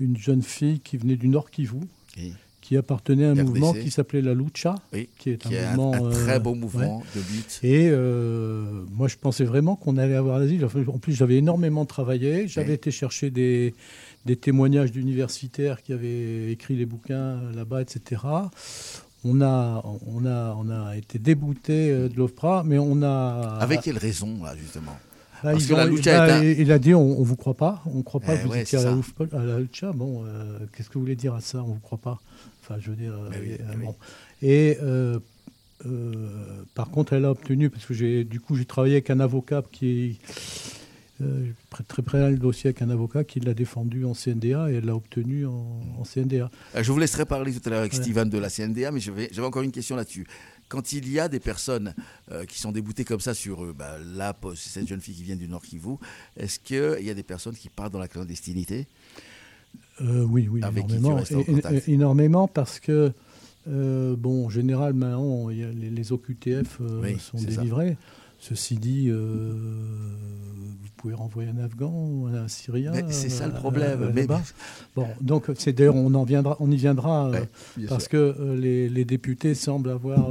une 0.00 0.16
jeune 0.16 0.42
fille 0.42 0.80
qui 0.80 0.96
venait 0.96 1.16
du 1.16 1.28
Nord 1.28 1.50
Kivu. 1.50 1.80
qui 2.60 2.76
appartenait 2.76 3.26
à 3.26 3.30
un 3.30 3.34
mouvement 3.34 3.72
qui 3.72 3.92
s'appelait 3.92 4.22
la 4.22 4.34
Lucha, 4.34 4.74
qui 5.18 5.30
est 5.30 5.46
un 5.46 5.76
mouvement 5.76 6.10
très 6.10 6.40
beau 6.40 6.56
mouvement 6.56 7.04
de 7.14 7.20
lutte. 7.20 7.60
Et 7.62 7.90
moi, 8.90 9.06
je 9.06 9.16
pensais 9.16 9.44
vraiment 9.44 9.76
qu'on 9.76 9.96
allait 9.96 10.16
avoir 10.16 10.40
l'asile. 10.40 10.66
En 10.88 10.98
plus, 10.98 11.12
j'avais 11.12 11.36
énormément 11.36 11.84
travaillé. 11.84 12.48
J'avais 12.48 12.74
été 12.74 12.90
chercher 12.90 13.30
des, 13.30 13.74
des 14.24 14.34
témoignages 14.34 14.90
d'universitaires 14.90 15.80
qui 15.82 15.92
avaient 15.92 16.50
écrit 16.50 16.76
des 16.76 16.86
bouquins 16.86 17.40
là-bas, 17.52 17.82
etc 17.82 18.16
on 19.26 19.40
a, 19.40 19.82
on 20.06 20.24
a, 20.24 20.56
on 20.58 20.70
a 20.70 20.96
été 20.96 21.18
débouté 21.18 21.90
euh, 21.90 22.08
de 22.08 22.16
l'OFPRA, 22.16 22.62
mais 22.64 22.78
on 22.78 23.02
a. 23.02 23.58
Avec 23.60 23.82
quelle 23.82 23.98
raison, 23.98 24.42
là, 24.42 24.54
justement 24.56 24.96
bah, 25.42 25.52
Parce 25.52 25.66
que 25.66 25.74
la 25.74 25.86
Lucha 25.86 26.26
bah, 26.26 26.44
Il 26.44 26.70
a 26.72 26.78
dit 26.78 26.94
on 26.94 27.20
ne 27.20 27.24
vous 27.24 27.36
croit 27.36 27.54
pas, 27.54 27.82
on 27.86 27.98
ne 27.98 28.02
croit 28.02 28.20
pas 28.20 28.34
eh 28.34 28.38
que 28.42 28.48
vous 28.48 28.56
étiez 28.56 28.78
à 28.78 28.82
la, 28.82 29.58
Lucha. 29.58 29.92
Bon, 29.92 30.24
euh, 30.24 30.58
qu'est-ce 30.72 30.88
que 30.88 30.94
vous 30.94 31.00
voulez 31.00 31.16
dire 31.16 31.34
à 31.34 31.40
ça 31.40 31.62
On 31.62 31.68
ne 31.68 31.74
vous 31.74 31.80
croit 31.80 31.98
pas. 31.98 32.18
Enfin, 32.62 32.76
je 32.80 32.90
veux 32.90 32.96
dire. 32.96 33.12
Euh, 33.14 33.74
bon. 33.76 33.94
Et 34.42 34.78
par 36.74 36.90
contre, 36.90 37.12
elle 37.12 37.24
a 37.24 37.30
obtenu, 37.30 37.70
parce 37.70 37.84
que 37.84 37.94
j'ai, 37.94 38.24
du 38.24 38.40
coup, 38.40 38.56
j'ai 38.56 38.64
travaillé 38.64 38.94
avec 38.94 39.10
un 39.10 39.20
avocat 39.20 39.62
qui 39.72 40.18
euh, 41.22 41.46
très 41.88 42.02
près 42.02 42.30
le 42.30 42.36
dossier 42.36 42.68
avec 42.68 42.82
un 42.82 42.90
avocat 42.90 43.24
qui 43.24 43.40
l'a 43.40 43.54
défendu 43.54 44.04
en 44.04 44.12
CNDA 44.12 44.70
et 44.70 44.74
elle 44.74 44.84
l'a 44.84 44.94
obtenu 44.94 45.46
en, 45.46 46.02
CNDA. 46.04 46.50
Euh, 46.74 46.82
je 46.82 46.92
vous 46.92 46.98
laisserai 46.98 47.24
parler 47.24 47.52
tout 47.52 47.62
à 47.66 47.70
l'heure 47.70 47.80
avec 47.80 47.94
Steven 47.94 48.28
de 48.28 48.38
la 48.38 48.50
CNDA, 48.50 48.90
mais 48.90 49.00
j'avais 49.00 49.30
encore 49.40 49.62
une 49.62 49.72
question 49.72 49.96
là-dessus. 49.96 50.26
Quand 50.68 50.92
il 50.92 51.08
y 51.08 51.18
a 51.18 51.28
des 51.28 51.40
personnes 51.40 51.94
euh, 52.32 52.44
qui 52.44 52.58
sont 52.58 52.72
déboutées 52.72 53.04
comme 53.04 53.20
ça 53.20 53.32
sur 53.32 53.64
eux, 53.64 53.74
bah, 53.76 53.96
cette 54.56 54.86
jeune 54.86 55.00
fille 55.00 55.14
qui 55.14 55.22
vient 55.22 55.36
du 55.36 55.48
Nord 55.48 55.62
Kivu, 55.62 55.96
est-ce 56.36 56.58
qu'il 56.58 57.06
y 57.06 57.10
a 57.10 57.14
des 57.14 57.22
personnes 57.22 57.54
qui 57.54 57.70
partent 57.70 57.92
dans 57.92 57.98
la 57.98 58.08
clandestinité? 58.08 58.86
Oui, 60.00 60.48
oui, 60.50 60.60
énormément. 60.60 61.18
énormément 61.86 62.48
parce 62.48 62.78
que, 62.78 63.12
bon, 63.66 64.46
en 64.46 64.50
général, 64.50 64.92
maintenant, 64.92 65.48
les, 65.48 65.72
les, 65.72 66.12
OQTF 66.12 66.80
sont 67.18 67.38
délivrés. 67.38 67.96
Ceci 68.48 68.76
dit, 68.76 69.08
euh, 69.08 69.50
vous 69.50 70.88
pouvez 70.96 71.14
renvoyer 71.14 71.50
un 71.50 71.58
Afghan 71.58 71.90
ou 71.92 72.28
un 72.28 72.46
Syrien. 72.46 72.92
C'est 73.10 73.28
ça 73.28 73.48
le 73.48 73.52
euh, 73.52 73.56
problème. 73.56 74.12
mais... 74.14 74.28
Bon, 74.94 75.08
donc 75.20 75.50
c'est 75.58 75.72
d'ailleurs 75.72 75.96
on 75.96 76.14
en 76.14 76.22
viendra, 76.22 76.56
on 76.60 76.70
y 76.70 76.76
viendra 76.76 77.28
euh, 77.30 77.44
parce 77.88 78.06
que 78.06 78.54
les, 78.54 79.04
députés 79.04 79.56
semblent 79.56 79.90
avoir 79.90 80.30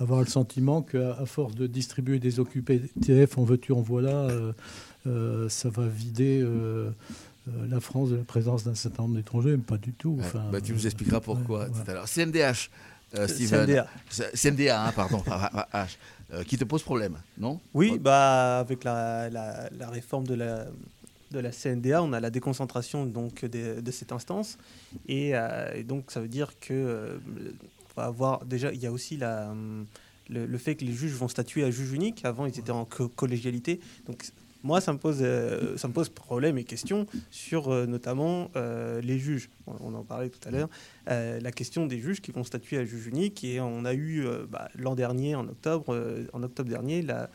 avoir 0.00 0.18
le 0.20 0.26
sentiment 0.26 0.82
qu'à 0.82 1.24
force 1.26 1.54
de 1.54 1.68
distribuer 1.68 2.18
des 2.18 2.40
occupés 2.40 2.82
TF 3.00 3.38
en 3.38 3.44
veux-tu 3.44 3.70
en 3.70 3.82
voilà, 3.82 4.26
ça 5.48 5.68
va 5.68 5.86
vider. 5.86 6.44
la 7.70 7.78
France 7.78 8.10
de 8.10 8.16
la 8.16 8.24
présence 8.24 8.64
d'un 8.64 8.74
certain 8.74 9.04
nombre 9.04 9.14
d'étrangers, 9.14 9.52
mais 9.52 9.62
pas 9.62 9.78
du 9.78 9.92
tout. 9.92 10.18
Enfin, 10.18 10.42
bah, 10.50 10.60
tu 10.60 10.72
nous 10.72 10.86
expliqueras 10.86 11.20
pourquoi 11.20 11.66
tout 11.66 11.88
à 11.88 11.94
l'heure. 11.94 12.08
CNDH, 12.08 12.68
Steven. 13.28 13.64
CNDA. 13.64 13.86
CNDA, 14.34 14.86
hein, 14.86 14.92
pardon. 14.96 15.22
Euh, 16.32 16.42
qui 16.42 16.58
te 16.58 16.64
pose 16.64 16.82
problème, 16.82 17.18
non? 17.38 17.60
Oui, 17.72 17.98
bah, 18.00 18.58
avec 18.58 18.82
la, 18.82 19.30
la, 19.30 19.88
réforme 19.88 20.26
de 20.26 20.34
la, 20.34 20.66
de 21.30 21.38
la 21.38 21.52
CNDA, 21.52 22.02
on 22.02 22.12
a 22.12 22.18
la 22.18 22.30
déconcentration 22.30 23.06
donc, 23.06 23.44
de, 23.44 23.80
de 23.80 23.90
cette 23.92 24.10
instance. 24.10 24.58
Et, 25.06 25.30
euh, 25.34 25.84
donc, 25.84 26.10
ça 26.10 26.20
veut 26.20 26.28
dire 26.28 26.58
que 26.58 26.72
euh, 26.72 27.18
va 27.96 28.06
avoir, 28.06 28.44
déjà, 28.44 28.72
il 28.72 28.80
y 28.80 28.86
a 28.86 28.92
aussi 28.92 29.16
la, 29.16 29.54
le, 30.28 30.58
fait 30.58 30.74
que 30.74 30.84
les 30.84 30.92
juges 30.92 31.12
vont 31.12 31.28
statuer 31.28 31.62
à 31.62 31.70
juge 31.70 31.92
unique. 31.92 32.24
Avant, 32.24 32.46
ils 32.46 32.58
étaient 32.58 32.70
en 32.72 32.84
collégialité. 32.84 33.78
Donc, 34.06 34.24
moi, 34.66 34.80
ça 34.80 34.92
me 34.92 34.98
pose, 34.98 35.18
euh, 35.20 35.76
ça 35.76 35.86
me 35.86 35.92
pose 35.92 36.08
problème 36.08 36.58
et 36.58 36.64
question 36.64 37.06
sur 37.30 37.68
euh, 37.68 37.86
notamment 37.86 38.50
euh, 38.56 39.00
les 39.00 39.16
juges. 39.16 39.48
On, 39.66 39.94
en 39.94 40.02
parlait 40.02 40.28
tout 40.28 40.40
à 40.46 40.50
l'heure. 40.50 40.68
la 41.06 41.52
question 41.52 41.86
des 41.86 41.98
juges 41.98 42.20
qui 42.20 42.32
vont 42.32 42.44
statuer 42.44 42.78
à 42.78 42.84
juge 42.84 43.06
unique. 43.06 43.44
Et 43.44 43.60
on 43.60 43.84
a 43.84 43.94
eu 43.94 44.24
bah, 44.48 44.68
l'an 44.76 44.94
dernier, 44.94 45.34
en 45.34 45.46
octobre, 45.48 45.96
en 46.32 46.42
octobre 46.42 46.68
dernier, 46.68 47.02
la, 47.02 47.28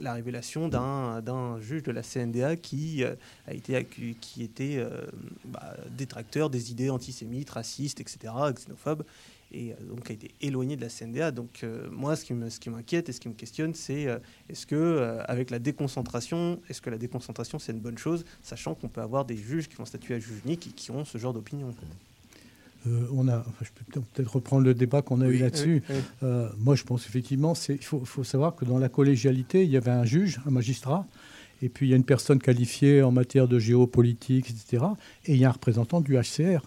la 0.00 0.12
révélation 0.14 0.68
d'un 0.68 1.60
juge 1.60 1.84
de 1.84 1.92
la 1.92 2.02
CNDA 2.02 2.56
qui 2.56 3.04
a 3.04 3.54
été 3.54 3.84
qui 4.20 4.42
était 4.42 4.84
bah, 5.44 5.76
détracteur 5.96 6.50
des 6.50 6.72
idées 6.72 6.90
antisémites, 6.90 7.50
racistes, 7.50 8.00
etc., 8.00 8.32
xénophobes 8.52 9.04
et 9.54 9.72
euh, 9.72 9.74
donc 9.88 10.10
a 10.10 10.12
été 10.12 10.32
éloigné 10.40 10.76
de 10.76 10.82
la 10.82 10.88
CNDA. 10.88 11.30
Donc 11.30 11.60
euh, 11.62 11.88
moi, 11.90 12.16
ce 12.16 12.24
qui, 12.24 12.34
me, 12.34 12.50
ce 12.50 12.60
qui 12.60 12.70
m'inquiète 12.70 13.08
et 13.08 13.12
ce 13.12 13.20
qui 13.20 13.28
me 13.28 13.34
questionne, 13.34 13.74
c'est 13.74 14.06
euh, 14.06 14.18
est-ce 14.48 14.66
que 14.66 15.18
avec 15.26 15.50
la 15.50 15.58
déconcentration, 15.58 16.60
est-ce 16.68 16.82
que 16.82 16.90
la 16.90 16.98
déconcentration 16.98 17.58
c'est 17.58 17.72
une 17.72 17.80
bonne 17.80 17.98
chose, 17.98 18.24
sachant 18.42 18.74
qu'on 18.74 18.88
peut 18.88 19.00
avoir 19.00 19.24
des 19.24 19.36
juges 19.36 19.68
qui 19.68 19.76
vont 19.76 19.84
statuer 19.84 20.14
à 20.14 20.18
juge 20.18 20.42
unique 20.44 20.66
et 20.66 20.70
qui 20.70 20.90
ont 20.90 21.04
ce 21.04 21.18
genre 21.18 21.32
d'opinion. 21.32 21.74
on 22.86 23.28
a, 23.28 23.44
je 23.62 23.70
peux 23.70 24.00
peut-être 24.02 24.34
reprendre 24.34 24.64
le 24.64 24.74
débat 24.74 25.02
qu'on 25.02 25.20
a 25.20 25.28
eu 25.28 25.38
là-dessus. 25.38 25.82
moi, 26.58 26.74
je 26.74 26.84
pense 26.84 27.06
effectivement, 27.06 27.54
il 27.68 27.84
faut, 27.84 28.04
faut, 28.04 28.24
savoir 28.24 28.54
que 28.54 28.64
dans 28.64 28.78
la 28.78 28.88
collégialité, 28.88 29.64
il 29.64 29.70
y 29.70 29.76
avait 29.76 29.90
un 29.90 30.04
juge, 30.04 30.40
un 30.46 30.50
magistrat, 30.50 31.06
et 31.62 31.68
puis 31.68 31.86
il 31.86 31.90
y 31.90 31.92
a 31.92 31.96
une 31.96 32.04
personne 32.04 32.40
qualifiée 32.40 33.02
en 33.02 33.12
matière 33.12 33.48
de 33.48 33.58
géopolitique, 33.58 34.50
etc. 34.50 34.84
Et 35.26 35.34
il 35.34 35.38
y 35.38 35.44
a 35.44 35.48
un 35.48 35.52
représentant 35.52 36.00
du 36.00 36.16
HCR. 36.16 36.62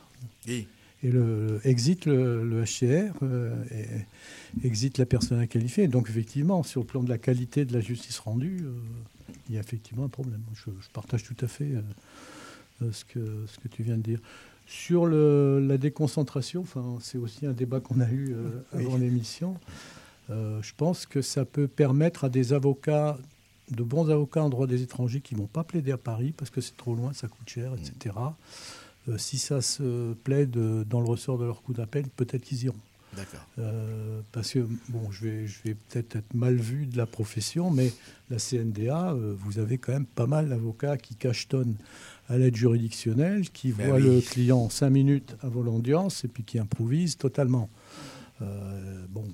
Oui 0.47 0.67
et 1.07 1.11
le, 1.11 1.59
exit 1.63 2.05
le, 2.05 2.63
HCR, 2.63 3.13
euh, 3.23 3.55
et 3.71 4.67
exit 4.67 4.97
la 4.97 5.05
personne 5.05 5.47
qualifiée. 5.47 5.87
Donc 5.87 6.09
effectivement, 6.09 6.63
sur 6.63 6.81
le 6.81 6.87
plan 6.87 7.03
de 7.03 7.09
la 7.09 7.17
qualité 7.17 7.65
de 7.65 7.73
la 7.73 7.79
justice 7.79 8.19
rendue, 8.19 8.63
euh, 8.63 8.73
il 9.49 9.55
y 9.55 9.57
a 9.57 9.61
effectivement 9.61 10.05
un 10.05 10.09
problème. 10.09 10.41
Je, 10.53 10.69
partage 10.93 11.23
tout 11.23 11.35
à 11.41 11.47
fait 11.47 11.71
euh, 12.81 12.91
ce, 12.91 13.05
que, 13.05 13.45
ce 13.47 13.57
que 13.59 13.67
tu 13.69 13.83
viens 13.83 13.97
de 13.97 14.01
dire. 14.01 14.19
Sur 14.65 15.05
le, 15.05 15.65
la 15.65 15.77
déconcentration, 15.77 16.65
c'est 16.99 17.17
aussi 17.17 17.45
un 17.45 17.53
débat 17.53 17.79
qu'on 17.79 18.01
a 18.01 18.11
eu 18.11 18.35
avant 18.73 18.97
l'émission. 18.97 19.55
je 20.29 20.71
pense 20.75 21.05
que 21.05 21.21
ça 21.21 21.45
peut 21.45 21.69
permettre 21.69 22.25
à 22.25 22.29
des 22.29 22.51
avocats, 22.51 23.17
de 23.71 23.81
bons 23.81 24.09
avocats 24.09 24.43
en 24.43 24.49
droit 24.49 24.67
des 24.67 24.81
étrangers 24.81 25.21
qui 25.21 25.35
ne 25.35 25.39
vont 25.39 25.47
pas 25.47 25.63
plaider 25.63 25.93
à 25.93 25.97
Paris 25.97 26.33
parce 26.35 26.51
que 26.51 26.59
c'est 26.59 26.75
trop 26.75 26.95
loin, 26.95 27.13
ça 27.13 27.29
coûte 27.29 27.47
cher, 27.47 27.71
etc. 27.75 28.13
Euh, 29.09 29.17
si 29.17 29.37
ça 29.37 29.61
se 29.61 30.13
plaide 30.13 30.51
dans 30.51 30.99
le 30.99 31.07
ressort 31.07 31.37
de 31.37 31.45
leur 31.45 31.61
coup 31.61 31.73
d'appel, 31.73 32.05
peut-être 32.15 32.43
qu'ils 32.43 32.65
iront. 32.65 32.77
D'accord. 33.15 33.47
Euh, 33.57 34.21
parce 34.31 34.51
que, 34.51 34.67
bon, 34.89 35.09
je 35.11 35.25
vais, 35.25 35.47
je 35.47 35.63
vais 35.63 35.75
peut-être 35.75 36.17
être 36.17 36.33
mal 36.33 36.55
vu 36.55 36.85
de 36.85 36.97
la 36.97 37.05
profession, 37.05 37.71
mais 37.71 37.91
la 38.29 38.37
CNDA, 38.37 39.11
euh, 39.11 39.33
vous 39.39 39.59
avez 39.59 39.77
quand 39.77 39.93
même 39.93 40.05
pas 40.05 40.27
mal 40.27 40.49
d'avocats 40.49 40.97
qui 40.97 41.15
cachetonnent 41.15 41.77
à 42.29 42.37
l'aide 42.37 42.55
juridictionnelle, 42.55 43.49
qui 43.49 43.71
ben 43.71 43.87
voient 43.87 43.99
le 43.99 44.19
client 44.19 44.69
cinq 44.69 44.89
minutes 44.89 45.35
avant 45.41 45.61
l'audience 45.61 46.25
et 46.25 46.27
puis 46.27 46.43
qui 46.43 46.59
improvisent 46.59 47.17
totalement. 47.17 47.69
bon, 48.41 49.25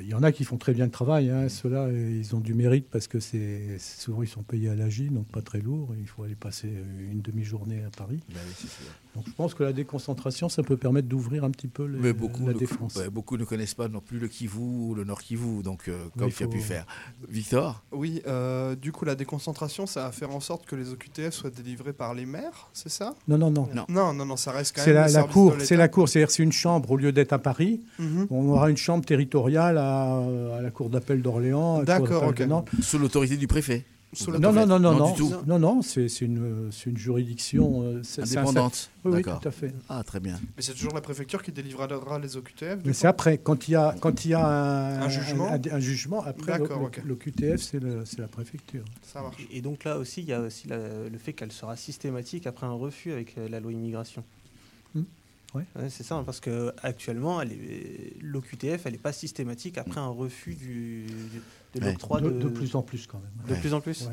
il 0.00 0.06
y 0.06 0.14
en 0.14 0.22
a 0.22 0.32
qui 0.32 0.44
font 0.44 0.58
très 0.58 0.72
bien 0.72 0.84
le 0.84 0.90
travail. 0.90 1.30
Hein. 1.30 1.48
Ceux-là, 1.48 1.88
ils 1.90 2.34
ont 2.34 2.40
du 2.40 2.54
mérite 2.54 2.88
parce 2.90 3.08
que 3.08 3.20
c'est 3.20 3.78
souvent 3.78 4.22
ils 4.22 4.28
sont 4.28 4.42
payés 4.42 4.68
à 4.68 4.74
l'AGI, 4.74 5.08
donc 5.08 5.26
pas 5.28 5.42
très 5.42 5.60
lourd. 5.60 5.94
Il 5.98 6.06
faut 6.06 6.22
aller 6.22 6.34
passer 6.34 6.70
une 7.10 7.20
demi-journée 7.20 7.82
à 7.84 7.90
Paris. 7.90 8.20
Ben 8.28 8.40
donc 9.14 9.24
je 9.26 9.32
pense 9.32 9.54
que 9.54 9.62
la 9.62 9.72
déconcentration, 9.72 10.48
ça 10.48 10.62
peut 10.62 10.76
permettre 10.76 11.08
d'ouvrir 11.08 11.44
un 11.44 11.50
petit 11.50 11.68
peu 11.68 11.84
les, 11.84 12.12
beaucoup 12.12 12.46
la 12.46 12.52
défense. 12.52 12.98
beaucoup 13.10 13.36
ne 13.36 13.44
connaissent 13.44 13.74
pas 13.74 13.88
non 13.88 14.00
plus 14.00 14.18
le 14.18 14.28
Kivu 14.28 14.58
ou 14.58 14.94
le 14.94 15.04
Nord 15.04 15.22
Kivu, 15.22 15.62
donc 15.62 15.88
euh, 15.88 15.98
comme 16.16 16.30
tu 16.30 16.44
as 16.44 16.48
pu 16.48 16.60
faire. 16.60 16.86
Victor? 17.28 17.82
Oui, 17.92 18.22
euh, 18.26 18.74
du 18.74 18.92
coup 18.92 19.04
la 19.04 19.14
déconcentration, 19.14 19.86
ça 19.86 20.04
va 20.04 20.12
faire 20.12 20.30
en 20.30 20.40
sorte 20.40 20.66
que 20.66 20.76
les 20.76 20.92
OQTF 20.92 21.32
soient 21.32 21.50
délivrés 21.50 21.92
par 21.92 22.14
les 22.14 22.26
maires, 22.26 22.68
c'est 22.72 22.90
ça? 22.90 23.14
Non 23.26 23.38
non, 23.38 23.50
non, 23.50 23.68
non, 23.74 23.84
non. 23.88 24.12
Non, 24.12 24.26
non, 24.26 24.36
ça 24.36 24.52
reste 24.52 24.76
quand 24.76 24.86
même. 24.86 24.94
La, 24.94 25.08
la 25.08 25.22
cour, 25.24 25.54
c'est 25.60 25.76
la 25.76 25.88
cour, 25.88 26.08
c'est-à-dire 26.08 26.30
c'est 26.30 26.42
une 26.42 26.52
chambre 26.52 26.90
au 26.90 26.96
lieu 26.96 27.12
d'être 27.12 27.32
à 27.32 27.38
Paris, 27.38 27.80
mhm. 27.98 28.26
on 28.30 28.48
aura 28.48 28.70
une 28.70 28.76
chambre 28.76 29.04
territoriale 29.04 29.78
à, 29.78 30.22
la 30.60 30.70
cour 30.70 30.90
d'appel 30.90 31.22
d'Orléans. 31.22 31.82
D'accord, 31.82 32.24
ok. 32.28 32.42
Sous 32.82 32.98
l'autorité 32.98 33.36
du 33.36 33.46
préfet 33.46 33.84
non, 34.28 34.52
non, 34.52 34.66
non, 34.66 34.78
non, 34.78 34.94
non, 34.94 35.42
non, 35.46 35.58
non, 35.58 35.82
c'est 35.82 36.06
une, 36.20 36.70
une 36.86 36.96
juridiction 36.96 37.82
euh, 37.82 38.02
indépendante. 38.18 38.90
Oui, 39.04 39.12
oui, 39.16 39.22
tout 39.22 39.48
à 39.48 39.50
fait. 39.50 39.74
Ah, 39.88 40.02
très 40.02 40.18
bien. 40.18 40.40
Mais 40.56 40.62
c'est 40.62 40.72
toujours 40.72 40.94
la 40.94 41.02
préfecture 41.02 41.42
qui 41.42 41.52
délivrera 41.52 42.18
les 42.18 42.36
OQTF 42.36 42.78
Mais 42.84 42.94
c'est 42.94 43.06
après, 43.06 43.38
quand 43.38 43.68
il 43.68 43.72
y 43.72 43.76
a, 43.76 43.94
quand 44.00 44.24
il 44.24 44.30
y 44.30 44.34
a 44.34 44.46
un, 45.02 45.08
jugement, 45.08 45.50
un, 45.50 45.80
jugement, 45.80 46.22
après 46.24 46.58
l'OQTF, 47.04 47.60
c'est 47.60 48.18
la 48.18 48.28
préfecture. 48.28 48.84
Ça 49.02 49.20
marche. 49.20 49.36
Et, 49.52 49.60
donc 49.60 49.84
là 49.84 49.98
aussi, 49.98 50.22
il 50.22 50.28
y 50.28 50.32
a 50.32 50.40
aussi 50.40 50.68
le 50.68 51.18
fait 51.18 51.34
qu'elle 51.34 51.52
sera 51.52 51.76
systématique 51.76 52.46
après 52.46 52.66
un 52.66 52.72
refus 52.72 53.12
avec 53.12 53.36
euh, 53.36 53.48
la 53.48 53.60
loi 53.60 53.72
immigration. 53.72 54.24
Hmm. 55.58 55.82
Ouais. 55.82 55.90
c'est 55.90 56.02
ça, 56.02 56.16
hein, 56.16 56.24
parce 56.24 56.40
que 56.40 56.72
actuellement, 56.82 57.42
l'OQTF, 58.20 58.86
elle 58.86 58.92
n'est 58.92 58.98
pas 58.98 59.12
systématique 59.12 59.78
après 59.78 60.00
un 60.00 60.08
refus 60.08 60.54
du, 60.54 61.06
de 61.74 61.80
l'octroi 61.80 62.20
de... 62.20 62.30
de... 62.30 62.48
plus 62.48 62.74
en 62.74 62.82
plus 62.82 63.06
quand 63.06 63.20
même. 63.20 63.56
De 63.56 63.60
plus 63.60 63.74
en 63.74 63.80
plus. 63.80 64.08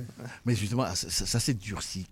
Mais 0.45 0.55
justement, 0.55 0.85
ça, 0.93 1.39
s'est 1.39 1.53
durci 1.53 2.07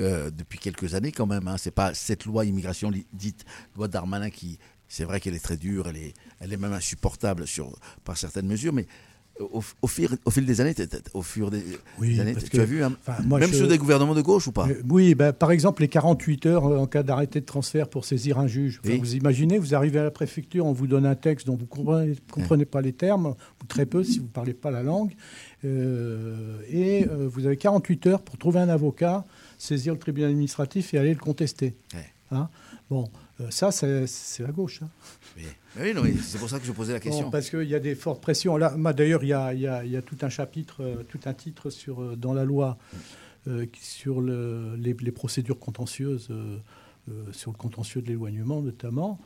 euh, 0.00 0.30
depuis 0.30 0.58
quelques 0.58 0.94
années 0.94 1.12
quand 1.12 1.26
même. 1.26 1.48
Hein. 1.48 1.56
C'est 1.58 1.70
pas 1.70 1.94
cette 1.94 2.24
loi 2.24 2.44
immigration 2.44 2.90
dite 3.12 3.44
loi 3.76 3.88
Darmanin 3.88 4.30
qui, 4.30 4.58
c'est 4.88 5.04
vrai 5.04 5.20
qu'elle 5.20 5.34
est 5.34 5.44
très 5.44 5.56
dure, 5.56 5.88
elle 5.88 5.96
est, 5.96 6.14
elle 6.40 6.52
est 6.52 6.58
même 6.58 6.72
insupportable 6.72 7.46
sur, 7.46 7.78
par 8.04 8.16
certaines 8.16 8.46
mesures, 8.46 8.72
mais 8.72 8.86
au, 9.52 9.62
au, 9.82 9.86
fil, 9.86 10.08
au 10.24 10.30
fil 10.30 10.46
des 10.46 10.60
années, 10.60 10.74
au 11.14 11.22
fur 11.22 11.50
des, 11.50 11.62
années, 12.20 12.34
tu 12.34 12.60
as 12.60 12.64
vu, 12.64 12.82
hein, 12.82 12.92
même 13.24 13.52
sur 13.52 13.68
des 13.68 13.78
gouvernements 13.78 14.14
de 14.14 14.22
gauche 14.22 14.46
ou 14.46 14.52
pas? 14.52 14.68
Euh, 14.68 14.82
Oui, 14.88 15.14
ben, 15.14 15.32
par 15.32 15.50
exemple, 15.50 15.82
les 15.82 15.88
48 15.88 16.46
heures 16.46 16.66
euh, 16.66 16.78
en 16.78 16.86
cas 16.86 17.02
d'arrêté 17.02 17.40
de 17.40 17.46
transfert 17.46 17.88
pour 17.88 18.04
saisir 18.04 18.38
un 18.38 18.46
juge. 18.46 18.80
Vous 18.84 19.14
imaginez, 19.14 19.58
vous 19.58 19.74
arrivez 19.74 19.98
à 19.98 20.04
la 20.04 20.10
préfecture, 20.10 20.66
on 20.66 20.72
vous 20.72 20.86
donne 20.86 21.06
un 21.06 21.14
texte 21.14 21.46
dont 21.46 21.56
vous 21.56 21.62
ne 21.62 21.66
comprenez, 21.66 22.16
comprenez 22.30 22.64
pas 22.64 22.80
les 22.80 22.92
termes, 22.92 23.26
ou 23.26 23.66
très 23.66 23.86
peu 23.86 24.04
si 24.04 24.18
vous 24.18 24.26
ne 24.26 24.30
parlez 24.30 24.54
pas 24.54 24.70
la 24.70 24.82
langue, 24.82 25.12
euh, 25.64 26.58
et 26.70 27.06
vous 27.06 27.46
avez 27.46 27.56
48 27.56 28.06
heures 28.06 28.22
pour 28.22 28.38
trouver 28.38 28.60
un 28.60 28.68
avocat, 28.68 29.24
saisir 29.58 29.92
le 29.92 29.98
tribunal 29.98 30.30
administratif 30.30 30.94
et 30.94 30.98
aller 30.98 31.14
le 31.14 31.20
contester. 31.20 31.74
Hein? 32.30 32.48
Bon, 32.90 33.08
ça, 33.50 33.70
c'est 33.72 34.40
la 34.40 34.52
gauche. 34.52 34.80
Hein. 34.82 34.88
Oui, 35.36 35.92
oui 35.96 36.18
c'est 36.22 36.38
pour 36.38 36.48
ça 36.48 36.58
que 36.58 36.66
je 36.66 36.72
posais 36.72 36.92
la 36.92 37.00
question. 37.00 37.30
parce 37.30 37.50
qu'il 37.50 37.68
y 37.68 37.74
a 37.74 37.80
des 37.80 37.94
fortes 37.94 38.20
pressions. 38.20 38.56
Là, 38.56 38.74
d'ailleurs, 38.92 39.24
il 39.24 39.28
y 39.28 39.32
a, 39.32 39.54
y, 39.54 39.66
a, 39.66 39.84
y 39.84 39.96
a, 39.96 40.02
tout 40.02 40.18
un 40.22 40.28
chapitre, 40.28 40.82
euh, 40.82 41.02
tout 41.08 41.20
un 41.24 41.34
titre 41.34 41.70
sur, 41.70 42.02
euh, 42.02 42.16
dans 42.16 42.34
la 42.34 42.44
loi 42.44 42.78
euh, 43.48 43.66
sur 43.80 44.20
le, 44.20 44.76
les, 44.76 45.12
procédures 45.12 45.58
contentieuses, 45.58 46.28
sur 47.32 47.50
le 47.50 47.56
contentieux 47.56 48.00
de 48.00 48.06
l'éloignement 48.06 48.60
notamment, 48.60 49.18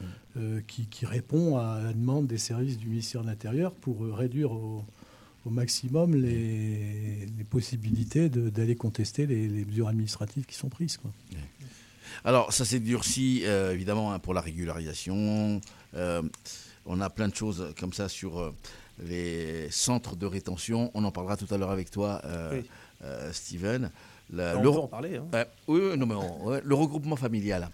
qui, 0.67 0.87
qui, 0.87 1.05
répond 1.05 1.59
à 1.59 1.81
la 1.83 1.93
demande 1.93 2.27
des 2.27 2.39
services 2.39 2.79
du 2.79 2.87
ministère 2.89 3.23
de 3.23 3.27
l'Intérieur 3.27 3.75
pour 3.75 4.01
réduire 4.01 4.53
au, 4.53 4.85
au, 5.45 5.51
maximum 5.51 6.15
les, 6.15 7.27
les 7.37 7.45
possibilités 7.45 8.31
d'aller 8.31 8.77
contester 8.77 9.27
les, 9.27 9.49
les, 9.49 9.67
mesures 9.67 9.89
administratives 9.89 10.47
qui 10.47 10.55
sont 10.55 10.71
prises. 10.71 10.97
Quoi. 10.97 11.11
Alors, 12.25 12.53
ça 12.53 12.65
s'est 12.65 12.81
durci, 12.81 13.43
évidemment, 13.45 14.13
hein, 14.13 14.19
pour 14.19 14.35
la 14.35 14.41
régularisation, 14.41 15.61
euh, 15.97 16.23
on 16.85 17.01
a 17.01 17.11
plein 17.11 17.29
de 17.29 17.35
choses 17.35 17.75
comme 17.79 17.93
ça 17.93 18.09
sur 18.09 18.39
euh, 18.39 18.55
les 19.03 19.69
centres 19.71 20.17
de 20.17 20.27
rétention. 20.27 20.91
On 20.95 21.05
en 21.05 21.11
parlera 21.11 21.37
tout 21.37 21.53
à 21.53 21.59
l'heure 21.59 21.71
avec 21.71 21.91
toi, 21.91 22.21
euh, 22.25 22.63
Steven. 23.33 23.91
on 24.33 24.63
peut 24.63 24.69
en 24.69 24.87
parler. 24.87 25.17
Hein. 25.17 25.45
oui, 25.67 25.81
non, 25.97 26.07
mais 26.07 26.61
le 26.63 26.75
regroupement 26.75 27.17
familial. 27.17 27.69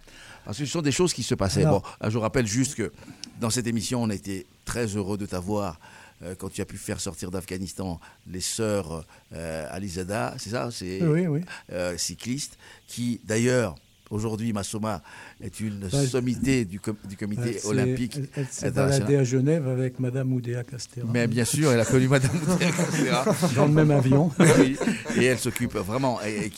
Parce 0.45 0.59
que 0.59 0.65
ce 0.65 0.73
sont 0.73 0.83
des 0.83 0.93
choses 0.93 1.13
qui 1.13 1.23
se 1.23 1.35
passaient. 1.35 1.65
bon, 1.65 1.83
je 2.07 2.19
rappelle 2.19 2.47
juste 2.47 2.75
que 2.75 2.93
dans 3.41 3.51
cette 3.51 3.67
émission, 3.67 4.03
on 4.03 4.11
a 4.11 4.15
été 4.15 4.47
très 4.65 4.87
heureux 4.87 5.19
de 5.19 5.27
t'avoir 5.27 5.79
quand 6.39 6.49
tu 6.51 6.61
as 6.61 6.65
pu 6.65 6.77
faire 6.77 7.01
sortir 7.01 7.31
d'Afghanistan 7.33 8.01
les 8.29 8.41
sœurs 8.41 9.05
Alizada, 9.33 10.35
c'est 10.39 10.51
ça? 10.51 10.71
C'est 10.71 11.03
oui, 11.03 11.27
oui. 11.27 11.43
cyclistes, 11.97 12.59
qui 12.89 13.21
d'ailleurs 13.25 13.77
Aujourd'hui, 14.13 14.53
Massoma 14.53 15.03
est 15.41 15.59
une 15.61 15.89
sommité 15.89 16.67
du, 16.67 16.79
du 17.09 17.17
comité 17.17 17.61
olympique. 17.65 18.19
Elle, 18.37 18.47
s'est 18.51 18.71
baladée 18.71 19.17
à 19.17 19.25
Genève 19.25 19.67
avec 19.67 19.99
Madame 20.01 20.35
Oudéa 20.35 20.65
Castera. 20.65 21.09
Mais 21.11 21.27
bien 21.27 21.47
sûr, 21.47 21.73
elle 21.73 21.81
a 21.81 21.87
connu 21.87 22.09
Madame 22.09 22.37
Oudéa 22.47 22.71
Castera. 22.77 23.55
Dans 23.57 23.67
le 23.67 23.73
même 23.73 23.91
avion. 23.91 24.31
oui, 24.59 24.77
et 25.17 25.25
elle 25.25 25.39
s'occupe 25.39 25.77
vraiment. 25.77 26.21
Et, 26.23 26.53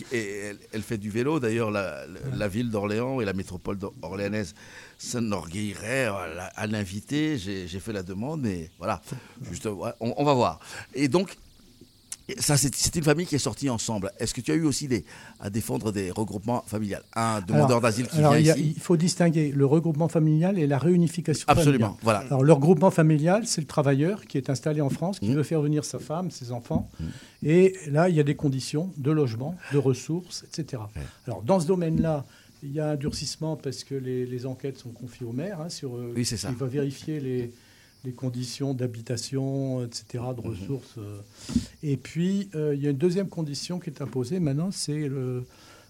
elle, 0.72 0.82
fait 0.82 0.98
du 0.98 1.11
vélo. 1.11 1.38
D'ailleurs, 1.38 1.70
la, 1.70 2.48
ville 2.48 2.70
d'Orléans 2.70 3.20
et 3.20 3.24
la 3.24 3.32
métropole 3.32 3.78
orléanaise 4.02 4.55
s'enorgueilleraient 4.98 6.11
à 6.57 6.66
l'inviter. 6.66 7.38
J'ai 7.38 7.80
fait 7.80 7.92
la 7.92 8.02
demande 8.02 8.44
voilà. 8.78 9.00
Juste, 9.48 9.66
on, 9.66 9.94
on 10.00 10.24
va 10.24 10.34
voir. 10.34 10.59
Et 10.92 11.07
donc, 11.07 11.36
ça, 12.38 12.56
c'est 12.56 12.96
une 12.96 13.04
famille 13.04 13.26
qui 13.26 13.34
est 13.34 13.38
sortie 13.38 13.68
ensemble. 13.68 14.10
Est-ce 14.18 14.32
que 14.32 14.40
tu 14.40 14.50
as 14.50 14.54
eu 14.54 14.64
aussi 14.64 14.88
des, 14.88 15.04
à 15.40 15.50
défendre 15.50 15.92
des 15.92 16.10
regroupements 16.10 16.64
familiales? 16.66 17.02
Un 17.14 17.40
demandeur 17.42 17.80
d'asile 17.80 18.06
qui 18.06 18.18
vient 18.18 18.36
ici 18.38 18.72
Il 18.76 18.80
faut 18.80 18.96
distinguer 18.96 19.52
le 19.52 19.66
regroupement 19.66 20.08
familial 20.08 20.58
et 20.58 20.66
la 20.66 20.78
réunification 20.78 21.44
Absolument, 21.48 21.98
voilà. 22.02 22.20
Alors, 22.20 22.42
le 22.42 22.52
regroupement 22.52 22.90
familial, 22.90 23.46
c'est 23.46 23.60
le 23.60 23.66
travailleur 23.66 24.24
qui 24.24 24.38
est 24.38 24.48
installé 24.48 24.80
en 24.80 24.90
France, 24.90 25.20
qui 25.20 25.30
mmh. 25.30 25.34
veut 25.34 25.42
faire 25.42 25.60
venir 25.60 25.84
sa 25.84 25.98
femme, 25.98 26.30
ses 26.30 26.50
enfants. 26.52 26.90
Mmh. 26.98 27.04
Et 27.42 27.74
là, 27.90 28.08
il 28.08 28.14
y 28.14 28.20
a 28.20 28.24
des 28.24 28.36
conditions 28.36 28.90
de 28.96 29.10
logement, 29.10 29.54
de 29.72 29.78
ressources, 29.78 30.44
etc. 30.44 30.82
Alors, 31.26 31.42
dans 31.42 31.60
ce 31.60 31.66
domaine-là, 31.66 32.24
il 32.62 32.72
y 32.72 32.80
a 32.80 32.88
un 32.88 32.96
durcissement 32.96 33.56
parce 33.56 33.84
que 33.84 33.94
les, 33.94 34.46
enquêtes 34.46 34.78
sont 34.78 34.90
confiées 34.90 35.26
au 35.26 35.32
maire. 35.32 35.60
Hein, 35.60 35.68
sur, 35.68 35.96
euh, 35.96 36.14
oui, 36.16 36.24
c'est 36.24 36.38
ça. 36.38 36.48
Il 36.50 36.56
va 36.56 36.66
vérifier 36.66 37.20
les 37.20 37.52
les 38.05 38.12
conditions 38.12 38.74
d'habitation, 38.74 39.82
etc., 39.84 40.24
de 40.36 40.40
mhm. 40.40 40.48
ressources. 40.48 40.94
Euh. 40.98 41.20
Et 41.82 41.96
puis, 41.96 42.48
euh, 42.55 42.74
il 42.74 42.82
y 42.82 42.86
a 42.86 42.90
une 42.90 42.96
deuxième 42.96 43.28
condition 43.28 43.78
qui 43.78 43.90
est 43.90 44.02
imposée 44.02 44.40
maintenant, 44.40 44.70
c'est 44.70 45.09
le 45.09 45.44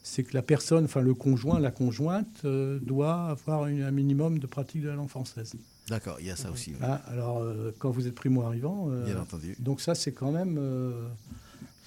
c'est 0.06 0.22
que 0.22 0.34
la 0.34 0.42
personne, 0.42 0.84
enfin 0.84 1.00
le 1.00 1.14
conjoint, 1.14 1.58
la 1.58 1.70
conjointe, 1.70 2.42
euh, 2.44 2.78
doit 2.82 3.30
avoir 3.30 3.64
un 3.64 3.90
minimum 3.90 4.38
de 4.38 4.46
pratique 4.46 4.82
de 4.82 4.88
la 4.88 4.96
langue 4.96 5.08
française. 5.08 5.54
D'accord, 5.88 6.18
il 6.20 6.26
y 6.26 6.30
a 6.30 6.36
ça 6.36 6.50
aussi. 6.50 6.74
Ah, 6.82 7.00
alors, 7.06 7.42
quand 7.78 7.90
vous 7.90 8.06
êtes 8.06 8.14
primo-arrivant, 8.14 8.88
Bien 9.06 9.18
entendu. 9.18 9.56
donc 9.60 9.80
ça, 9.80 9.94
c'est 9.94 10.12
quand 10.12 10.30
même 10.30 10.60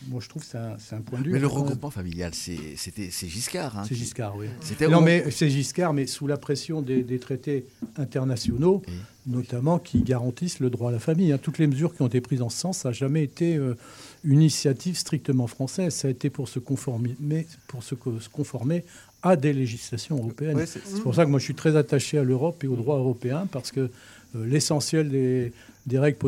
moi, 0.06 0.22
je 0.22 0.30
trouve 0.30 0.44
que 0.44 0.48
c'est 0.48 0.96
un, 0.96 1.02
point 1.02 1.20
de 1.20 1.26
vue. 1.26 1.32
Mais 1.32 1.40
le 1.40 1.48
regroupement 1.48 1.90
familial, 1.90 2.32
c'est 2.34 2.58
Giscard. 3.28 3.78
Hein, 3.78 3.84
c'est 3.88 3.96
Giscard, 3.96 4.36
oui. 4.38 4.48
Non, 4.90 5.02
mais 5.02 5.30
c'est 5.32 5.50
Giscard, 5.50 5.94
mais 5.94 6.06
sous 6.06 6.28
la 6.28 6.38
pression 6.38 6.82
des, 6.82 7.20
traités 7.20 7.66
internationaux, 7.98 8.84
notamment 9.26 9.80
qui 9.80 10.02
garantissent 10.04 10.60
le 10.60 10.70
droit 10.70 10.90
à 10.90 10.94
la 10.94 11.00
famille. 11.00 11.32
Hein. 11.32 11.40
Toutes 11.42 11.58
les 11.58 11.68
mesures 11.68 11.96
qui 11.96 12.02
ont 12.02 12.08
été 12.08 12.22
prises 12.22 12.42
en 12.42 12.50
ce 12.50 12.60
sens, 12.60 12.78
ça 12.80 12.90
n'a 12.90 12.94
jamais 12.94 13.24
été 13.24 13.58
euh, 13.58 13.76
une 14.24 14.42
initiative 14.42 14.98
strictement 14.98 15.48
française. 15.48 15.94
Ça 15.94 16.08
a 16.08 16.12
été 16.12 16.30
pour 16.30 16.48
se 16.48 16.60
conformer, 16.60 17.16
mais 17.20 17.48
pour 17.68 17.84
se, 17.84 17.96
conformer 17.96 18.86
à 19.24 19.36
des 19.36 19.52
législations 19.52 20.18
européennes. 20.18 20.64
c'est 20.66 21.02
pour 21.02 21.16
ça 21.16 21.26
que 21.26 21.30
moi, 21.30 21.40
je 21.40 21.46
suis 21.46 21.56
très 21.56 21.76
attaché 21.76 22.20
à 22.20 22.24
l'Europe 22.24 22.64
et 22.64 22.68
au 22.68 22.76
droit 22.76 22.98
européen, 22.98 23.48
parce 23.52 23.72
que 23.72 23.90
euh, 24.36 24.46
l'essentiel 24.46 25.10
des 25.10 25.52
des 25.88 26.00
règles 26.00 26.20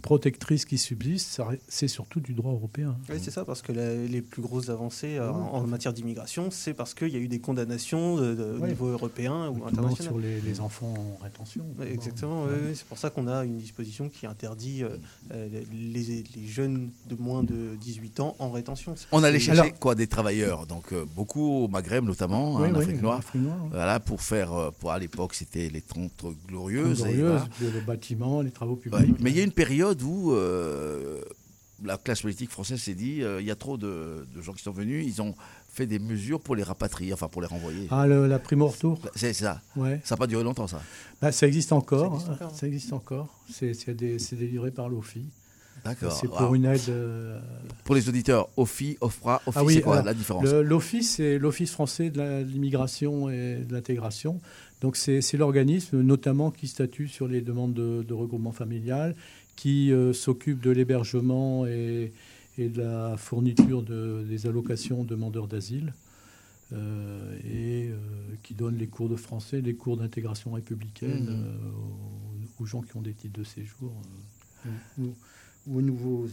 protectrices 0.00 0.64
qui 0.64 0.78
subsistent, 0.78 1.42
c'est 1.66 1.88
surtout 1.88 2.20
du 2.20 2.34
droit 2.34 2.52
européen. 2.52 2.96
Oui, 3.10 3.16
c'est 3.20 3.32
ça, 3.32 3.44
parce 3.44 3.62
que 3.62 3.72
les 3.72 4.22
plus 4.22 4.42
grosses 4.42 4.68
avancées 4.68 5.16
euh, 5.18 5.30
en, 5.30 5.66
matière 5.66 5.92
d'immigration, 5.92 6.50
c'est 6.52 6.72
parce 6.72 6.94
qu'il 6.94 7.08
y 7.08 7.16
a 7.16 7.18
eu 7.18 7.26
des 7.26 7.40
condamnations 7.40 8.14
au 8.14 8.66
niveau 8.66 8.86
européen 8.86 9.48
ou 9.48 9.66
international. 9.66 10.12
Sur 10.12 10.18
les, 10.18 10.60
enfants 10.60 10.94
en 11.20 11.22
rétention. 11.22 11.64
exactement, 11.90 12.46
c'est 12.72 12.86
pour 12.86 12.98
ça 12.98 13.10
qu'on 13.10 13.26
a 13.26 13.44
une 13.44 13.58
disposition 13.58 14.08
qui 14.08 14.26
interdit 14.26 14.82
euh, 14.82 14.90
euh, 15.32 15.48
les, 15.72 16.24
jeunes 16.46 16.90
de 17.08 17.16
moins 17.16 17.42
de 17.42 17.76
18 17.80 18.20
ans 18.20 18.36
en 18.38 18.50
rétention. 18.50 18.94
On 19.10 19.24
allait 19.24 19.40
chercher 19.40 19.72
quoi 19.72 19.96
Des 19.96 20.06
travailleurs, 20.06 20.66
donc 20.66 20.94
beaucoup 21.16 21.64
au 21.64 21.68
Maghreb 21.68 22.04
notamment, 22.04 22.58
hein, 22.58 22.70
en 22.70 22.74
Afrique 22.74 23.02
noire, 23.02 23.20
voilà, 23.70 23.98
pour 23.98 24.22
faire, 24.22 24.72
pour, 24.78 24.92
à 24.92 24.98
l'époque 25.00 25.34
c'était 25.34 25.68
les 25.68 25.80
30 25.80 26.24
glorieuses. 26.46 27.02
glorieuses 27.02 27.42
le 27.60 27.80
bâtiment, 27.80 28.42
les 28.42 28.50
travaux 28.50 28.76
publics. 28.76 29.07
Mais 29.20 29.30
il 29.30 29.36
y 29.36 29.40
a 29.40 29.44
une 29.44 29.52
période 29.52 30.02
où 30.02 30.32
euh, 30.32 31.20
la 31.84 31.96
classe 31.96 32.22
politique 32.22 32.50
française 32.50 32.80
s'est 32.80 32.94
dit 32.94 33.22
euh, 33.22 33.40
il 33.40 33.46
y 33.46 33.50
a 33.50 33.56
trop 33.56 33.76
de, 33.76 34.26
gens 34.40 34.52
qui 34.52 34.62
sont 34.62 34.72
venus, 34.72 35.04
ils 35.06 35.22
ont 35.22 35.34
fait 35.68 35.86
des 35.86 35.98
mesures 35.98 36.40
pour 36.40 36.56
les 36.56 36.62
rapatrier, 36.62 37.12
enfin 37.12 37.28
pour 37.28 37.40
les 37.40 37.46
renvoyer. 37.46 37.86
Ah, 37.90 38.06
la 38.06 38.38
prime 38.38 38.62
au 38.62 38.68
retour 38.68 39.00
C'est 39.14 39.32
ça. 39.32 39.60
Ouais. 39.76 40.00
Ça 40.04 40.14
n'a 40.14 40.18
pas 40.18 40.26
duré 40.26 40.42
longtemps, 40.42 40.66
ça 40.66 40.82
bah, 41.20 41.32
Ça 41.32 41.46
existe 41.46 41.72
encore. 41.72 42.20
Ça 42.54 42.66
existe 42.66 42.92
encore. 42.92 43.28
C'est 43.50 43.94
délivré 44.36 44.70
par 44.70 44.88
l'OFI. 44.88 45.26
D'accord. 45.84 46.12
C'est 46.12 46.28
pour 46.28 46.54
une 46.54 46.64
aide. 46.64 46.80
Euh, 46.88 47.40
pour 47.84 47.94
les 47.94 48.08
auditeurs, 48.08 48.48
OFI, 48.56 48.98
OFRA, 49.00 49.42
OFI, 49.46 49.58
ah 49.58 49.62
c'est 49.68 49.80
quoi 49.80 50.02
la 50.02 50.14
différence 50.14 50.44
L'OFI, 50.44 51.02
c'est 51.02 51.38
l'Office 51.38 51.70
français 51.70 52.10
de 52.10 52.42
l'immigration 52.42 53.30
et 53.30 53.64
de 53.66 53.72
l'intégration. 53.72 54.40
Donc 54.80 54.96
c'est 54.96 55.36
l'organisme 55.36 56.00
notamment 56.00 56.50
qui 56.50 56.68
statue 56.68 57.08
sur 57.08 57.26
les 57.26 57.40
demandes 57.40 57.74
de, 57.74 58.12
regroupement 58.12 58.52
familial, 58.52 59.14
qui 59.56 59.92
euh, 59.92 60.12
s'occupe 60.12 60.60
de 60.60 60.70
l'hébergement 60.70 61.66
et, 61.66 62.12
de 62.58 62.82
la 62.82 63.16
fourniture 63.16 63.82
de, 63.82 64.24
des 64.28 64.46
allocations 64.46 65.04
demandeurs 65.04 65.46
d'asile. 65.46 65.94
Euh, 66.74 67.38
et 67.50 67.90
qui 68.42 68.52
donne 68.52 68.76
les 68.76 68.88
cours 68.88 69.08
de 69.08 69.16
français, 69.16 69.62
les 69.62 69.74
cours 69.74 69.96
d'intégration 69.96 70.52
républicaine 70.52 71.30
mmh. 71.30 72.62
aux, 72.62 72.66
gens 72.66 72.82
qui 72.82 72.94
ont 72.98 73.00
des 73.00 73.14
titres 73.14 73.38
de 73.38 73.44
séjour 73.44 73.90
ou, 74.98 75.14
aux 75.74 75.82
nouveaux 75.82 76.26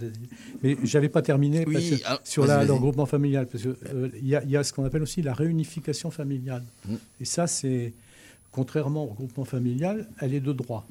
Mais 0.64 0.78
j'avais 0.84 1.10
pas 1.10 1.22
terminé 1.22 1.66
ah, 2.06 2.20
sur 2.24 2.46
le 2.46 2.72
regroupement 2.72 3.06
familial, 3.06 3.48
parce 3.48 3.64
qu'il 3.64 3.76
euh, 3.94 4.10
il 4.22 4.28
y, 4.28 4.58
a 4.58 4.64
ce 4.64 4.74
qu'on 4.74 4.86
appelle 4.86 5.04
aussi 5.04 5.22
la 5.22 5.34
réunification 5.34 6.12
familiale. 6.12 6.64
Mm. 6.88 6.96
Et 7.22 7.26
ça, 7.26 7.48
c'est 7.48 7.94
contrairement 8.52 9.04
au 9.04 9.08
regroupement 9.08 9.46
familial, 9.46 10.08
elle 10.20 10.34
est 10.34 10.40
de 10.40 10.54
droit. 10.54 10.86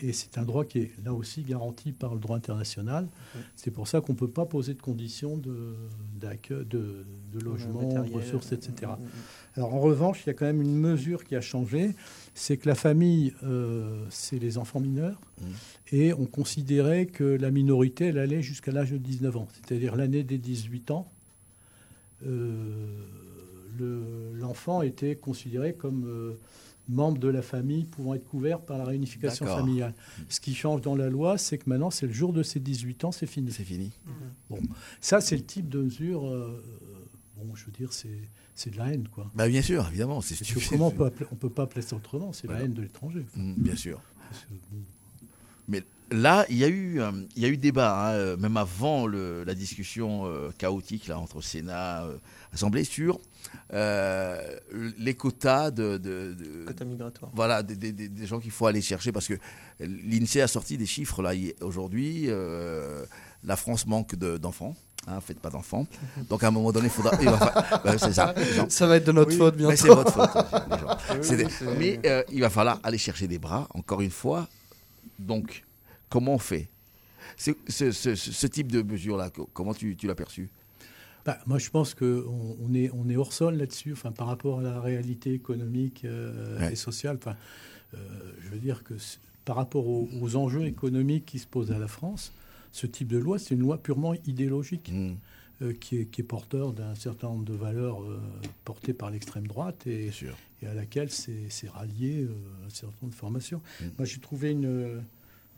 Et 0.00 0.12
c'est 0.12 0.38
un 0.38 0.42
droit 0.42 0.64
qui 0.64 0.78
est 0.78 0.90
là 1.04 1.12
aussi 1.12 1.42
garanti 1.42 1.90
par 1.92 2.14
le 2.14 2.20
droit 2.20 2.36
international. 2.36 3.08
C'est 3.56 3.72
pour 3.72 3.88
ça 3.88 4.00
qu'on 4.00 4.12
ne 4.12 4.18
peut 4.18 4.28
pas 4.28 4.44
poser 4.44 4.74
de 4.74 4.80
conditions 4.80 5.36
de, 5.36 5.74
de, 6.20 6.64
de 6.64 7.40
logement, 7.40 8.04
ressources, 8.12 8.52
etc. 8.52 8.72
Mm, 8.82 8.84
mm, 8.84 8.94
mm. 8.94 9.56
Alors 9.56 9.74
en 9.74 9.80
revanche, 9.80 10.22
il 10.24 10.28
y 10.28 10.30
a 10.30 10.34
quand 10.34 10.46
même 10.46 10.62
une 10.62 10.76
mesure 10.76 11.24
qui 11.24 11.34
a 11.34 11.40
changé, 11.40 11.96
c'est 12.38 12.56
que 12.56 12.68
la 12.68 12.76
famille, 12.76 13.34
euh, 13.42 14.04
c'est 14.10 14.38
les 14.38 14.58
enfants 14.58 14.78
mineurs, 14.78 15.20
et 15.90 16.12
on 16.14 16.24
considérait 16.24 17.06
que 17.06 17.24
la 17.24 17.50
minorité, 17.50 18.06
elle 18.06 18.18
allait 18.18 18.42
jusqu'à 18.42 18.70
l'âge 18.70 18.92
de 18.92 18.96
19 18.96 19.36
ans, 19.36 19.48
c'est-à-dire 19.52 19.96
l'année 19.96 20.22
des 20.22 20.38
18 20.38 20.92
ans. 20.92 21.10
Euh, 22.26 23.02
l'enfant 24.34 24.82
était 24.82 25.16
considéré 25.16 25.74
comme... 25.74 26.04
Euh, 26.06 26.38
membres 26.90 27.18
de 27.18 27.28
la 27.28 27.42
famille 27.42 27.84
pouvant 27.84 28.14
être 28.14 28.26
couverts 28.26 28.60
par 28.60 28.78
la 28.78 28.86
réunification 28.86 29.44
familiale. 29.44 29.92
Ce 30.30 30.40
qui 30.40 30.54
change 30.54 30.80
dans 30.80 30.96
la 30.96 31.10
loi, 31.10 31.36
c'est 31.36 31.58
que 31.58 31.68
maintenant, 31.68 31.90
c'est 31.90 32.06
le 32.06 32.14
jour 32.14 32.32
de 32.32 32.42
ses 32.42 32.60
18 32.60 33.04
ans, 33.04 33.12
c'est 33.12 33.26
fini. 33.26 33.52
C'est 33.52 33.62
fini. 33.62 33.92
Bon, 34.48 34.58
ça, 35.02 35.20
c'est 35.20 35.36
le 35.36 35.42
type 35.44 35.68
de 35.68 35.82
mesure. 35.82 36.26
Euh, 36.26 36.64
bon, 37.36 37.54
je 37.54 37.66
veux 37.66 37.72
dire, 37.72 37.92
c'est 37.92 38.08
de 38.66 38.76
la 38.76 38.92
haine, 38.92 39.08
quoi. 39.08 39.30
Bah, 39.34 39.48
bien 39.48 39.62
sûr, 39.62 39.86
évidemment. 39.88 40.20
C'est 40.20 40.36
Comment 40.68 40.88
on 40.88 40.90
peut, 40.90 41.10
peut 41.10 41.50
pas 41.50 41.64
appeler 41.64 41.82
ça 41.82 41.96
autrement 41.96 42.32
C'est 42.32 42.48
la 42.48 42.60
haine 42.60 42.74
de 42.74 42.82
l'étranger. 42.82 43.24
Mmh, 43.36 43.54
bien 43.56 43.76
sûr. 43.76 44.00
Mais 45.68 45.82
là, 46.10 46.44
il 46.48 46.56
y 46.56 46.64
a 46.64 46.68
eu, 46.68 47.00
euh, 47.00 47.12
il 47.36 47.42
y 47.42 47.46
a 47.46 47.48
eu 47.48 47.56
débat, 47.56 48.08
hein, 48.08 48.12
euh, 48.12 48.36
même 48.36 48.56
avant 48.56 49.06
le, 49.06 49.44
la 49.44 49.54
discussion 49.54 50.24
chaotique 50.58 51.06
là, 51.08 51.18
entre 51.18 51.40
Sénat, 51.40 52.06
Assemblée, 52.52 52.84
sur 52.84 53.20
euh, 53.74 54.58
les 54.98 55.14
quotas 55.14 55.70
de, 55.70 55.98
de, 55.98 56.64
quotas 56.66 56.84
migratoires. 56.84 57.30
Voilà, 57.34 57.62
des, 57.62 57.92
des, 57.92 58.26
gens 58.26 58.40
qu'il 58.40 58.50
faut 58.50 58.66
aller 58.66 58.80
chercher 58.80 59.12
parce 59.12 59.28
que 59.28 59.34
l'INSEE 59.80 60.40
a 60.40 60.48
sorti 60.48 60.78
des 60.78 60.86
chiffres 60.86 61.22
là 61.22 61.32
aujourd'hui. 61.60 62.24
Euh, 62.28 63.04
la 63.44 63.56
France 63.56 63.86
manque 63.86 64.14
d'enfants. 64.16 64.74
Hein, 65.06 65.20
faites 65.20 65.38
pas 65.38 65.48
d'enfants. 65.50 65.86
Donc 66.28 66.42
à 66.44 66.48
un 66.48 66.50
moment 66.50 66.72
donné, 66.72 66.86
il 66.86 66.90
faudra. 66.90 67.12
c'est 67.98 68.12
ça. 68.12 68.34
Ça 68.68 68.86
va 68.86 68.96
être 68.96 69.06
de 69.06 69.12
notre 69.12 69.32
faute, 69.32 69.56
bien 69.56 69.74
sûr. 69.74 69.78
C'est 69.78 69.94
votre 69.94 70.12
faute. 70.12 71.78
Mais 71.78 71.98
euh, 72.04 72.22
il 72.30 72.40
va 72.40 72.50
falloir 72.50 72.80
aller 72.82 72.98
chercher 72.98 73.26
des 73.26 73.38
bras, 73.38 73.66
encore 73.74 74.00
une 74.00 74.10
fois. 74.10 74.48
Donc, 75.18 75.64
comment 76.08 76.34
on 76.34 76.38
fait? 76.38 76.68
Ce, 77.36 77.52
ce, 77.68 77.92
ce, 77.92 78.46
type 78.46 78.70
de 78.72 78.82
mesure-là, 78.82 79.30
comment 79.52 79.72
tu, 79.72 79.96
tu 79.96 80.06
l'as 80.06 80.14
perçu? 80.14 80.48
Bah, 81.24 81.38
moi, 81.46 81.58
je 81.58 81.70
pense 81.70 81.94
qu'on 81.94 82.56
on 82.60 82.74
est, 82.74 82.90
on 82.94 83.08
est 83.08 83.16
hors 83.16 83.32
sol 83.32 83.56
là-dessus, 83.56 83.92
enfin, 83.92 84.12
par 84.12 84.26
rapport 84.26 84.60
à 84.60 84.62
la 84.62 84.80
réalité 84.80 85.32
économique 85.34 86.04
euh, 86.04 86.70
et 86.70 86.74
sociale. 86.74 87.18
Enfin, 87.20 87.36
euh, 87.94 87.98
je 88.40 88.48
veux 88.48 88.58
dire 88.58 88.82
que 88.82 88.94
par 89.44 89.56
rapport 89.56 89.86
aux, 89.86 90.36
enjeux 90.36 90.66
économiques 90.66 91.26
qui 91.26 91.38
se 91.38 91.46
posent 91.46 91.72
à 91.72 91.78
la 91.78 91.88
France, 91.88 92.32
ce 92.72 92.86
type 92.86 93.08
de 93.08 93.18
loi, 93.18 93.38
c'est 93.38 93.54
une 93.54 93.60
loi 93.60 93.78
purement 93.78 94.14
idéologique. 94.26 94.90
Mmh. 94.92 95.14
Euh, 95.60 95.72
qui, 95.72 95.96
est, 95.96 96.04
qui, 96.04 96.20
est, 96.20 96.24
porteur 96.24 96.72
d'un 96.72 96.94
certain 96.94 97.26
nombre 97.26 97.44
de 97.44 97.52
valeurs 97.52 98.00
portées 98.64 98.92
par 98.92 99.10
l'extrême 99.10 99.48
droite 99.48 99.88
et, 99.88 100.12
et, 100.62 100.66
à 100.68 100.72
laquelle 100.72 101.10
c'est 101.10 101.68
rallié 101.68 102.28
un 102.64 102.70
certain 102.70 102.94
nombre 103.02 103.12
de 103.12 103.18
formations. 103.18 103.60
Mmh. 103.80 103.84
Moi, 103.98 104.04
j'ai 104.04 104.20
trouvé 104.20 104.52
une, 104.52 105.02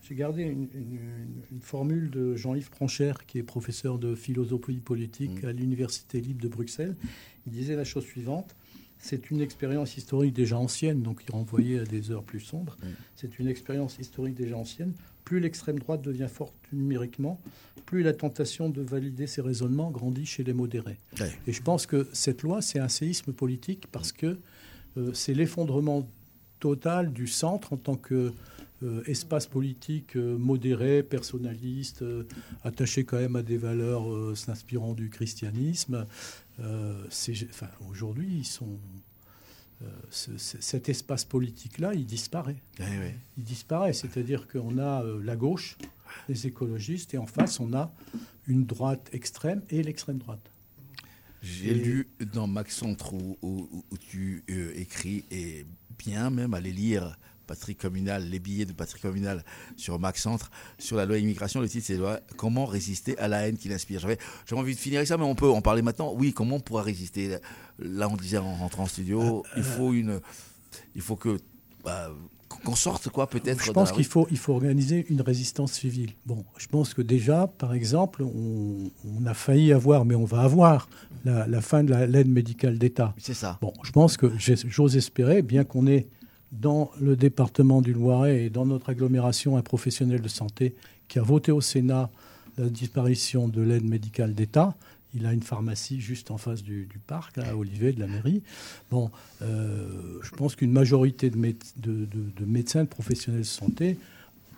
j'ai 0.03 0.15
gardé 0.15 0.43
une, 0.45 0.69
formule 1.61 2.11
de 2.11 2.35
Jean-Yves 2.35 2.71
Franchère, 2.71 3.27
qui 3.27 3.39
est 3.39 3.43
professeur 3.43 3.99
de 3.99 4.15
philosophie 4.15 4.81
politique 4.81 5.43
mm. 5.43 5.47
à 5.47 5.53
l'Université 5.53 6.21
libre 6.21 6.41
de 6.41 6.49
Bruxelles. 6.49 6.97
Il 7.47 7.53
disait 7.53 7.77
la 7.77 7.85
chose 7.85 8.05
suivante 8.05 8.57
c'est 9.03 9.31
une 9.31 9.41
expérience 9.41 9.97
historique 9.97 10.35
déjà 10.35 10.59
ancienne, 10.59 11.03
donc 11.03 11.23
il 11.27 11.33
renvoyait 11.33 11.79
à 11.81 11.85
des 11.85 12.11
heures 12.11 12.23
plus 12.23 12.41
sombres. 12.41 12.77
C'est 13.17 13.39
une 13.39 13.49
expérience 13.49 13.99
historique 13.99 14.35
déjà 14.35 14.59
ancienne. 14.59 14.93
Plus 15.31 15.39
l'extrême 15.39 15.79
droite 15.79 16.03
devient 16.03 16.27
forte 16.29 16.57
numériquement, 16.73 17.41
plus 17.87 18.03
la 18.03 18.13
tentation 18.13 18.69
de 18.69 18.83
valider 18.83 19.29
ses 19.29 19.41
raisonnements 19.41 19.93
grandit 19.93 20.27
chez 20.27 20.43
les 20.43 20.53
modérés. 20.53 20.99
Et 21.47 21.53
je 21.53 21.63
pense 21.63 21.87
que 21.87 22.09
cette 22.13 22.43
loi, 22.43 22.61
c'est 22.63 22.81
un 22.81 22.89
séisme 22.89 23.33
politique 23.33 23.87
parce 23.93 24.11
que 24.11 24.39
euh, 24.97 25.13
c'est 25.15 25.33
l'effondrement 25.33 26.09
total 26.59 27.13
du 27.13 27.29
centre 27.29 27.75
en 27.75 27.77
tant 27.77 27.95
que 27.95 28.33
euh, 28.83 29.05
espace 29.07 29.47
politique 29.47 30.17
euh, 30.17 30.37
modéré, 30.37 31.05
personnaliste, 31.05 32.05
attaché 32.65 33.05
quand 33.05 33.21
même 33.21 33.37
à 33.37 33.43
des 33.43 33.57
valeurs 33.57 34.37
s'inspirant 34.37 34.95
du 34.95 35.11
christianisme. 35.11 36.07
Enfin, 36.59 37.69
Aujourd'hui, 37.89 38.39
ils 38.39 38.45
sont 38.45 38.81
cet 40.11 40.89
espace 40.89 41.25
politique-là, 41.25 41.95
il 41.95 42.07
disparaît. 42.07 42.63
Eh 42.79 42.85
il 43.39 43.45
disparaît, 43.45 43.93
c'est-à-dire 43.93 44.47
qu'on 44.49 44.79
a 44.79 45.03
la 45.23 45.37
gauche, 45.37 45.79
les 46.29 46.47
écologistes, 46.47 47.15
et 47.15 47.19
en 47.19 47.27
face, 47.27 47.61
on 47.61 47.73
a 47.73 47.93
une 48.47 48.67
droite 48.67 49.09
extrême 49.13 49.63
et 49.71 49.83
l'extrême 49.83 50.19
droite. 50.19 50.51
J'ai 51.43 51.73
lu 51.73 52.09
dans 52.33 52.47
Max 52.47 52.77
Centre 52.77 53.15
où, 53.15 53.39
où, 53.43 53.99
tu 53.99 54.45
écris, 54.75 55.25
et 55.31 55.65
bien 55.99 56.31
même 56.31 56.53
aller 56.53 56.73
lire 56.73 57.19
Patrick 57.51 57.79
Communal, 57.79 58.29
les 58.31 58.39
billets 58.39 58.65
de 58.65 58.73
Patrick 58.73 59.03
Communal 59.03 59.45
sur 59.77 59.99
Max 59.99 60.23
Centre, 60.23 60.53
sur 60.79 60.97
la 60.97 61.05
loi 61.05 61.19
immigration. 61.19 61.61
Le 61.61 61.69
titre, 61.69 61.85
c'est 61.85 61.99
Comment 62.37 62.65
résister 62.65 63.19
à 63.19 63.27
la 63.27 63.49
haine 63.49 63.57
qui 63.57 63.69
l'inspire. 63.69 63.99
J'avais 63.99 64.19
envie 64.53 64.77
de 64.77 64.79
finir 64.79 64.99
avec 64.99 65.09
ça, 65.09 65.17
mais 65.17 65.25
on 65.25 65.35
peut 65.35 65.51
en 65.51 65.61
parler 65.61 65.83
maintenant. 65.83 66.15
Oui, 66.17 66.33
comment 66.33 66.57
on 66.57 66.61
pourra 66.61 66.83
résister? 66.83 67.39
Là, 67.81 68.09
on 68.09 68.15
disait 68.15 68.39
en 68.39 68.55
rentrant 68.55 68.85
en 68.85 68.87
studio, 68.87 69.45
il 69.57 69.65
faut 69.65 69.93
une. 69.93 70.21
Il 70.95 71.03
faut 71.03 71.17
que. 71.17 71.39
Bah, 71.85 72.13
qu'on 72.65 72.77
sorte 72.77 73.09
quoi 73.09 73.29
peut-être 73.29 73.65
Je 73.65 73.73
pense 73.73 73.91
qu'il 73.91 74.05
faut, 74.05 74.29
il 74.31 74.39
faut 74.39 74.53
organiser 74.53 75.07
une 75.09 75.23
résistance 75.23 75.73
civile. 75.73 76.13
Bon, 76.27 76.45
je 76.57 76.67
pense 76.69 76.95
que 76.95 77.03
déjà, 77.03 77.47
par 77.47 77.75
exemple, 77.75 78.23
on, 78.23 78.91
a 79.27 79.35
failli 79.35 79.73
avoir, 79.73 80.05
mais 80.05 80.15
on 80.15 80.25
va 80.25 80.43
avoir 80.43 80.89
la, 81.25 81.47
la 81.47 81.61
fin 81.61 81.83
de 81.83 81.95
l'aide 81.95 82.29
médicale 82.29 82.79
d'État. 82.79 83.15
C'est 83.19 83.35
ça. 83.35 83.59
Bon, 83.61 83.73
je 83.83 83.91
pense 83.91 84.17
que 84.17 84.31
j'ose 84.39 84.97
espérer, 84.97 85.43
bien 85.43 85.65
qu'on 85.65 85.87
ait 85.87 86.07
dans 86.53 86.91
le 87.01 87.17
département 87.17 87.81
du 87.81 87.93
Loiret 87.93 88.45
et 88.45 88.51
dans 88.51 88.67
notre 88.67 88.91
agglomération 88.91 89.57
un 89.57 89.63
professionnel 89.63 90.21
de 90.21 90.29
santé 90.29 90.75
qui 91.09 91.19
a 91.19 91.23
voté 91.23 91.53
au 91.53 91.61
Sénat 91.61 92.11
la 92.59 92.69
disparition 92.69 93.49
de 93.49 93.63
l'aide 93.63 93.85
médicale 93.85 94.35
d'État. 94.35 94.75
Il 95.15 95.27
a 95.27 95.33
une 95.33 95.43
pharmacie 95.43 96.01
juste 96.01 96.31
en 96.31 96.39
face 96.39 96.63
du, 96.63 96.89
parc, 97.07 97.39
à 97.39 97.57
Olivet, 97.57 97.93
de 97.93 98.01
la 98.01 98.07
mairie. 98.07 98.43
Bon, 98.91 99.11
euh, 99.43 100.19
je 100.23 100.31
pense 100.31 100.55
qu'une 100.55 100.71
majorité 100.71 101.31
de, 101.31 101.55
de, 101.77 102.45
médecins, 102.45 102.85
de 102.85 102.89
professionnels 102.89 103.41
de 103.41 103.47
santé 103.47 103.99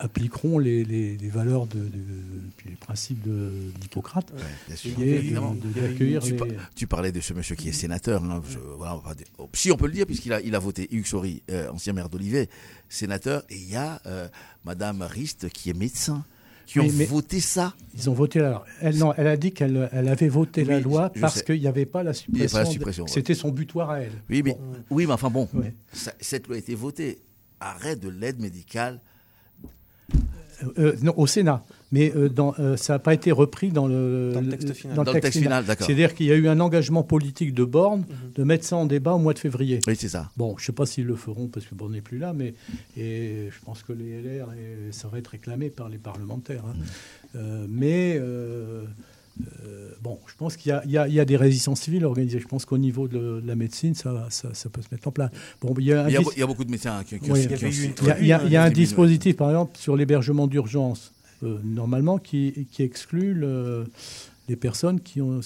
appliqueront 0.02 0.58
les, 0.58 0.84
les, 0.84 1.28
valeurs 1.28 1.66
de, 1.66 1.88
les 2.66 2.74
principes 2.74 3.22
d'Hippocrate. 3.80 4.32
tu, 6.74 6.86
parlais 6.88 7.12
de 7.12 7.20
ce 7.20 7.32
monsieur 7.32 7.54
qui 7.54 7.68
est 7.68 7.72
sénateur. 7.72 8.22
Hein, 8.24 8.42
si 9.52 9.70
on 9.70 9.76
peut 9.76 9.86
le 9.86 9.92
dire, 9.92 10.06
puisqu'il 10.06 10.32
a, 10.32 10.40
il 10.40 10.54
a 10.54 10.58
voté 10.58 10.88
Hugues 10.90 11.06
Saury, 11.06 11.42
euh, 11.50 11.70
ancien 11.70 11.92
maire 11.92 12.08
d'Olivet, 12.08 12.48
sénateur, 12.88 13.44
et 13.48 13.56
il 13.56 13.70
y 13.70 13.76
a 13.76 14.02
euh, 14.06 14.28
Madame 14.64 15.02
Rist 15.02 15.48
qui 15.50 15.70
est 15.70 15.78
médecin 15.78 16.24
qui 16.66 16.80
ont 16.80 16.88
voté 17.06 17.40
ça. 17.40 17.74
Ils 17.94 18.08
ont 18.08 18.14
voté. 18.14 18.40
Alors, 18.40 18.64
elle, 18.80 18.96
non, 18.96 19.12
elle 19.16 19.26
a 19.26 19.36
dit 19.36 19.52
qu'elle 19.52 19.88
elle 19.92 20.08
avait 20.08 20.28
voté 20.28 20.64
la 20.64 20.80
loi 20.80 21.10
parce 21.20 21.42
qu'il 21.42 21.60
n'y 21.60 21.66
avait 21.66 21.86
pas 21.86 22.02
la 22.02 22.14
suppression. 22.14 23.06
C'était 23.06 23.34
son 23.34 23.50
butoir 23.50 23.90
à 23.90 24.00
elle. 24.00 24.12
Oui, 24.30 24.42
mais, 24.42 24.56
oui, 24.90 25.06
mais 25.06 25.12
enfin 25.12 25.30
bon, 25.30 25.48
cette 26.20 26.46
loi 26.48 26.56
a 26.56 26.58
été 26.58 26.74
votée. 26.74 27.18
Arrêt 27.60 27.94
de 27.94 28.08
l'aide 28.08 28.40
médicale 28.40 29.00
euh, 30.78 30.96
non, 31.02 31.14
au 31.16 31.26
Sénat. 31.26 31.64
Mais 31.90 32.10
euh, 32.16 32.28
dans, 32.30 32.54
euh, 32.58 32.76
ça 32.76 32.94
n'a 32.94 32.98
pas 32.98 33.12
été 33.12 33.32
repris 33.32 33.68
dans 33.68 33.86
le, 33.86 34.32
texte 34.50 34.72
final. 34.72 34.96
Dans 34.96 35.04
le 35.04 35.12
texte, 35.20 35.38
final, 35.38 35.64
d'accord. 35.64 35.86
C'est-à-dire 35.86 36.14
qu'il 36.14 36.26
y 36.26 36.32
a 36.32 36.36
eu 36.36 36.48
un 36.48 36.58
engagement 36.60 37.02
politique 37.02 37.52
de 37.52 37.64
Borne 37.64 38.00
mhm. 38.00 38.32
de 38.34 38.44
mettre 38.44 38.64
ça 38.64 38.76
en 38.76 38.86
débat 38.86 39.12
au 39.12 39.18
mois 39.18 39.34
de 39.34 39.38
février. 39.38 39.80
Oui, 39.86 39.94
c'est 39.96 40.08
ça. 40.08 40.30
Bon, 40.36 40.54
je 40.56 40.62
ne 40.62 40.66
sais 40.66 40.72
pas 40.72 40.86
s'ils 40.86 41.04
le 41.04 41.16
feront 41.16 41.48
parce 41.48 41.66
que 41.66 41.74
Borne 41.74 41.92
n'est 41.92 42.00
plus 42.00 42.18
là, 42.18 42.32
mais 42.32 42.54
et 42.96 43.48
je 43.50 43.64
pense 43.64 43.82
que 43.82 43.92
les 43.92 44.22
LR, 44.22 44.48
ça 44.90 45.08
va 45.08 45.18
être 45.18 45.28
réclamé 45.28 45.68
par 45.68 45.90
les 45.90 45.98
parlementaires. 45.98 46.64
Hein. 46.66 46.74
Mhm. 47.34 47.66
mais 47.68 48.16
euh, 48.18 48.84
bon, 50.02 50.18
je 50.26 50.34
pense 50.36 50.56
qu'il 50.56 50.78
y, 50.86 50.92
y, 50.92 51.20
a 51.20 51.24
des 51.24 51.36
résistances 51.36 51.80
civiles 51.80 52.04
organisées. 52.04 52.40
Je 52.40 52.48
pense 52.48 52.64
qu'au 52.64 52.78
niveau 52.78 53.08
de, 53.08 53.42
la 53.44 53.54
médecine, 53.54 53.94
ça, 53.94 54.28
ça, 54.30 54.68
peut 54.70 54.82
se 54.82 54.88
mettre 54.92 55.08
en 55.08 55.12
place. 55.12 55.30
Bon, 55.60 55.74
il, 55.78 55.86
y 55.86 55.92
a, 55.92 56.08
il, 56.08 56.14
y 56.14 56.42
a, 56.42 56.46
beaucoup 56.46 56.64
de 56.64 56.70
médecins 56.70 57.02
qui, 57.04 57.14
ont 57.30 57.34
Il 57.36 58.26
y 58.26 58.56
a, 58.56 58.62
un 58.62 58.70
dispositif, 58.70 59.36
par 59.36 59.50
exemple, 59.50 59.78
sur 59.78 59.96
l'hébergement 59.96 60.46
d'urgence, 60.46 61.12
euh, 61.42 61.58
normalement, 61.64 62.18
qui, 62.18 62.66
qui 62.70 62.82
exclut 62.82 63.42
les 64.48 64.56
personnes 64.56 65.00
qui 65.00 65.20
ont, 65.20 65.40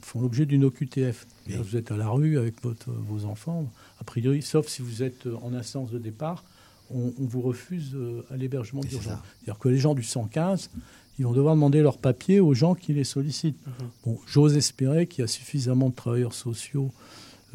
font 0.00 0.20
l'objet 0.20 0.46
d'une 0.46 0.64
OQTF. 0.64 1.26
Vous 1.48 1.76
êtes 1.76 1.90
à 1.90 1.96
la 1.96 2.08
rue 2.08 2.38
avec 2.38 2.62
votre, 2.62 2.90
vos 2.90 3.24
enfants, 3.24 3.70
a 4.00 4.04
priori, 4.04 4.42
sauf 4.42 4.68
si 4.68 4.82
vous 4.82 5.02
êtes 5.02 5.26
en 5.42 5.54
instance 5.54 5.90
de 5.90 5.98
départ, 5.98 6.44
on, 6.90 7.12
vous 7.18 7.42
refuse 7.42 7.94
euh, 7.94 8.24
à 8.30 8.36
l'hébergement 8.36 8.80
d'urgence. 8.80 9.18
C'est-à-dire 9.40 9.58
que 9.58 9.68
les 9.68 9.78
gens 9.78 9.94
du 9.94 10.02
115 10.02 10.70
ils 11.18 11.24
vont 11.24 11.32
devoir 11.32 11.54
demander 11.54 11.82
leurs 11.82 11.98
papiers 11.98 12.40
aux 12.40 12.54
gens 12.54 12.74
qui 12.74 12.92
les 12.92 13.04
sollicitent. 13.04 13.58
Mhm. 13.66 13.88
Bon, 14.04 14.18
j'ose 14.26 14.56
espérer 14.56 15.06
qu'il 15.06 15.22
y 15.22 15.24
a 15.24 15.28
suffisamment 15.28 15.88
de 15.88 15.94
travailleurs 15.94 16.34
sociaux 16.34 16.92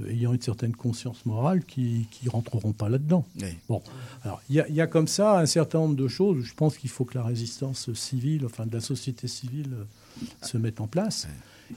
euh, 0.02 0.10
ayant 0.10 0.34
une 0.34 0.42
certaine 0.42 0.76
conscience 0.76 1.26
morale 1.26 1.64
qui 1.64 2.08
ne 2.24 2.30
rentreront 2.30 2.74
pas 2.74 2.90
là-dedans. 2.90 3.26
Bon, 3.70 3.82
alors 4.24 4.42
il 4.50 4.56
y, 4.56 4.82
a 4.82 4.88
comme 4.88 5.08
ça 5.08 5.40
un 5.40 5.46
certain 5.46 5.80
nombre 5.80 5.96
de 5.96 6.08
choses. 6.08 6.44
Je 6.44 6.54
pense 6.54 6.78
qu'il 6.78 6.90
faut 6.90 7.06
que 7.06 7.18
la 7.18 7.24
résistance 7.24 7.94
civile, 7.94 8.46
enfin 8.46 8.66
de 8.66 8.74
la 8.74 8.82
société 8.82 9.28
civile, 9.28 9.70
euh, 9.74 10.26
se 10.42 10.58
mette 10.58 10.82
en 10.82 10.88
place. 10.88 11.28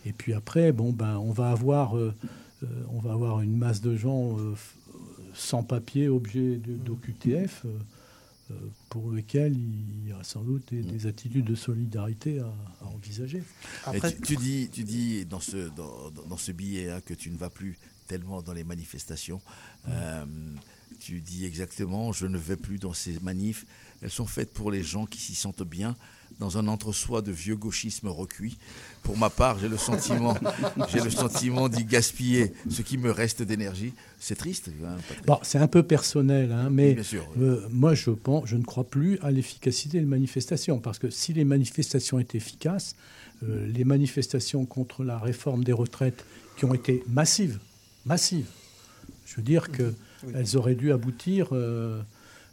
Et 0.05 0.13
puis 0.13 0.35
après, 0.35 0.73
bon 0.73 0.93
ben, 0.93 1.17
on 1.19 1.31
va 1.31 1.51
avoir, 1.51 1.97
euh, 1.97 2.15
on 2.91 2.99
va 2.99 3.13
avoir 3.13 3.41
une 3.41 3.57
masse 3.57 3.81
de 3.81 3.97
gens 3.97 4.37
sans 5.37 5.63
papier, 5.63 6.09
objets 6.09 6.57
d'OQTF. 6.57 7.65
Euh, 7.65 7.69
pour 8.89 9.11
lequel 9.11 9.57
il 9.57 10.09
y 10.09 10.13
a 10.13 10.23
sans 10.23 10.43
doute 10.43 10.73
des, 10.73 11.07
attitudes 11.07 11.45
de 11.45 11.55
solidarité 11.55 12.41
à, 12.41 12.53
envisager. 12.87 13.43
tu, 14.25 14.37
dis, 14.37 14.69
tu 14.73 14.85
dis 14.85 15.25
dans 15.25 15.41
ce, 15.41 15.69
dans, 15.69 16.37
ce 16.37 16.53
billet 16.53 16.91
hein, 16.91 17.01
que 17.01 17.15
tu 17.15 17.31
ne 17.31 17.37
vas 17.37 17.51
plus 17.51 17.79
tellement 18.07 18.43
dans 18.43 18.53
les 18.53 18.65
manifestations. 18.65 19.41
Euh, 19.89 20.25
tu 20.99 21.21
dis 21.21 21.45
exactement, 21.45 22.13
je 22.13 22.27
ne 22.27 22.39
vais 22.39 22.57
plus 22.57 22.79
dans 22.79 22.93
ces 22.93 23.19
manifs. 23.21 23.67
Elles 24.03 24.11
sont 24.11 24.27
faites 24.27 24.53
pour 24.53 24.71
les 24.71 24.83
gens 24.83 25.07
qui 25.07 25.19
s'y 25.19 25.35
sentent 25.35 25.63
bien, 25.63 25.97
dans 26.39 26.59
un 26.59 26.69
entre-soi 26.69 27.23
de 27.23 27.33
vieux 27.33 27.57
gauchisme 27.57 28.09
recuit. 28.09 28.59
Pour 29.03 29.17
ma 29.17 29.31
part, 29.31 29.59
j'ai 29.59 29.69
le 29.69 29.79
sentiment, 29.79 30.37
j'ai 30.89 31.01
le 31.01 31.11
sentiment 31.11 31.69
d'y 31.69 31.85
gaspiller 31.85 32.53
ce 32.69 32.83
qui 32.83 32.99
me 32.99 33.11
reste 33.11 33.43
d'énergie. 33.43 33.93
C'est 34.19 34.35
triste. 34.35 34.71
Hein, 34.85 34.97
bon, 35.27 35.39
c'est 35.43 35.59
un 35.59 35.69
peu 35.69 35.83
personnel, 35.83 36.53
hein, 36.53 36.69
mais 36.71 36.97
euh, 37.41 37.67
moi 37.71 37.95
je 37.95 38.11
pense, 38.11 38.49
je 38.49 38.57
ne 38.57 38.65
crois 38.65 38.85
plus 38.85 39.19
à 39.23 39.31
l'efficacité 39.31 39.99
des 40.01 40.07
manifestations, 40.07 40.79
parce 40.79 40.99
que 40.99 41.11
si 41.11 41.33
les 41.33 41.45
manifestations 41.45 42.19
étaient 42.19 42.39
efficaces, 42.39 42.97
euh, 43.43 43.67
les 43.67 43.85
manifestations 43.85 44.65
contre 44.67 45.05
la 45.05 45.19
réforme 45.19 45.65
des 45.65 45.73
retraites 45.73 46.25
qui 46.57 46.65
ont 46.65 46.75
été 46.75 47.03
massives, 47.09 47.59
massives, 48.05 48.49
je 49.25 49.37
veux 49.37 49.43
dire 49.43 49.69
qu'elles 49.71 50.57
auraient 50.57 50.75
dû 50.75 50.93
aboutir. 50.93 51.49
Euh, 51.53 52.01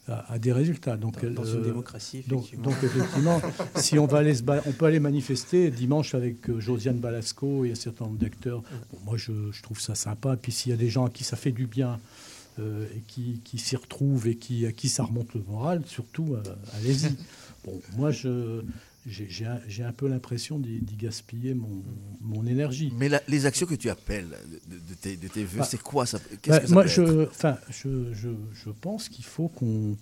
à, 0.08 0.38
des 0.38 0.52
résultats. 0.52 0.98
Donc, 0.98 1.24
dans, 1.26 1.46
une 1.46 1.60
euh, 1.60 1.64
démocratie, 1.64 2.20
effectivement. 2.20 2.64
Donc, 2.64 2.76
effectivement, 2.84 3.42
si 3.76 3.98
on, 3.98 4.06
va 4.06 4.20
aller 4.20 4.36
se 4.36 4.44
on 4.66 4.72
peut 4.72 4.86
aller 4.86 5.00
manifester 5.00 5.72
dimanche 5.72 6.14
avec 6.14 6.50
euh, 6.50 6.60
Josiane 6.60 6.98
Balasco 6.98 7.66
et 7.66 7.72
un 7.72 7.76
certain 7.76 8.06
nombre 8.06 8.18
d'acteurs, 8.18 8.64
moi 9.06 9.18
je, 9.18 9.32
trouve 9.62 9.80
ça 9.80 9.96
sympa. 9.96 10.36
Puis 10.36 10.52
s'il 10.52 10.72
y 10.72 10.74
a 10.74 10.78
des 10.78 10.90
gens 10.90 11.06
à 11.06 11.10
qui 11.10 11.24
ça 11.24 11.38
fait 11.38 11.52
du 11.52 11.68
bien 11.68 12.00
euh, 12.60 12.86
et 12.96 13.00
qui, 13.08 13.40
qui 13.44 13.58
s'y 13.58 13.76
retrouvent 13.76 14.28
et 14.28 14.36
qui, 14.36 14.66
à 14.66 14.72
qui 14.72 14.90
ça 14.90 15.04
remonte 15.04 15.34
le 15.34 15.44
moral, 15.48 15.82
surtout, 15.86 16.36
allez-y. 16.76 17.16
Bon, 17.66 17.80
moi 17.96 18.12
je 18.12 18.62
j'ai 19.06 19.84
un, 19.84 19.92
peu 19.92 20.08
l'impression 20.08 20.60
d'y 20.60 20.96
gaspiller 20.96 21.54
mon, 21.54 21.84
mon, 22.22 22.46
énergie. 22.46 22.94
Mais 22.98 23.10
les 23.28 23.46
actions 23.46 23.66
que 23.66 23.76
tu 23.76 23.90
appelles 23.90 24.38
de, 24.68 24.94
tes, 24.96 25.18
de 25.18 25.28
tes, 25.28 25.44
vœux, 25.44 25.60
bah, 25.60 25.66
c'est 25.70 25.82
quoi 25.82 26.06
ça, 26.06 26.20
bah, 26.20 26.60
que 26.60 26.68
ça 26.68 26.74
Moi, 26.74 26.86
je, 26.86 27.28
enfin, 27.28 27.58
je, 27.70 28.14
je, 28.14 28.30
je, 28.54 28.70
pense 28.70 29.10
qu'il 29.10 29.26
faut 29.26 29.50
qu'on 29.50 29.98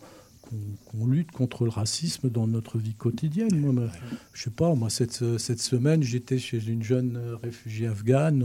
qu'on 0.86 1.08
lutte 1.08 1.32
contre 1.32 1.64
le 1.64 1.70
racisme 1.70 2.30
dans 2.30 2.46
notre 2.46 2.78
vie 2.78 2.94
quotidienne. 2.94 3.58
Moi, 3.58 3.90
je 4.34 4.44
sais 4.44 4.50
pas, 4.50 4.74
moi, 4.76 4.90
cette, 4.90 5.38
cette 5.38 5.62
semaine, 5.62 6.04
j'étais 6.04 6.40
chez 6.40 6.62
une 6.68 6.84
jeune 6.84 7.18
réfugiée 7.42 7.88
afghane. 7.88 8.44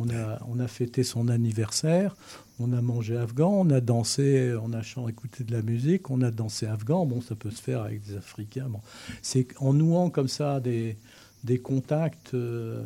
On 0.00 0.10
a, 0.10 0.40
on 0.48 0.58
a 0.58 0.66
fêté 0.66 1.04
son 1.04 1.28
anniversaire 1.28 2.16
on 2.60 2.72
a 2.72 2.80
mangé 2.80 3.16
afghan, 3.16 3.50
on 3.50 3.70
a 3.70 3.80
dansé, 3.80 4.54
on 4.62 4.72
a 4.72 4.82
chanté, 4.82 5.10
écouté 5.10 5.44
de 5.44 5.52
la 5.52 5.62
musique, 5.62 6.10
on 6.10 6.22
a 6.22 6.30
dansé 6.30 6.66
afghan. 6.66 7.04
Bon, 7.04 7.20
ça 7.20 7.34
peut 7.34 7.50
se 7.50 7.60
faire 7.60 7.82
avec 7.82 8.02
des 8.02 8.16
Africains. 8.16 8.68
Bon. 8.68 8.80
C'est 9.22 9.48
en 9.58 9.72
nouant 9.72 10.10
comme 10.10 10.28
ça 10.28 10.60
des, 10.60 10.96
des 11.42 11.58
contacts 11.58 12.34
euh, 12.34 12.84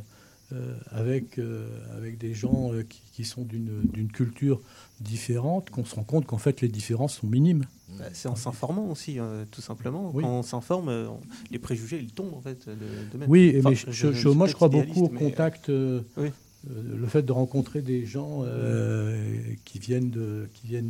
euh, 0.53 0.75
avec, 0.91 1.39
euh, 1.39 1.69
avec 1.97 2.17
des 2.17 2.33
gens 2.33 2.73
qui, 3.13 3.25
sont 3.25 3.43
d'une 3.43 4.11
culture 4.13 4.61
différente 5.01 5.71
qu'on 5.71 5.85
se 5.85 5.97
rend 5.97 6.05
compte 6.05 6.25
qu'en 6.25 6.39
fait 6.39 6.61
les 6.61 6.69
différences 6.69 7.17
sont 7.17 7.27
minimes. 7.27 7.67
Bah, 7.99 8.05
c'est 8.13 8.29
en 8.29 8.37
s'informant 8.37 8.91
aussi, 8.91 9.19
tout 9.51 9.61
simplement. 9.61 10.13
Quand 10.13 10.39
on 10.39 10.43
s'informe, 10.43 11.19
les 11.51 11.59
préjugés 11.59 11.99
ils 12.01 12.13
tombent 12.13 12.35
en 12.35 12.41
fait 12.41 12.69
de, 12.69 13.19
même. 13.19 13.29
Oui, 13.29 13.61
mais 13.65 13.75
je, 13.75 14.29
moi 14.29 14.47
je 14.47 14.55
crois 14.55 14.69
beaucoup 14.69 15.05
au 15.05 15.09
contact. 15.09 15.71
Oui 16.17 16.31
le 16.67 17.07
fait 17.07 17.23
de 17.23 17.33
rencontrer 17.33 17.83
des 17.83 18.05
gens 18.05 18.43
euh, 18.45 19.33
qui 19.65 19.79
viennent 19.79 20.11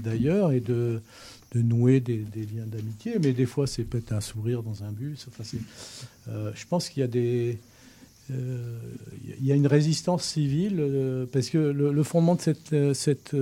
d'ailleurs 0.03 0.53
et 0.53 0.61
de, 0.61 1.01
nouer 1.55 2.01
des, 2.01 2.25
liens 2.35 2.67
d'amitié, 2.67 3.19
mais 3.23 3.33
des 3.33 3.47
fois 3.47 3.67
c'est 3.67 3.85
peut-être 3.85 4.13
un 4.13 4.21
sourire 4.21 4.63
dans 4.63 4.85
un 4.85 4.93
bus. 4.93 5.27
Enfin, 5.29 5.45
euh, 6.29 6.51
je 6.55 6.67
pense 6.67 6.89
qu'il 6.89 7.03
y 7.03 7.07
a 7.07 7.55
il 8.31 9.47
y 9.47 9.53
a 9.53 9.55
une 9.55 9.67
résistance 9.67 10.23
civile 10.23 11.27
parce 11.33 11.49
que 11.49 11.59
le, 11.59 12.03
fondement 12.03 12.35
de 12.35 12.43
cette, 12.43 12.93
cette, 12.93 13.35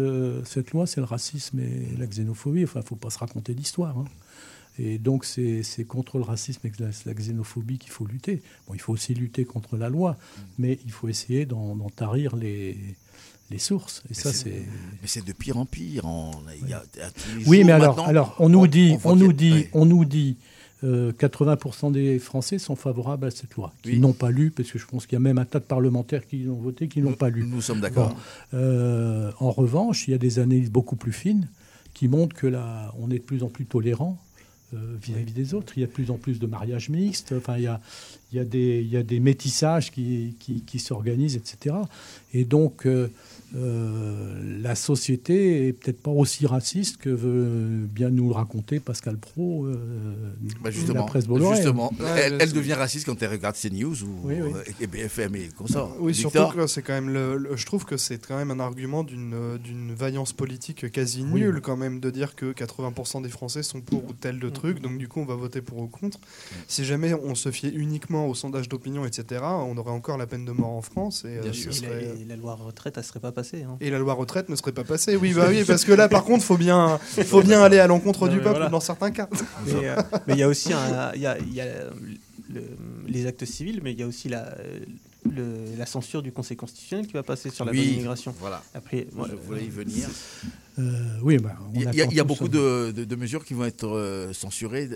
cette 0.45 0.70
loi, 0.70 0.87
c'est 0.87 1.01
le 1.01 1.07
racisme 1.07 1.59
et 1.59 1.97
la 1.99 2.07
xénophobie. 2.07 2.62
Enfin, 2.62 2.81
il 2.83 2.87
faut 2.87 2.95
pas 2.95 3.11
se 3.11 3.18
raconter 3.18 3.53
d'histoire. 3.55 3.99
Hein. 3.99 4.05
Et 4.79 4.99
donc, 4.99 5.24
c'est 5.24 5.85
contre 5.87 6.18
le 6.18 6.24
racisme 6.24 6.66
et 6.66 6.72
la, 6.79 7.14
xénophobie 7.14 7.79
qu'il 7.79 7.91
faut 7.91 8.07
lutter. 8.07 8.43
Bon, 8.66 8.74
il 8.74 8.81
faut 8.81 8.93
aussi 8.93 9.14
lutter 9.14 9.45
contre 9.45 9.77
la 9.77 9.89
loi, 9.89 10.16
mais 10.59 10.79
il 10.85 10.93
faut 10.93 11.09
essayer 11.09 11.47
d'en 11.47 11.77
tarir 11.91 12.37
les, 12.37 12.77
les 13.51 13.59
sources. 13.59 14.03
Et 14.07 14.09
mais 14.11 14.14
ça, 14.14 14.33
c'est. 14.33 14.62
Mais 15.03 15.09
c'est 15.09 15.24
de 15.24 15.33
pire 15.33 15.57
en 15.57 15.66
pire. 15.66 16.05
oui, 17.47 17.64
mais 17.64 17.72
alors, 17.72 18.07
alors, 18.07 18.37
on 18.39 18.49
nous 18.49 18.66
dit, 18.66 18.97
on, 19.05 19.16
nous 19.16 19.33
dit, 19.33 19.66
on 19.72 19.87
nous 19.87 20.05
dit. 20.05 20.37
80% 20.85 21.91
des 21.91 22.18
Français 22.20 22.59
sont 22.59 22.77
favorables 22.77 23.27
à 23.27 23.31
cette 23.31 23.55
loi, 23.55 23.72
qui 23.83 23.99
n'ont 23.99 24.12
pas 24.12 24.31
lu, 24.31 24.51
parce 24.51 24.70
que 24.70 24.79
je 24.79 24.87
pense 24.87 25.07
qu'il 25.07 25.14
y 25.14 25.16
a 25.16 25.20
même 25.20 25.39
un 25.39 25.45
tas 25.45 25.59
de 25.59 25.64
parlementaires 25.64 26.27
qui 26.27 26.41
l'ont 26.41 26.55
voté, 26.55 26.87
qui 26.87 27.01
n'ont 27.01 27.14
pas 27.14 27.31
lu. 27.31 27.45
Nous 27.45 27.62
sommes 27.62 27.81
d'accord. 27.81 28.14
Euh, 28.55 29.33
en 29.41 29.51
revanche, 29.51 30.07
il 30.07 30.12
y 30.12 30.14
a 30.14 30.18
des 30.18 30.39
analyses 30.39 30.70
beaucoup 30.70 30.95
plus 30.95 31.12
fines 31.12 31.49
qui 31.95 32.09
montrent 32.09 32.37
que 32.37 32.47
là, 32.47 32.95
on 33.01 33.11
est 33.11 33.18
de 33.18 33.24
plus 33.24 33.43
en 33.43 33.49
plus 33.49 33.64
tolérant 33.64 34.18
euh, 34.77 34.97
vis-à-vis 35.01 35.33
des 35.33 35.55
autres. 35.55 35.72
Il 35.77 35.81
y 35.81 35.85
a 35.85 35.87
de 35.87 35.93
plus 35.93 36.11
en 36.11 36.18
plus 36.18 36.39
de 36.39 36.47
mariages 36.47 36.89
mixtes, 36.89 37.35
enfin, 37.37 37.57
il 37.57 37.64
y 37.64 37.66
a, 37.66 37.81
il 38.33 38.39
y 38.39 38.41
a, 38.41 38.45
des, 38.45 38.81
il 38.81 38.89
y 38.89 38.97
a 38.97 39.03
des 39.05 39.20
métissages 39.20 39.93
qui, 39.93 40.37
qui, 40.41 40.62
qui 40.62 40.79
s'organisent, 40.81 41.37
etc. 41.37 41.77
Et 42.35 42.45
donc, 42.45 42.87
euh, 42.87 43.09
euh, 43.55 44.61
la 44.61 44.74
société 44.74 45.68
est 45.68 45.72
peut-être 45.72 46.03
pas 46.03 46.11
aussi 46.11 46.45
raciste 46.47 46.97
que 46.97 47.09
veut 47.09 47.87
bien 47.87 48.11
nous 48.11 48.29
le 48.29 48.35
raconter 48.35 48.81
Pascal 48.81 49.16
Pro, 49.16 49.66
euh, 49.66 49.77
bah 50.61 50.70
justement, 50.70 51.01
la 51.01 51.03
presse 51.05 51.27
Bolloré. 51.27 51.55
Justement, 51.55 51.93
elle, 52.16 52.53
devient 52.53 52.74
raciste 52.74 53.07
quand 53.07 53.22
elle 53.22 53.31
regarde 53.31 53.57
CNews 53.57 54.03
ou 54.03 54.31
et 54.81 54.87
BFM 54.87 55.37
et 55.37 55.49
consorts. 55.57 55.97
Oui, 56.01 56.14
surtout 56.14 56.49
que 56.49 56.66
c'est 56.66 56.83
quand 56.83 56.95
même 56.95 57.11
le, 57.11 57.57
je 57.57 57.64
trouve 57.64 57.85
que 57.85 57.97
c'est 57.97 58.18
quand 58.18 58.37
même 58.37 58.51
un 58.51 58.61
argument 58.61 59.05
d'une 59.05 59.57
d'une 59.62 59.95
vaillance 59.95 60.33
politique 60.33 60.91
quasi 60.91 61.22
nulle 61.22 61.61
quand 61.62 61.77
même 61.77 62.01
de 62.01 62.11
dire 62.11 62.35
que 62.35 62.53
80% 62.53 63.22
des 63.22 63.29
Français 63.29 63.62
sont 63.62 63.81
pour 63.81 64.05
ou 64.05 64.12
tel 64.12 64.41
de 64.41 64.49
truc, 64.51 64.81
donc 64.81 64.99
du 64.99 65.09
coup 65.09 65.20
on 65.20 65.24
va 65.24 65.37
voter 65.37 65.62
pour 65.62 65.79
ou 65.79 65.87
contre. 65.87 66.18
Si 66.66 66.85
jamais 66.85 67.14
on 67.14 67.35
se 67.35 67.51
fiait 67.51 67.70
uniquement 67.70 68.16
aux 68.25 68.35
sondages 68.35 68.69
d'opinion, 68.69 69.05
etc., 69.05 69.43
on 69.45 69.77
aurait 69.77 69.91
encore 69.91 70.17
la 70.17 70.27
peine 70.27 70.45
de 70.45 70.53
mort 70.53 70.71
en 70.71 70.83
France 70.83 71.25
et, 71.25 71.41
et 71.41 72.25
la, 72.25 72.37
loi 72.37 72.55
retraite, 72.55 72.95
elle 72.97 73.05
serait 73.05 73.21
pas 73.21 73.33
passée. 73.33 73.62
Hein. 73.62 73.77
Et 73.81 73.91
la 73.91 73.99
loi 73.99 74.14
retraite 74.14 74.49
ne 74.49 74.57
serait 74.57 74.73
pas 74.73 74.85
passée. 74.85 75.17
Oui, 75.17 75.33
bah 75.35 75.47
oui, 75.49 75.64
parce 75.67 75.85
que 75.85 75.93
là, 75.93 76.09
par 76.09 76.25
contre, 76.25 76.45
faut 76.45 76.57
bien, 76.57 76.99
faut 76.99 77.43
bien 77.43 77.62
aller 77.62 77.79
à 77.79 77.87
l'encontre 77.87 78.29
du 78.29 78.41
peuple 78.41 78.69
dans 78.71 78.81
certains 78.81 79.11
cas. 79.11 79.29
Euh, 79.69 79.97
mais 80.27 80.35
il 80.35 80.39
y 80.39 80.43
a 80.43 80.49
aussi 80.49 80.71
il 81.14 81.21
y 81.21 81.27
a, 81.27 81.37
les 83.07 83.27
actes 83.27 83.45
civils, 83.45 83.81
mais 83.83 83.93
il 83.93 84.01
y 84.01 84.03
a 84.03 84.07
aussi 84.07 84.29
la, 84.29 84.55
la 85.79 85.87
censure 85.87 86.22
du 86.22 86.33
Conseil 86.33 86.57
constitutionnel 86.57 87.07
qui 87.07 87.12
va 87.12 87.22
passer 87.22 87.51
sur 87.51 87.64
la 87.64 87.72
bonne 87.72 87.81
immigration. 87.81 88.35
Voilà. 88.41 88.62
Après, 88.74 89.07
moi, 89.14 89.29
je 89.31 89.37
voulais 89.37 89.64
y 89.64 89.68
venir. 89.68 90.09
Euh, 90.79 91.18
oui, 91.22 91.39
bah, 91.39 91.57
il 91.74 92.14
y 92.14 92.20
a, 92.20 92.24
beaucoup 92.24 92.49
de, 92.49 92.91
de, 92.93 93.16
mesures 93.16 93.45
qui 93.45 93.55
vont 93.55 93.64
être 93.64 93.87
euh, 93.87 94.33
censurées. 94.33 94.91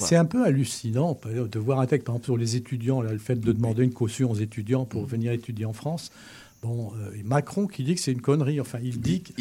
C'est 0.00 0.16
un 0.16 0.24
peu 0.26 0.44
hallucinant 0.44 1.18
de 1.24 1.58
voir 1.58 1.80
un 1.80 1.86
texte, 1.86 2.06
par 2.06 2.14
exemple, 2.14 2.26
sur 2.26 2.36
les 2.36 2.56
étudiants, 2.56 3.00
là, 3.00 3.12
le 3.12 3.18
fait 3.18 3.36
de 3.36 3.52
demander 3.52 3.84
une 3.84 3.92
caution 3.92 4.30
aux 4.30 4.36
étudiants 4.36 4.84
pour 4.84 5.02
mm. 5.02 5.06
venir 5.06 5.32
étudier 5.32 5.64
en 5.64 5.72
France. 5.72 6.12
Bon, 6.62 6.92
euh, 6.98 7.10
Macron 7.24 7.66
qui 7.66 7.84
dit 7.84 7.94
que 7.94 8.00
c'est 8.00 8.12
une 8.12 8.20
connerie. 8.20 8.60
Enfin, 8.60 8.78
il 8.82 9.00
dit 9.00 9.22
que. 9.22 9.32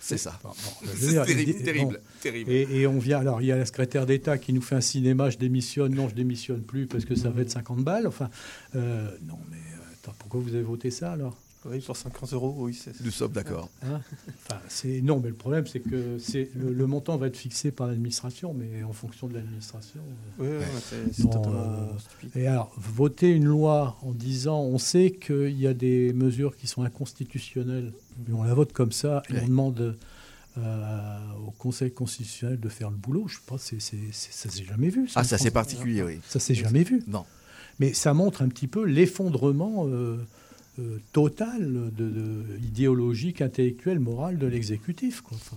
C'est 0.00 0.18
ça. 0.18 0.40
c'est 0.96 1.62
terrible, 1.62 2.00
terrible, 2.20 2.50
Et, 2.50 2.88
on 2.88 2.98
vient. 2.98 3.20
Alors, 3.20 3.40
il 3.40 3.46
y 3.46 3.52
a 3.52 3.56
la 3.56 3.66
secrétaire 3.66 4.04
d'État 4.04 4.36
qui 4.36 4.52
nous 4.52 4.62
fait 4.62 4.74
un 4.74 4.80
cinéma. 4.80 5.30
Je 5.30 5.38
démissionne. 5.38 5.94
Non, 5.94 6.08
je 6.08 6.14
démissionne 6.14 6.62
plus 6.62 6.86
parce 6.86 7.04
que 7.04 7.14
ça 7.14 7.30
va 7.30 7.42
être 7.42 7.50
50 7.50 7.80
balles. 7.80 8.06
Enfin, 8.06 8.28
non, 8.74 9.38
mais 9.50 9.58
attends, 10.02 10.14
pourquoi 10.18 10.40
vous 10.40 10.54
avez 10.54 10.62
voté 10.62 10.90
ça 10.90 11.12
alors 11.12 11.36
oui, 11.64 11.78
pour 11.80 11.96
50 11.96 12.32
euros, 12.32 12.54
oui. 12.58 12.78
Nous 13.04 13.10
sommes 13.12 13.32
d'accord. 13.32 13.68
Hein 13.82 14.00
enfin, 14.28 14.60
non, 15.02 15.20
mais 15.20 15.28
le 15.28 15.34
problème, 15.34 15.66
c'est 15.66 15.78
que 15.78 16.18
c'est 16.18 16.50
le, 16.56 16.86
montant 16.86 17.16
va 17.16 17.28
être 17.28 17.36
fixé 17.36 17.70
par 17.70 17.86
l'administration, 17.86 18.52
mais 18.52 18.82
en 18.82 18.92
fonction 18.92 19.28
de 19.28 19.34
l'administration. 19.34 20.00
Oui, 20.40 20.48
c'est 21.12 21.22
totalement 21.22 21.52
euh, 21.52 21.98
stupide. 21.98 22.30
Et 22.34 22.48
alors, 22.48 22.72
voter 22.76 23.30
une 23.30 23.44
loi 23.44 23.96
en 24.02 24.10
disant, 24.10 24.60
on 24.60 24.78
sait 24.78 25.12
qu'il 25.12 25.58
y 25.58 25.68
a 25.68 25.74
des 25.74 26.12
mesures 26.12 26.56
qui 26.56 26.66
sont 26.66 26.82
inconstitutionnelles, 26.82 27.92
mais 28.26 28.34
on 28.34 28.42
la 28.42 28.54
vote 28.54 28.72
comme 28.72 28.92
ça 28.92 29.22
et 29.30 29.38
on 29.40 29.46
demande 29.46 29.96
euh, 30.58 31.18
au 31.46 31.52
Conseil 31.52 31.92
constitutionnel 31.92 32.58
de 32.58 32.68
faire 32.68 32.90
le 32.90 32.96
boulot. 32.96 33.28
Je 33.28 33.36
sais 33.36 33.42
pas, 33.46 33.58
c'est, 33.58 33.80
ça 33.80 34.50
s'est 34.50 34.64
jamais 34.64 34.88
vu. 34.88 35.06
Ça, 35.06 35.20
ah, 35.20 35.24
ça 35.24 35.38
c'est 35.38 35.52
particulier, 35.52 36.02
oui. 36.02 36.18
Ça 36.28 36.40
s'est 36.40 36.56
jamais 36.56 36.82
vu. 36.82 37.04
Non. 37.06 37.24
Mais 37.78 37.92
ça 37.92 38.14
montre 38.14 38.42
un 38.42 38.48
petit 38.48 38.68
peu 38.68 38.84
l'effondrement 38.84 39.88
total 41.12 41.90
de, 41.96 42.58
idéologique, 42.62 43.42
intellectuel, 43.42 43.98
moral 44.00 44.38
de 44.38 44.46
l'exécutif. 44.46 45.22
Enfin, 45.32 45.56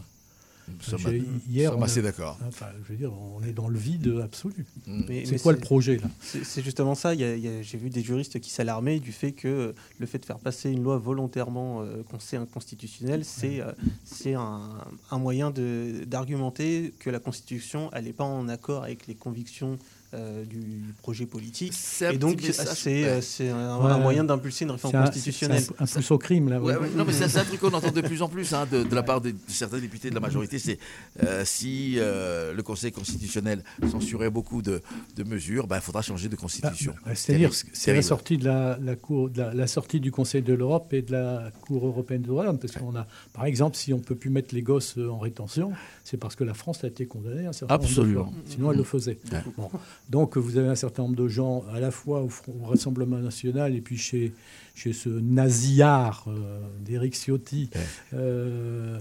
sommes, 0.82 1.84
assez 1.84 2.02
d'accord. 2.02 2.38
Enfin, 2.48 2.68
je 2.84 2.92
veux 2.92 2.98
dire, 2.98 3.12
on 3.14 3.44
est 3.44 3.52
dans 3.52 3.68
le 3.68 3.78
vide 3.78 4.20
absolu. 4.24 4.66
Mm. 4.88 5.04
C'est 5.26 5.42
quoi 5.42 5.54
le 5.54 5.60
projet 5.60 5.98
là? 5.98 6.08
C'est 6.22 6.64
justement 6.64 6.96
ça. 6.96 7.16
J'ai 7.16 7.78
vu 7.78 7.90
des 7.90 8.02
juristes 8.02 8.40
qui 8.40 8.50
s'alarmaient 8.50 9.00
du 9.00 9.12
fait 9.12 9.32
que 9.32 9.74
le 10.00 10.06
fait 10.06 10.20
de 10.20 10.26
faire 10.26 10.40
passer 10.40 10.72
une 10.72 10.84
loi 10.84 10.98
volontairement 10.98 11.82
euh, 11.82 12.04
inconstitutionnelle, 12.34 13.24
c'est 13.24 13.62
euh, 13.62 14.38
un, 14.38 14.86
un, 15.12 15.20
moyen 15.20 15.52
d'argumenter 15.52 16.94
que 17.00 17.10
la 17.10 17.20
Constitution 17.20 17.90
n'est 18.02 18.14
pas 18.14 18.24
en 18.24 18.48
accord 18.50 18.84
avec 18.84 19.08
les 19.08 19.16
convictions 19.16 19.78
euh, 20.16 20.46
du 20.46 20.94
projet 21.02 21.26
politique. 21.26 21.74
Et 22.10 22.18
donc, 22.18 22.40
c'est 22.42 23.04
euh, 23.06 23.54
un, 23.54 23.98
moyen 23.98 24.24
d'impulser 24.24 24.64
une 24.64 24.72
réforme 24.72 24.94
constitutionnelle. 24.94 25.64
Un, 25.78 25.84
un, 25.84 25.88
plus 25.88 26.12
au 26.12 26.18
crime, 26.18 26.50
là. 26.50 26.60
non, 26.60 27.04
mais 27.06 27.12
c'est 27.14 27.38
un 27.38 27.44
truc 27.44 27.60
qu'on 27.60 27.74
entend 27.74 27.92
de 27.92 28.02
plus 28.02 28.22
en 28.22 28.30
plus 28.30 28.54
hein, 28.54 28.66
de, 28.72 28.96
la 28.96 29.04
part 29.04 29.20
de, 29.20 29.34
certains 29.48 29.80
députés 29.80 30.10
de 30.10 30.16
la 30.16 30.22
majorité. 30.22 30.58
C'est 30.58 30.80
euh, 31.24 31.44
si 31.44 31.96
le 31.96 32.62
Conseil 32.62 32.92
constitutionnel 32.92 33.64
censurait 33.90 34.30
beaucoup 34.30 34.62
de, 34.62 34.82
mesures, 35.26 35.68
ben, 35.68 35.78
il 35.78 35.82
faudra 35.82 36.02
changer 36.02 36.30
de 36.30 36.36
constitution. 36.36 36.94
Bah, 36.94 37.02
bah, 37.08 37.16
c'est-à-dire, 37.16 37.52
c'est 37.54 37.94
la 37.94 38.02
sortie 38.02 38.38
de 38.38 38.46
la, 38.46 38.96
cour, 38.96 39.30
de 39.30 39.42
la, 39.42 39.68
sortie 39.68 40.00
du 40.00 40.12
Conseil 40.12 40.42
de 40.42 40.54
l'Europe 40.54 40.94
et 40.94 41.02
de 41.02 41.12
la 41.12 41.52
Cour 41.62 41.86
européenne 41.86 42.22
de 42.22 42.28
droits 42.28 42.44
de 42.44 42.48
l'homme, 42.48 42.60
parce 42.60 42.74
qu'on 42.74 42.96
a, 42.96 43.06
par 43.34 43.46
exemple, 43.46 43.76
si 43.76 43.94
on 43.94 44.00
peut 44.00 44.16
plus 44.16 44.30
mettre 44.30 44.56
les 44.56 44.62
gosses 44.62 44.98
en 44.98 45.20
rétention, 45.20 45.74
c'est 46.04 46.18
parce 46.18 46.36
que 46.36 46.44
la 46.44 46.54
France 46.54 46.84
a 46.84 46.88
été 46.88 47.06
condamnée 47.06 47.48
un 47.48 47.54
certain 47.54 47.76
Absolument. 47.76 48.26
Nombre 48.26 48.44
de 48.44 48.50
Sinon, 48.50 48.72
elle 48.72 48.78
le 48.78 48.84
faisait. 48.84 49.18
Bon. 49.58 49.70
Donc 50.10 50.38
vous 50.38 50.58
avez 50.58 50.68
un 50.68 50.76
certain 50.76 51.04
nombre 51.04 51.16
de 51.16 51.28
gens 51.28 51.64
à 51.74 51.80
la 51.80 51.92
fois 51.92 52.22
au, 52.22 52.30
Rassemblement 52.66 53.18
national 53.18 53.76
et 53.76 53.82
puis 53.82 53.98
chez, 53.98 54.34
chez 54.76 54.94
ce 54.94 55.10
nasillard 55.10 56.26
euh, 56.28 56.60
d'Éric 56.80 57.16
Ciotti. 57.16 57.70
Euh, 58.14 59.00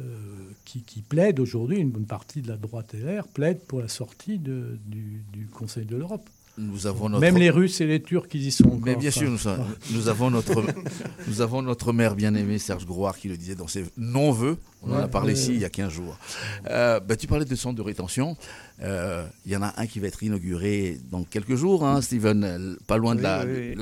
euh, 0.00 0.04
qui, 0.64 0.80
qui, 0.80 1.02
plaide 1.02 1.38
aujourd'hui, 1.38 1.78
une 1.78 1.90
bonne 1.90 2.04
partie 2.04 2.42
de 2.42 2.48
la 2.48 2.56
droite 2.56 2.94
LR 2.94 3.28
plaide 3.28 3.60
pour 3.60 3.80
la 3.80 3.86
sortie 3.86 4.40
de, 4.40 4.76
du, 4.86 5.22
du 5.32 5.46
Conseil 5.46 5.84
de 5.84 5.94
l'Europe. 5.94 6.28
Nous 6.56 6.86
avons 6.86 7.08
notre... 7.08 7.20
Même 7.20 7.36
les 7.36 7.50
Russes 7.50 7.80
et 7.80 7.86
les 7.86 8.00
Turcs, 8.00 8.28
ils 8.32 8.46
y 8.46 8.52
sont 8.52 8.66
encore. 8.66 8.80
Mais 8.84 8.94
bien 8.94 9.10
sûr, 9.10 9.28
nous, 9.28 9.38
nous, 9.90 10.08
avons 10.08 10.30
notre, 10.30 10.62
nous 11.28 11.40
avons 11.40 11.62
notre 11.62 11.92
maire 11.92 12.14
bien-aimé, 12.14 12.58
Serge 12.58 12.86
Grouard, 12.86 13.18
qui 13.18 13.28
le 13.28 13.36
disait 13.36 13.56
dans 13.56 13.66
ses 13.66 13.84
non-vœux. 13.96 14.56
On 14.82 14.92
en 14.92 14.98
a 14.98 15.08
parlé 15.08 15.32
ici 15.32 15.52
il 15.54 15.60
y 15.60 15.64
a 15.64 15.70
15 15.70 15.92
jours. 15.92 16.16
Euh, 16.70 17.00
bah, 17.00 17.16
tu 17.16 17.26
parlais 17.26 17.44
de 17.44 17.54
centres 17.56 17.76
de 17.76 17.82
rétention. 17.82 18.36
Euh, 18.82 19.26
il 19.46 19.52
y 19.52 19.56
en 19.56 19.62
a 19.62 19.72
un 19.76 19.86
qui 19.86 19.98
va 19.98 20.06
être 20.06 20.22
inauguré 20.22 20.98
dans 21.10 21.24
quelques 21.24 21.56
jours, 21.56 21.84
hein, 21.84 22.00
Steven, 22.02 22.76
pas 22.86 22.98
loin 22.98 23.14
de, 23.14 23.74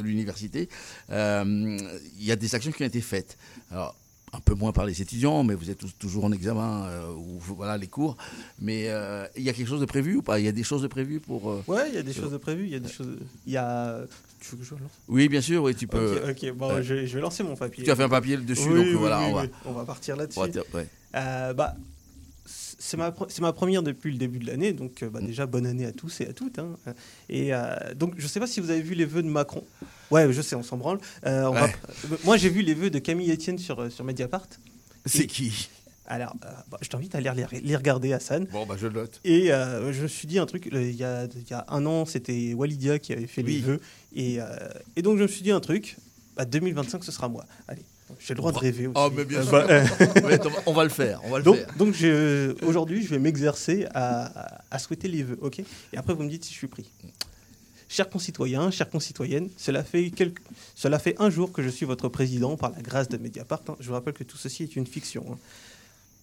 l'université. 0.00 0.68
Euh, 1.10 1.78
il 2.18 2.24
y 2.24 2.30
a 2.30 2.36
des 2.36 2.54
actions 2.54 2.70
qui 2.70 2.82
ont 2.82 2.86
été 2.86 3.00
faites. 3.00 3.38
Alors, 3.70 3.96
un 4.32 4.40
peu 4.40 4.54
moins 4.54 4.72
par 4.72 4.86
les 4.86 5.00
étudiants, 5.02 5.44
mais 5.44 5.54
vous 5.54 5.70
êtes 5.70 5.98
toujours 5.98 6.24
en 6.24 6.32
examen 6.32 6.84
euh, 6.86 7.12
ou 7.12 7.38
voilà 7.38 7.76
les 7.76 7.86
cours. 7.86 8.16
Mais 8.60 8.84
euh, 8.88 9.26
il 9.36 9.42
y 9.42 9.48
a 9.48 9.52
quelque 9.52 9.68
chose 9.68 9.80
de 9.80 9.86
prévu 9.86 10.16
ou 10.16 10.22
pas? 10.22 10.38
Il 10.38 10.44
y 10.44 10.48
a 10.48 10.52
des 10.52 10.62
choses 10.62 10.82
de 10.82 10.88
prévues 10.88 11.20
pour. 11.20 11.50
Euh, 11.50 11.62
ouais, 11.66 11.88
il 11.88 11.94
y 11.94 11.98
a 11.98 12.02
des 12.02 12.12
choses 12.12 12.32
de 12.32 12.36
prévues. 12.36 12.64
Il 12.64 12.72
y 12.72 12.76
a 12.76 12.80
des 12.80 12.88
choses. 12.88 13.16
Il 13.46 13.52
y 13.52 13.56
a. 13.56 14.00
Tu 14.40 14.50
veux 14.50 14.58
que 14.58 14.64
je 14.64 14.70
lance 14.74 14.90
Oui, 15.08 15.28
bien 15.28 15.40
sûr. 15.40 15.62
Oui, 15.62 15.74
tu 15.74 15.86
peux. 15.86 16.30
Ok, 16.30 16.52
bon, 16.52 16.82
je, 16.82 16.94
vais 16.94 17.20
lancer 17.20 17.42
mon 17.42 17.56
papier. 17.56 17.84
Tu 17.84 17.90
as 17.90 17.96
fait 17.96 18.04
un 18.04 18.08
papier 18.08 18.36
dessus, 18.36 18.68
donc 18.68 18.86
voilà, 18.98 19.20
on 19.20 19.34
va. 19.34 19.42
On 19.64 19.72
va 19.72 19.84
partir 19.84 20.16
là-dessus. 20.16 20.40
bah, 21.12 21.74
c'est 22.78 22.96
ma, 22.96 23.14
ma, 23.40 23.52
première 23.52 23.82
depuis 23.82 24.12
le 24.12 24.18
début 24.18 24.38
de 24.38 24.46
l'année, 24.46 24.72
donc 24.72 25.04
bah, 25.04 25.20
mm. 25.20 25.26
déjà 25.26 25.46
bonne 25.46 25.66
année 25.66 25.86
à 25.86 25.92
tous 25.92 26.20
et 26.20 26.28
à 26.28 26.32
toutes. 26.32 26.58
Hein. 26.58 26.76
Et 27.28 27.52
donc 27.96 28.14
je 28.16 28.22
ne 28.24 28.28
sais 28.28 28.40
pas 28.40 28.46
si 28.46 28.60
vous 28.60 28.70
avez 28.70 28.82
vu 28.82 28.94
les 28.94 29.04
vœux 29.04 29.22
de 29.22 29.28
Macron. 29.28 29.64
Ouais, 30.10 30.32
je 30.32 30.40
sais, 30.40 30.56
on 30.56 30.62
s'en 30.62 30.76
branle. 30.76 30.98
Euh, 31.26 31.52
moi, 32.24 32.36
j'ai 32.36 32.48
vu 32.48 32.62
les 32.62 32.74
vœux 32.74 32.90
de 32.90 32.98
Camille 32.98 33.30
Etienne 33.30 33.58
sur, 33.58 33.80
euh, 33.80 33.90
sur 33.90 34.04
Mediapart. 34.04 34.48
C'est 35.04 35.26
qui? 35.26 35.68
Alors, 36.06 36.34
euh, 36.44 36.50
bah, 36.70 36.78
je 36.80 36.88
t'invite 36.88 37.14
à 37.14 37.20
les, 37.20 37.30
les, 37.62 37.76
regarder, 37.76 38.14
Hassan. 38.14 38.46
Bon, 38.46 38.64
bah, 38.64 38.76
je 38.78 38.86
note. 38.86 39.20
Et 39.24 39.48
je 39.48 40.02
me 40.02 40.08
suis 40.08 40.26
dit 40.26 40.38
un 40.38 40.46
truc, 40.46 40.68
il 40.72 40.92
y, 40.92 41.04
a, 41.04 41.24
il 41.24 41.48
y 41.48 41.52
a 41.52 41.66
un 41.68 41.84
an, 41.84 42.06
c'était 42.06 42.54
Walidia 42.54 42.98
qui 42.98 43.12
avait 43.12 43.26
fait 43.26 43.42
les 43.42 43.60
vœux. 43.60 43.80
Et, 44.14 44.38
et, 44.96 45.02
donc, 45.02 45.18
je 45.18 45.22
me 45.22 45.28
suis 45.28 45.42
dit 45.42 45.50
un 45.50 45.60
truc, 45.60 45.96
bah, 46.36 46.46
2025, 46.46 47.04
ce 47.04 47.12
sera 47.12 47.28
moi. 47.28 47.44
Allez, 47.66 47.84
j'ai 48.18 48.34
le 48.34 48.38
droit 48.38 48.52
de 48.52 48.58
rêver 48.58 48.86
aussi. 48.86 48.96
Oh, 48.96 49.10
mais 49.14 49.24
bien 49.24 49.42
sûr. 49.42 49.52
on 50.66 50.72
va 50.72 50.84
le 50.84 50.90
faire. 50.90 51.20
On 51.24 51.30
va 51.30 51.38
le 51.38 51.44
donc, 51.44 51.56
faire. 51.56 51.74
donc 51.76 51.94
aujourd'hui, 52.62 53.02
je 53.02 53.10
vais 53.10 53.18
m'exercer 53.18 53.86
à, 53.94 54.60
à, 54.70 54.78
souhaiter 54.78 55.08
les 55.08 55.22
vœux, 55.22 55.38
ok? 55.40 55.60
Et 55.60 55.96
après, 55.96 56.14
vous 56.14 56.22
me 56.22 56.28
dites 56.28 56.44
si 56.44 56.52
je 56.52 56.58
suis 56.58 56.68
pris. 56.68 56.90
Chers 57.90 58.10
concitoyens, 58.10 58.70
chères 58.70 58.90
concitoyennes, 58.90 59.48
cela 59.56 59.82
fait, 59.82 60.12
cela 60.74 60.98
fait 60.98 61.16
un 61.18 61.30
jour 61.30 61.52
que 61.52 61.62
je 61.62 61.70
suis 61.70 61.86
votre 61.86 62.08
président 62.08 62.56
par 62.56 62.70
la 62.72 62.82
grâce 62.82 63.08
de 63.08 63.16
Mediapart. 63.16 63.62
Hein. 63.68 63.76
Je 63.80 63.88
vous 63.88 63.94
rappelle 63.94 64.12
que 64.12 64.24
tout 64.24 64.36
ceci 64.36 64.62
est 64.62 64.76
une 64.76 64.86
fiction. 64.86 65.24
Hein. 65.32 65.38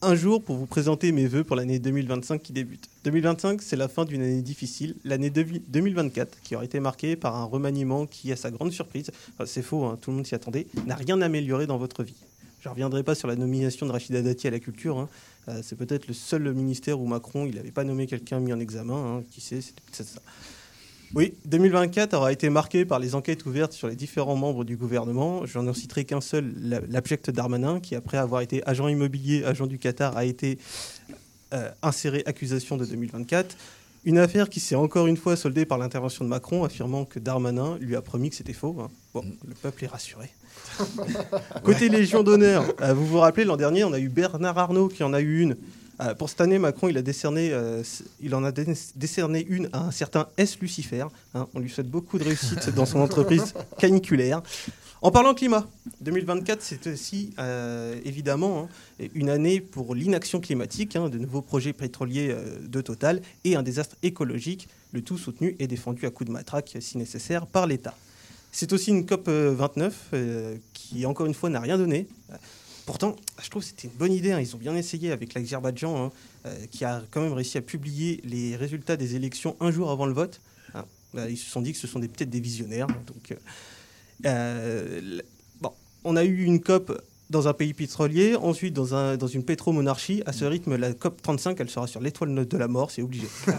Un 0.01 0.13
jour 0.13 0.43
pour 0.43 0.57
vous 0.57 0.65
présenter 0.65 1.11
mes 1.11 1.25
voeux 1.25 1.43
pour 1.43 1.55
l'année 1.55 1.79
2025 1.79 2.41
qui 2.41 2.53
débute. 2.53 2.89
2025, 3.05 3.61
c'est 3.61 3.75
la 3.75 3.87
fin 3.87 4.05
d'une 4.05 4.21
année 4.21 4.41
difficile, 4.41 4.95
l'année 5.03 5.29
2024 5.29 6.41
qui 6.43 6.55
aura 6.55 6.65
été 6.65 6.79
marquée 6.79 7.15
par 7.15 7.35
un 7.35 7.45
remaniement 7.45 8.05
qui, 8.05 8.31
à 8.31 8.35
sa 8.35 8.51
grande 8.51 8.71
surprise, 8.71 9.09
c'est 9.45 9.61
faux, 9.61 9.85
hein, 9.85 9.97
tout 9.99 10.11
le 10.11 10.17
monde 10.17 10.27
s'y 10.27 10.35
attendait, 10.35 10.67
n'a 10.85 10.95
rien 10.95 11.21
amélioré 11.21 11.65
dans 11.65 11.77
votre 11.77 12.03
vie. 12.03 12.15
Je 12.59 12.67
ne 12.67 12.71
reviendrai 12.71 13.03
pas 13.03 13.15
sur 13.15 13.27
la 13.27 13.35
nomination 13.35 13.85
de 13.85 13.91
Rachida 13.91 14.21
Dati 14.21 14.47
à 14.47 14.51
la 14.51 14.59
culture. 14.59 15.07
Euh, 15.47 15.61
c'est 15.63 15.77
peut-être 15.77 16.07
le 16.07 16.13
seul 16.13 16.53
ministère 16.53 16.99
où 16.99 17.05
Macron 17.05 17.45
il 17.45 17.55
n'avait 17.55 17.71
pas 17.71 17.83
nommé 17.83 18.05
quelqu'un 18.05 18.39
mis 18.39 18.53
en 18.53 18.59
examen. 18.59 19.23
Qui 19.31 19.39
sait, 19.39 19.59
c'est 19.91 20.03
ça. 20.03 20.19
Oui, 21.15 21.33
2024 21.45 22.13
aura 22.13 22.33
été 22.33 22.49
marqué 22.49 22.83
par 22.83 22.99
les 22.99 23.15
enquêtes 23.15 23.45
ouvertes 23.45 23.71
sur 23.71 23.87
les 23.87 23.95
différents 23.95 24.35
membres 24.35 24.65
du 24.65 24.75
gouvernement. 24.75 25.45
Je 25.45 25.57
n'en 25.59 25.73
citerai 25.73 26.03
qu'un 26.03 26.19
seul, 26.19 26.53
l'abject 26.89 27.29
Darmanin, 27.29 27.79
qui 27.79 27.95
après 27.95 28.17
avoir 28.17 28.41
été 28.41 28.61
agent 28.67 28.89
immobilier, 28.89 29.45
agent 29.45 29.65
du 29.65 29.79
Qatar, 29.79 30.17
a 30.17 30.25
été 30.25 30.57
euh, 31.53 31.71
inséré 31.81 32.21
accusation 32.25 32.75
de 32.75 32.83
2024. 32.83 33.55
Une 34.03 34.17
affaire 34.17 34.49
qui 34.49 34.59
s'est 34.59 34.75
encore 34.75 35.07
une 35.07 35.15
fois 35.15 35.37
soldée 35.37 35.65
par 35.65 35.77
l'intervention 35.77 36.25
de 36.25 36.29
Macron, 36.29 36.65
affirmant 36.65 37.05
que 37.05 37.19
Darmanin 37.19 37.77
lui 37.79 37.95
a 37.95 38.01
promis 38.01 38.29
que 38.29 38.35
c'était 38.35 38.51
faux. 38.51 38.75
Hein. 38.81 38.89
Bon, 39.13 39.23
le 39.47 39.53
peuple 39.53 39.85
est 39.85 39.87
rassuré. 39.87 40.29
Côté 41.63 41.87
Légion 41.87 42.23
d'honneur, 42.23 42.65
euh, 42.81 42.93
vous 42.93 43.07
vous 43.07 43.19
rappelez, 43.19 43.45
l'an 43.45 43.55
dernier, 43.55 43.85
on 43.85 43.93
a 43.93 43.99
eu 43.99 44.09
Bernard 44.09 44.57
Arnault 44.57 44.89
qui 44.89 45.01
en 45.01 45.13
a 45.13 45.21
eu 45.21 45.39
une 45.39 45.55
euh, 46.01 46.13
pour 46.13 46.29
cette 46.29 46.41
année, 46.41 46.59
Macron, 46.59 46.89
il, 46.89 46.97
a 46.97 47.01
décerné, 47.01 47.51
euh, 47.51 47.83
il 48.21 48.35
en 48.35 48.43
a 48.43 48.51
décerné 48.51 49.45
une 49.47 49.69
à 49.73 49.79
un 49.79 49.91
certain 49.91 50.27
S. 50.37 50.59
Lucifer. 50.59 51.05
Hein. 51.33 51.47
on 51.53 51.59
lui 51.59 51.69
souhaite 51.69 51.89
beaucoup 51.89 52.17
de 52.17 52.23
réussite 52.23 52.69
dans 52.71 52.85
son 52.85 52.99
entreprise 53.01 53.53
caniculaire. 53.77 54.41
En 55.01 55.11
parlant 55.11 55.33
climat, 55.33 55.67
2024, 56.01 56.61
c'est 56.61 56.87
aussi 56.87 57.33
euh, 57.37 57.99
évidemment 58.05 58.69
hein, 58.99 59.05
une 59.13 59.29
année 59.29 59.61
pour 59.61 59.93
l'inaction 59.93 60.39
climatique, 60.39 60.95
hein, 60.95 61.09
de 61.09 61.17
nouveaux 61.17 61.43
projets 61.43 61.73
pétroliers 61.73 62.35
de 62.63 62.81
Total 62.81 63.21
et 63.43 63.55
un 63.55 63.63
désastre 63.63 63.95
écologique, 64.03 64.67
le 64.93 65.01
tout 65.01 65.17
soutenu 65.17 65.55
et 65.59 65.67
défendu 65.67 66.05
à 66.05 66.09
coups 66.09 66.27
de 66.27 66.33
matraque 66.33 66.77
si 66.79 66.97
nécessaire 66.97 67.45
par 67.45 67.67
l'État. 67.67 67.93
C'est 68.51 68.71
aussi 68.73 68.89
une 68.89 69.05
COP 69.05 69.27
29 69.27 70.13
qui, 70.73 71.05
encore 71.05 71.25
une 71.25 71.33
fois, 71.33 71.49
n'a 71.49 71.59
rien 71.59 71.77
donné. 71.77 72.07
Pourtant, 72.85 73.15
je 73.41 73.49
trouve 73.49 73.63
que 73.63 73.69
c'était 73.69 73.87
une 73.87 73.95
bonne 73.95 74.13
idée. 74.13 74.31
Hein. 74.31 74.39
Ils 74.39 74.55
ont 74.55 74.59
bien 74.59 74.75
essayé 74.75 75.11
avec 75.11 75.33
l'Azerbaïdjan, 75.33 76.05
hein, 76.05 76.11
euh, 76.45 76.65
qui 76.69 76.85
a 76.85 77.03
quand 77.09 77.21
même 77.21 77.33
réussi 77.33 77.57
à 77.57 77.61
publier 77.61 78.21
les 78.23 78.55
résultats 78.55 78.95
des 78.95 79.15
élections 79.15 79.55
un 79.59 79.71
jour 79.71 79.89
avant 79.89 80.05
le 80.05 80.13
vote. 80.13 80.39
Hein. 80.75 80.85
Bah, 81.13 81.29
ils 81.29 81.37
se 81.37 81.49
sont 81.49 81.61
dit 81.61 81.73
que 81.73 81.79
ce 81.79 81.87
sont 81.87 81.99
peut-être 81.99 82.29
des 82.29 82.39
visionnaires. 82.39 82.87
Donc, 82.87 83.31
euh, 83.31 83.35
euh, 84.25 85.21
bon, 85.61 85.71
on 86.03 86.15
a 86.15 86.23
eu 86.23 86.43
une 86.43 86.61
COP 86.61 87.01
dans 87.29 87.47
un 87.47 87.53
pays 87.53 87.73
pétrolier, 87.73 88.35
ensuite 88.35 88.73
dans, 88.73 88.93
un, 88.93 89.17
dans 89.17 89.27
une 89.27 89.43
pétromonarchie. 89.43 90.21
À 90.25 90.33
ce 90.33 90.45
rythme, 90.45 90.75
la 90.75 90.93
COP 90.93 91.21
35, 91.21 91.59
elle 91.59 91.69
sera 91.69 91.87
sur 91.87 91.99
l'étoile 91.99 92.47
de 92.47 92.57
la 92.57 92.67
mort, 92.67 92.91
c'est 92.91 93.01
obligé. 93.01 93.27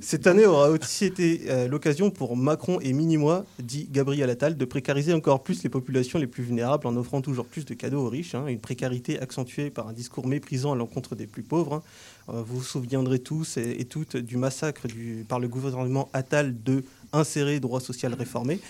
Cette 0.00 0.26
année 0.26 0.44
aura 0.44 0.70
aussi 0.70 1.06
été 1.06 1.42
euh, 1.48 1.68
l'occasion 1.68 2.10
pour 2.10 2.36
Macron 2.36 2.78
et 2.80 2.92
Minimois, 2.92 3.44
dit 3.58 3.88
Gabriel 3.90 4.28
Attal, 4.28 4.56
de 4.56 4.64
précariser 4.64 5.14
encore 5.14 5.42
plus 5.42 5.62
les 5.62 5.70
populations 5.70 6.18
les 6.18 6.26
plus 6.26 6.42
vulnérables 6.42 6.86
en 6.86 6.96
offrant 6.96 7.22
toujours 7.22 7.46
plus 7.46 7.64
de 7.64 7.74
cadeaux 7.74 8.06
aux 8.06 8.10
riches. 8.10 8.34
Hein. 8.34 8.46
une 8.48 8.60
précarité 8.60 9.20
accentuée 9.20 9.70
par 9.70 9.88
un 9.88 9.92
discours 9.92 10.26
méprisant 10.26 10.72
à 10.72 10.76
l'encontre 10.76 11.14
des 11.14 11.26
plus 11.26 11.42
pauvres. 11.42 11.74
Hein. 11.74 11.82
Euh, 12.28 12.42
vous 12.42 12.58
vous 12.58 12.62
souviendrez 12.62 13.18
tous 13.18 13.56
et, 13.56 13.84
toutes 13.84 14.16
du 14.16 14.36
massacre 14.36 14.88
du, 14.88 15.24
par 15.28 15.40
le 15.40 15.48
gouvernement 15.48 16.08
Attal 16.12 16.62
de 16.62 16.84
insérer 17.12 17.60
droit 17.60 17.80
social 17.80 18.14
réformé. 18.14 18.60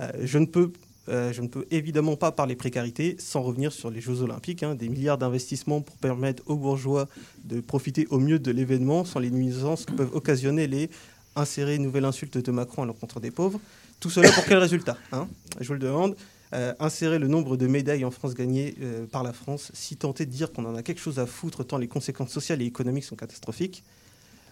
Euh, 0.00 0.10
je 0.22 0.38
ne 0.38 0.46
peux 0.46 0.72
euh, 1.08 1.32
je 1.32 1.42
ne 1.42 1.48
peux 1.48 1.66
évidemment 1.70 2.16
pas 2.16 2.30
parler 2.30 2.54
précarité 2.54 3.16
sans 3.18 3.42
revenir 3.42 3.72
sur 3.72 3.90
les 3.90 4.00
Jeux 4.00 4.22
Olympiques. 4.22 4.62
Hein. 4.62 4.74
des 4.74 4.88
milliards 4.88 5.18
d'investissements 5.18 5.80
pour 5.80 5.96
permettre 5.96 6.42
aux 6.46 6.56
bourgeois 6.56 7.08
de 7.44 7.60
profiter 7.60 8.06
au 8.10 8.18
mieux 8.18 8.38
de 8.38 8.50
l'événement 8.50 9.04
sans 9.04 9.18
les 9.18 9.30
nuisances 9.30 9.84
que 9.84 9.92
peuvent 9.92 10.14
occasionner 10.14 10.66
les 10.66 10.90
insérer 11.34 11.78
nouvelle 11.78 12.04
insulte 12.04 12.38
de 12.38 12.52
Macron 12.52 12.82
à 12.82 12.86
l'encontre 12.86 13.18
des 13.18 13.30
pauvres. 13.30 13.58
Tout 13.98 14.10
cela 14.10 14.30
pour 14.30 14.44
quel 14.44 14.58
résultat 14.58 14.96
hein? 15.12 15.28
Je 15.60 15.66
vous 15.66 15.74
le 15.74 15.78
demande. 15.80 16.16
Euh, 16.54 16.74
insérer 16.80 17.18
le 17.18 17.28
nombre 17.28 17.56
de 17.56 17.66
médailles 17.66 18.04
en 18.04 18.10
France 18.10 18.34
gagnées 18.34 18.74
euh, 18.82 19.06
par 19.06 19.22
la 19.22 19.32
France, 19.32 19.70
si 19.72 19.96
tenter 19.96 20.26
de 20.26 20.30
dire 20.30 20.52
qu'on 20.52 20.66
en 20.66 20.76
a 20.76 20.82
quelque 20.82 21.00
chose 21.00 21.18
à 21.18 21.24
foutre 21.24 21.64
tant 21.64 21.78
les 21.78 21.88
conséquences 21.88 22.30
sociales 22.30 22.60
et 22.60 22.66
économiques 22.66 23.04
sont 23.04 23.16
catastrophiques. 23.16 23.82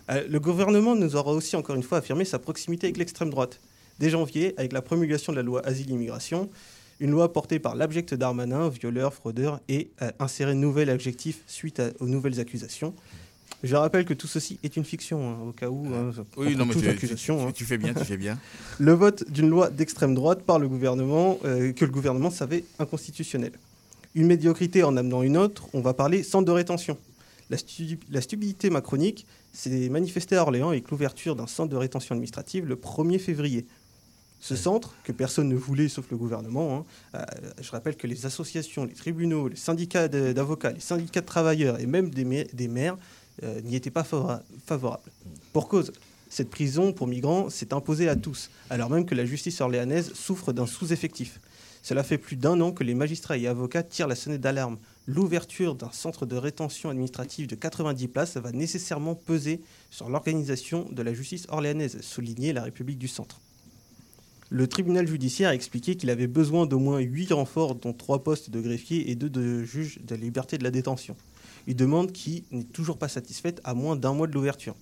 le 0.09 0.39
gouvernement 0.41 0.97
nous 0.97 1.15
aura 1.15 1.33
aussi 1.33 1.55
encore 1.57 1.77
une 1.77 1.83
fois 1.83 1.99
affirmé 1.99 2.25
sa 2.25 2.39
proximité 2.39 2.87
avec 2.87 2.97
l'extrême 2.97 3.31
droite. 3.31 3.61
Dès 4.01 4.09
janvier, 4.09 4.55
avec 4.57 4.73
la 4.73 4.81
promulgation 4.81 5.31
de 5.31 5.37
la 5.37 5.43
loi 5.43 5.61
Asile-Immigration, 5.67 6.49
une 7.01 7.11
loi 7.11 7.35
portée 7.35 7.59
par 7.59 7.75
l'abject 7.75 8.15
Darmanin, 8.15 8.71
violeur, 8.71 9.13
fraudeur, 9.13 9.61
et 9.69 9.91
a 9.99 10.13
inséré 10.21 10.53
un 10.53 10.55
nouvel 10.55 10.89
adjectif 10.89 11.43
suite 11.47 11.83
aux 12.01 12.07
nouvelles 12.07 12.41
accusations. 12.41 12.95
Je 13.63 13.77
rappelle 13.77 14.07
que 14.07 14.15
tout 14.15 14.27
ceci 14.27 14.59
est 14.63 14.79
une 14.79 14.85
fiction, 14.85 15.31
hein, 15.31 15.37
au 15.47 15.53
cas 15.53 15.69
où. 15.69 15.87
Hein, 15.89 16.13
oui, 16.39 16.57
non, 16.57 16.65
mais 16.65 16.75
tu, 16.75 16.89
hein. 16.89 16.95
tu, 17.53 17.67
fais 17.67 17.77
bien, 17.77 17.93
tu 17.93 18.05
fais 18.07 18.17
bien. 18.17 18.39
le 18.79 18.93
vote 18.93 19.31
d'une 19.31 19.51
loi 19.51 19.69
d'extrême 19.69 20.15
droite 20.15 20.45
par 20.45 20.59
le 20.59 20.67
gouvernement, 20.67 21.39
euh, 21.45 21.75
que 21.75 21.85
le 21.85 21.91
gouvernement 21.91 22.31
savait 22.31 22.65
inconstitutionnel. 22.79 23.53
Une 24.15 24.27
médiocrité 24.27 24.83
en 24.83 24.97
amenant 24.97 25.23
une 25.23 25.37
autre, 25.37 25.69
on 25.75 25.83
va 25.83 25.93
parler 25.93 26.23
centre 26.23 26.47
de 26.47 26.53
rétention. 26.53 26.97
La, 27.51 27.59
la 28.11 28.21
stupidité 28.23 28.71
macronique 28.71 29.27
s'est 29.53 29.91
manifestée 29.91 30.37
à 30.37 30.43
Orléans 30.43 30.71
avec 30.71 30.91
l'ouverture 30.91 31.37
d'un 31.37 31.47
centre 31.47 31.69
de 31.69 31.77
rétention 31.77 32.15
administrative 32.15 32.65
le 32.65 32.77
1er 32.77 33.19
février. 33.19 33.67
Ce 34.41 34.57
centre, 34.57 34.95
que 35.05 35.13
personne 35.13 35.49
ne 35.49 35.55
voulait 35.55 35.89
sauf 35.89 36.11
le 36.11 36.17
gouvernement, 36.17 36.87
euh, 37.15 37.23
je 37.61 37.71
rappelle 37.71 37.97
que 37.97 38.07
les 38.07 38.25
associations, 38.25 38.85
les 38.85 38.95
tribunaux, 38.95 39.49
les 39.49 39.57
syndicats 39.57 40.09
d'avocats, 40.09 40.73
les 40.73 40.81
syndicats 40.81 41.21
de 41.21 41.27
travailleurs 41.27 41.79
et 41.79 41.87
même 41.87 42.09
des, 42.11 42.45
des 42.51 42.69
maires 42.69 42.97
euh, 43.43 43.61
n'y 43.61 43.77
était 43.77 43.91
pas 43.91 44.05
favorable. 44.05 45.03
Pour 45.53 45.69
cause, 45.69 45.93
cette 46.31 46.49
prison 46.49 46.93
pour 46.93 47.07
migrants 47.07 47.51
s'est 47.51 47.75
imposée 47.75 48.09
à 48.09 48.17
tous, 48.17 48.51
alors 48.71 48.89
même 48.89 49.05
que 49.05 49.15
la 49.15 49.27
justice 49.27 49.61
orléanaise 49.61 50.15
souffre 50.15 50.53
d'un 50.53 50.67
sous-effectif. 50.67 51.41
Cela 51.83 52.03
fait 52.03 52.19
plus 52.19 52.37
d'un 52.37 52.61
an 52.61 52.73
que 52.73 52.85
les 52.85 52.95
magistrats 52.95 53.37
et 53.37 53.47
avocats 53.47 53.83
tirent 53.83 54.07
la 54.09 54.15
sonnette 54.15 54.41
d'alarme. 54.41 54.79
L'ouverture 55.07 55.75
d'un 55.75 55.91
centre 55.93 56.27
de 56.27 56.37
rétention 56.37 56.89
administrative 56.89 57.47
de 57.47 57.57
90 57.57 58.09
places 58.09 58.37
va 58.37 58.53
nécessairement 58.53 59.15
peser 59.15 59.61
sur 59.91 60.09
l'organisation 60.09 60.87
de 60.91 61.03
la 61.03 61.13
justice 61.13 61.47
orléanaise, 61.49 62.01
soulignait 62.01 62.53
la 62.53 62.63
République 62.63 62.99
du 62.99 63.09
Centre. 63.09 63.41
Le 64.51 64.67
tribunal 64.67 65.07
judiciaire 65.07 65.51
a 65.51 65.55
expliqué 65.55 65.97
qu'il 65.97 66.11
avait 66.11 66.27
besoin 66.27 66.67
d'au 66.67 66.79
moins 66.79 66.99
8 66.99 67.33
renforts, 67.33 67.77
dont 67.77 67.93
3 67.93 68.25
postes 68.25 68.51
de 68.51 68.61
greffier 68.61 69.11
et 69.11 69.15
2 69.15 69.31
de 69.31 69.63
juge 69.63 70.01
de 70.05 70.15
la 70.15 70.21
liberté 70.21 70.59
de 70.59 70.65
la 70.65 70.71
détention 70.71 71.17
une 71.67 71.75
demande 71.75 72.13
qui 72.13 72.45
n'est 72.51 72.65
toujours 72.65 72.99
pas 72.99 73.09
satisfaite 73.09 73.61
à 73.65 73.75
moins 73.75 73.97
d'un 73.97 74.13
mois 74.13 74.27
de 74.27 74.33
l'ouverture. 74.33 74.75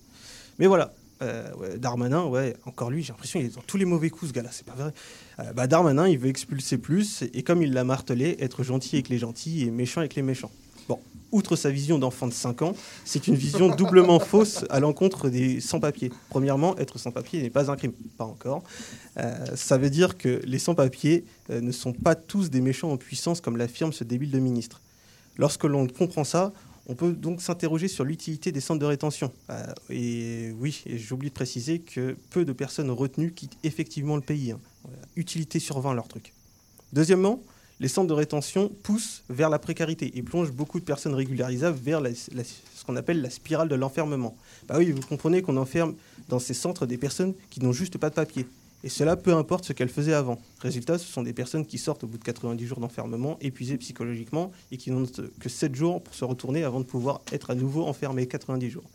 Mais 0.57 0.67
voilà, 0.67 0.93
euh, 1.21 1.77
Darmanin, 1.77 2.29
encore 2.65 2.89
lui, 2.89 3.03
j'ai 3.03 3.13
l'impression 3.13 3.39
qu'il 3.39 3.49
est 3.49 3.55
dans 3.55 3.61
tous 3.61 3.77
les 3.77 3.85
mauvais 3.85 4.09
coups, 4.09 4.31
ce 4.31 4.35
gars-là, 4.35 4.49
c'est 4.51 4.65
pas 4.65 4.73
vrai. 4.73 4.91
Euh, 5.39 5.53
bah, 5.53 5.67
Darmanin, 5.67 6.07
il 6.07 6.17
veut 6.17 6.29
expulser 6.29 6.77
plus, 6.77 7.23
et 7.33 7.43
comme 7.43 7.61
il 7.61 7.73
l'a 7.73 7.83
martelé, 7.83 8.37
être 8.39 8.63
gentil 8.63 8.95
avec 8.95 9.09
les 9.09 9.17
gentils 9.17 9.63
et 9.63 9.71
méchant 9.71 10.01
avec 10.01 10.15
les 10.15 10.21
méchants. 10.21 10.51
Outre 11.31 11.55
sa 11.55 11.69
vision 11.69 11.99
d'enfant 11.99 12.27
de 12.27 12.33
5 12.33 12.61
ans, 12.63 12.75
c'est 13.05 13.27
une 13.27 13.35
vision 13.35 13.75
doublement 13.75 14.19
fausse 14.19 14.65
à 14.69 14.79
l'encontre 14.79 15.29
des 15.29 15.61
sans-papiers. 15.61 16.11
Premièrement, 16.29 16.77
être 16.77 16.97
sans-papier 16.97 17.41
n'est 17.41 17.49
pas 17.49 17.69
un 17.69 17.75
crime, 17.75 17.93
pas 18.17 18.25
encore. 18.25 18.63
Euh, 19.17 19.55
ça 19.55 19.77
veut 19.77 19.89
dire 19.89 20.17
que 20.17 20.41
les 20.45 20.59
sans-papiers 20.59 21.25
ne 21.49 21.71
sont 21.71 21.93
pas 21.93 22.15
tous 22.15 22.49
des 22.49 22.61
méchants 22.61 22.91
en 22.91 22.97
puissance, 22.97 23.41
comme 23.41 23.57
l'affirme 23.57 23.93
ce 23.93 24.03
débile 24.03 24.31
de 24.31 24.39
ministre. 24.39 24.81
Lorsque 25.37 25.63
l'on 25.63 25.87
comprend 25.87 26.23
ça, 26.23 26.51
on 26.89 26.95
peut 26.95 27.13
donc 27.13 27.39
s'interroger 27.39 27.87
sur 27.87 28.03
l'utilité 28.03 28.51
des 28.51 28.59
centres 28.59 28.79
de 28.79 28.85
rétention. 28.85 29.31
Euh, 29.51 29.63
et 29.91 30.51
oui, 30.59 30.83
j'ai 30.87 31.13
oublié 31.13 31.29
de 31.29 31.35
préciser 31.35 31.79
que 31.79 32.17
peu 32.31 32.45
de 32.45 32.51
personnes 32.51 32.89
retenues 32.89 33.31
quittent 33.31 33.57
effectivement 33.63 34.15
le 34.15 34.23
pays. 34.23 34.51
Hein. 34.51 34.59
Utilité 35.15 35.59
sur 35.59 35.79
20 35.79 35.93
leur 35.93 36.07
truc. 36.07 36.33
Deuxièmement, 36.91 37.41
les 37.79 37.87
centres 37.87 38.07
de 38.07 38.13
rétention 38.13 38.69
poussent 38.83 39.23
vers 39.29 39.49
la 39.49 39.59
précarité 39.59 40.17
et 40.17 40.21
plongent 40.21 40.51
beaucoup 40.51 40.79
de 40.79 40.85
personnes 40.85 41.13
régularisables 41.13 41.77
vers 41.77 42.01
ce 42.05 42.85
qu'on 42.85 42.95
appelle 42.95 43.21
la 43.21 43.29
spirale 43.29 43.69
de 43.69 43.75
l'enfermement. 43.75 44.35
Bah 44.67 44.75
oui, 44.77 44.91
vous 44.91 45.01
comprenez 45.01 45.41
qu'on 45.41 45.57
enferme 45.57 45.95
dans 46.27 46.39
ces 46.39 46.53
centres 46.53 46.85
des 46.85 46.97
personnes 46.97 47.33
qui 47.49 47.61
n'ont 47.61 47.71
juste 47.71 47.97
pas 47.97 48.09
de 48.09 48.15
papier. 48.15 48.45
Et 48.83 48.89
cela 48.89 49.17
peu 49.17 49.33
importe 49.33 49.65
ce 49.65 49.73
qu'elle 49.73 49.89
faisait 49.89 50.13
avant. 50.13 50.39
Résultat, 50.59 50.97
ce 50.97 51.05
sont 51.05 51.23
des 51.23 51.33
personnes 51.33 51.65
qui 51.65 51.77
sortent 51.77 52.03
au 52.05 52.07
bout 52.07 52.17
de 52.17 52.23
90 52.23 52.65
jours 52.65 52.79
d'enfermement, 52.79 53.37
épuisées 53.41 53.77
psychologiquement, 53.77 54.51
et 54.71 54.77
qui 54.77 54.91
n'ont 54.91 55.05
que 55.39 55.49
7 55.49 55.75
jours 55.75 56.01
pour 56.01 56.15
se 56.15 56.23
retourner 56.23 56.63
avant 56.63 56.79
de 56.79 56.85
pouvoir 56.85 57.21
être 57.31 57.49
à 57.49 57.55
nouveau 57.55 57.85
enfermées 57.85 58.27
90 58.27 58.69
jours. 58.69 58.85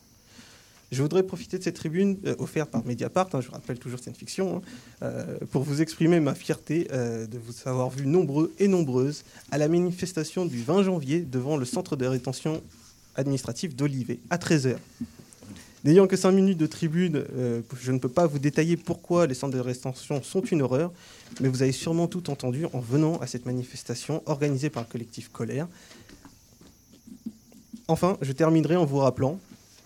Je 0.93 1.03
voudrais 1.03 1.22
profiter 1.22 1.59
de 1.59 1.62
cette 1.62 1.76
tribune 1.76 2.18
euh, 2.26 2.37
offerte 2.39 2.70
par 2.70 2.85
Mediapart, 2.85 3.28
hein, 3.32 3.41
je 3.41 3.51
rappelle 3.51 3.78
toujours 3.78 3.99
c'est 4.03 4.11
une 4.11 4.16
fiction, 4.16 4.57
hein, 4.57 4.62
euh, 5.03 5.39
pour 5.51 5.62
vous 5.62 5.82
exprimer 5.82 6.20
ma 6.20 6.35
fierté 6.35 6.89
euh, 6.93 7.26
de 7.26 7.39
vous 7.39 7.53
avoir 7.64 7.91
vu 7.91 8.07
nombreux 8.07 8.53
et 8.59 8.68
nombreuses 8.68 9.24
à 9.51 9.59
la 9.59 9.68
manifestation 9.68 10.47
du 10.47 10.62
20 10.62 10.85
janvier 10.85 11.20
devant 11.20 11.57
le 11.57 11.64
centre 11.64 11.97
de 11.97 12.07
rétention 12.07 12.62
administrative 13.16 13.74
d'Olivet 13.74 14.18
à 14.30 14.37
13h. 14.37 14.76
N'ayant 15.85 16.07
que 16.07 16.16
5 16.16 16.32
minutes 16.32 16.59
de 16.59 16.66
tribune, 16.66 17.24
je 17.78 17.93
ne 17.93 17.99
peux 17.99 18.09
pas 18.09 18.26
vous 18.26 18.39
détailler 18.39 18.78
pourquoi 18.78 19.26
les 19.26 19.35
centres 19.35 19.53
de 19.55 19.61
rétention 19.61 20.22
sont 20.22 20.41
une 20.41 20.62
horreur, 20.62 20.91
mais 21.43 21.49
vous 21.49 21.62
avez 21.62 21.72
sûrement 21.72 22.07
tout 22.07 22.30
entendu 22.30 22.64
en 22.72 22.80
venant 22.80 23.18
à 23.18 23.26
cette 23.26 23.45
manifestation 23.45 24.22
organisée 24.24 24.70
par 24.70 24.85
le 24.85 24.89
collectif 24.89 25.28
Colère. 25.28 25.68
Enfin, 27.87 28.16
je 28.22 28.32
terminerai 28.32 28.76
en 28.76 28.87
vous 28.87 28.97
rappelant 28.97 29.39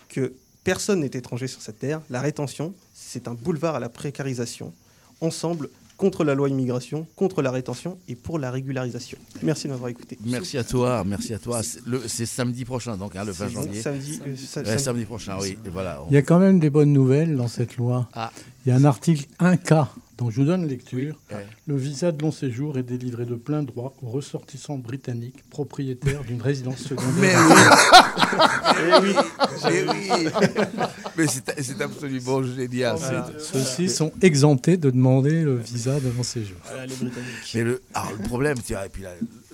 que 0.07 0.31
personne 0.63 1.01
n'est 1.01 1.07
étranger 1.07 1.47
sur 1.47 1.61
cette 1.61 1.79
terre. 1.79 2.01
La 2.09 2.21
rétention, 2.21 2.73
c'est 2.93 3.27
un 3.27 3.33
boulevard 3.33 3.75
à 3.75 3.79
la 3.79 3.89
précarisation. 3.89 4.73
Ensemble, 5.21 5.69
contre 5.99 6.23
la 6.23 6.33
loi 6.33 6.47
immigration, 6.47 7.05
contre 7.17 7.41
la 7.41 7.51
rétention 7.51 7.97
et 8.07 8.15
pour 8.15 8.39
la 8.39 8.51
régularisation. 8.51 9.17
Merci 9.43 9.67
de 9.67 9.73
m'avoir 9.73 9.89
écouté. 9.89 10.17
Merci 10.25 10.57
à 10.57 10.63
toi, 10.63 11.03
merci 11.05 11.33
à 11.33 11.39
toi. 11.39 11.61
C'est 12.07 12.25
samedi 12.25 12.63
prochain, 12.63 12.95
donc 12.95 13.17
hein, 13.17 13.25
le 13.25 13.33
20 13.33 13.49
janvier. 13.49 13.81
Samedi, 13.81 14.21
euh, 14.25 14.77
samedi. 14.77 15.03
prochain, 15.03 15.37
oui. 15.41 15.57
voilà. 15.71 15.99
Il 16.09 16.13
y 16.13 16.17
a 16.17 16.21
quand 16.21 16.39
même 16.39 16.59
des 16.59 16.69
bonnes 16.69 16.93
nouvelles 16.93 17.35
dans 17.35 17.49
cette 17.49 17.75
loi. 17.75 18.07
Ah. 18.13 18.31
Il 18.65 18.69
y 18.69 18.71
a 18.71 18.75
un 18.75 18.85
article 18.85 19.25
1K 19.41 19.87
donc 20.19 20.31
je 20.31 20.41
vous 20.41 20.45
donne 20.45 20.67
lecture. 20.67 21.17
Le 21.65 21.77
visa 21.77 22.11
de 22.11 22.21
long 22.21 22.31
séjour 22.31 22.77
est 22.77 22.83
délivré 22.83 23.25
de 23.25 23.35
plein 23.35 23.63
droit 23.63 23.95
aux 24.01 24.09
ressortissants 24.09 24.77
britanniques 24.77 25.49
propriétaires 25.49 26.25
d'une 26.25 26.41
résidence 26.41 26.79
secondaire. 26.79 27.39
Mais 28.75 28.99
oui, 29.01 29.15
Mais 29.63 29.85
oui, 29.89 30.27
Mais 31.17 31.25
c'est 31.27 31.81
absolument 31.81 32.43
génial. 32.43 32.97
Ceux-ci 33.39 33.87
sont 33.87 34.11
exemptés 34.21 34.75
de 34.75 34.89
demander 34.89 35.41
le 35.41 35.55
visa 35.55 35.97
de 36.01 36.09
long 36.09 36.23
séjour. 36.23 36.57
Mais 37.53 37.63
le, 37.63 37.81
alors, 37.93 38.11
le 38.11 38.23
problème, 38.27 38.57
et 38.57 38.89
puis 38.91 39.03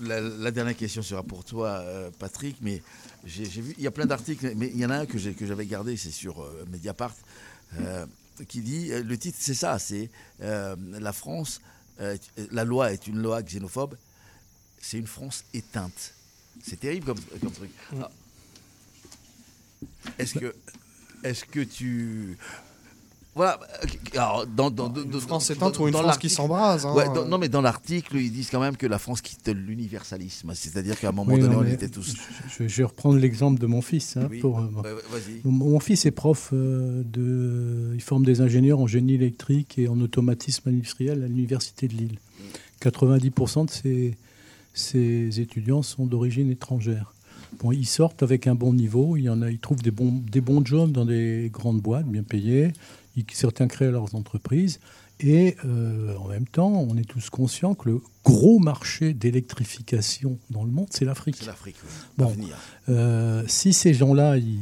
la, 0.01 0.51
dernière 0.51 0.75
question 0.75 1.03
sera 1.03 1.21
pour 1.21 1.43
toi, 1.43 1.67
euh, 1.67 2.09
Patrick, 2.17 2.57
mais 2.61 2.81
j'ai 3.23 3.43
vu, 3.43 3.75
il 3.77 3.83
y 3.83 3.87
a 3.87 3.91
plein 3.91 4.07
d'articles, 4.07 4.51
mais 4.55 4.71
il 4.73 4.79
y 4.79 4.85
en 4.85 4.89
a 4.89 4.97
un 4.97 5.05
que 5.05 5.19
j'avais 5.19 5.67
gardé, 5.67 5.95
c'est 5.95 6.09
sur 6.09 6.41
euh, 6.41 6.65
Mediapart. 6.71 7.13
Euh, 7.79 8.05
qui 8.43 8.61
dit, 8.61 8.91
euh, 8.91 9.03
le 9.03 9.17
titre 9.17 9.37
c'est 9.39 9.53
ça, 9.53 9.79
c'est 9.79 10.09
euh, 10.41 10.75
la 10.99 11.13
France, 11.13 11.61
euh, 11.99 12.17
la 12.51 12.63
loi 12.63 12.91
est 12.91 13.07
une 13.07 13.21
loi 13.21 13.41
xénophobe, 13.41 13.97
c'est 14.79 14.97
une 14.97 15.07
France 15.07 15.45
éteinte. 15.53 16.13
C'est 16.61 16.79
terrible 16.79 17.05
comme, 17.05 17.21
comme 17.41 17.51
truc. 17.51 17.71
Ah. 17.99 18.11
Est-ce 20.19 20.39
que, 20.39 20.55
est-ce 21.23 21.45
que 21.45 21.59
tu, 21.61 22.37
voilà. 23.35 23.59
Alors, 24.13 24.47
dans, 24.47 24.71
dans, 24.71 24.93
une 24.93 25.11
France 25.19 25.49
éteinte 25.49 25.77
ou 25.77 25.89
une 25.89 25.93
France 25.93 26.17
qui 26.17 26.29
s'embrase. 26.29 26.85
Hein. 26.85 27.25
non, 27.27 27.37
mais 27.37 27.49
dans 27.49 27.61
l'article, 27.61 28.15
ils 28.15 28.31
disent 28.31 28.49
quand 28.49 28.61
même 28.61 28.77
que 28.77 28.87
la 28.87 28.97
France 28.97 29.21
quitte 29.21 29.49
l'universalisme. 29.49 30.53
C'est-à-dire 30.55 30.97
qu'à 30.97 31.09
un 31.09 31.11
moment 31.11 31.37
donné, 31.37 31.53
on 31.53 31.65
était 31.65 31.89
tous. 31.89 32.15
Je, 32.57 32.63
vais 32.63 32.83
reprendre 32.85 33.17
l'exemple 33.17 33.59
de 33.59 33.67
mon 33.67 33.81
fils. 33.81 34.15
Hein, 34.15 34.29
pour, 34.39 34.59
euh, 34.59 34.69
mon, 35.43 35.79
fils 35.81 36.05
est 36.05 36.11
prof 36.11 36.51
euh, 36.53 37.03
de. 37.03 37.93
Il 37.93 38.01
forme 38.01 38.23
des 38.23 38.39
ingénieurs 38.39 38.79
en 38.79 38.87
génie 38.87 39.15
électrique 39.15 39.77
et 39.77 39.89
en 39.89 39.99
automatisme 39.99 40.69
industriel 40.69 41.21
à 41.21 41.27
l'université 41.27 41.89
de 41.89 41.93
Lille. 41.93 42.19
90% 42.81 43.65
de 43.65 43.69
ses, 43.69 44.17
ses 44.73 45.41
étudiants 45.41 45.81
sont 45.81 46.05
d'origine 46.05 46.51
étrangère. 46.51 47.13
Bon, 47.59 47.71
ils 47.71 47.85
sortent 47.85 48.23
avec 48.23 48.47
un 48.47 48.55
bon 48.55 48.73
niveau, 48.73 49.17
il 49.17 49.23
y 49.23 49.29
en 49.29 49.41
a, 49.41 49.49
ils 49.49 49.59
trouvent 49.59 49.81
des 49.81 49.91
bons, 49.91 50.21
des 50.31 50.41
bons 50.41 50.65
jobs 50.65 50.91
dans 50.91 51.05
des 51.05 51.49
grandes 51.53 51.81
boîtes 51.81 52.05
bien 52.05 52.23
payées, 52.23 52.73
certains 53.31 53.67
créent 53.67 53.91
leurs 53.91 54.15
entreprises. 54.15 54.79
Et 55.21 55.55
euh, 55.63 56.15
en 56.17 56.27
même 56.27 56.47
temps, 56.47 56.71
on 56.71 56.97
est 56.97 57.07
tous 57.07 57.29
conscients 57.29 57.73
que 57.73 57.89
le 57.89 58.01
gros 58.25 58.59
marché 58.59 59.13
d'électrification 59.13 60.39
dans 60.49 60.65
le 60.65 60.71
monde, 60.71 60.87
c'est 60.89 61.05
l'Afrique. 61.05 61.37
C'est 61.39 61.45
l'Afrique, 61.45 61.77
Bon, 62.17 62.35
euh, 62.89 63.43
si 63.47 63.71
ces 63.71 63.93
gens-là, 63.93 64.35
ils, 64.37 64.59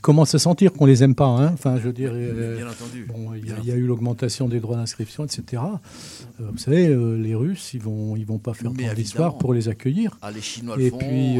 commencent 0.00 0.34
à 0.34 0.38
sentir 0.38 0.72
qu'on 0.72 0.86
les 0.86 1.02
aime 1.02 1.14
pas, 1.14 1.26
hein, 1.26 1.50
enfin, 1.52 1.76
je 1.78 1.82
veux 1.82 1.92
dire, 1.92 2.12
euh, 2.14 2.56
Bien 2.56 2.68
entendu. 2.68 3.06
Bon, 3.06 3.34
il 3.34 3.66
y, 3.66 3.70
a 3.70 3.74
eu 3.74 3.86
l'augmentation 3.86 4.48
des 4.48 4.60
droits 4.60 4.76
d'inscription, 4.76 5.24
etc. 5.24 5.62
vous 6.38 6.58
savez, 6.58 6.94
les 7.18 7.34
Russes, 7.34 7.74
ils 7.74 7.80
vont, 7.80 8.16
ils 8.16 8.26
vont 8.26 8.38
pas 8.38 8.54
faire 8.54 8.72
tant 8.72 8.94
d'histoire 8.94 9.38
pour 9.38 9.54
les 9.54 9.68
accueillir. 9.68 10.18
Ah, 10.22 10.30
les 10.30 10.40
Chinois 10.40 10.76
et 10.78 10.90
le 10.90 10.96
puis, 10.96 11.38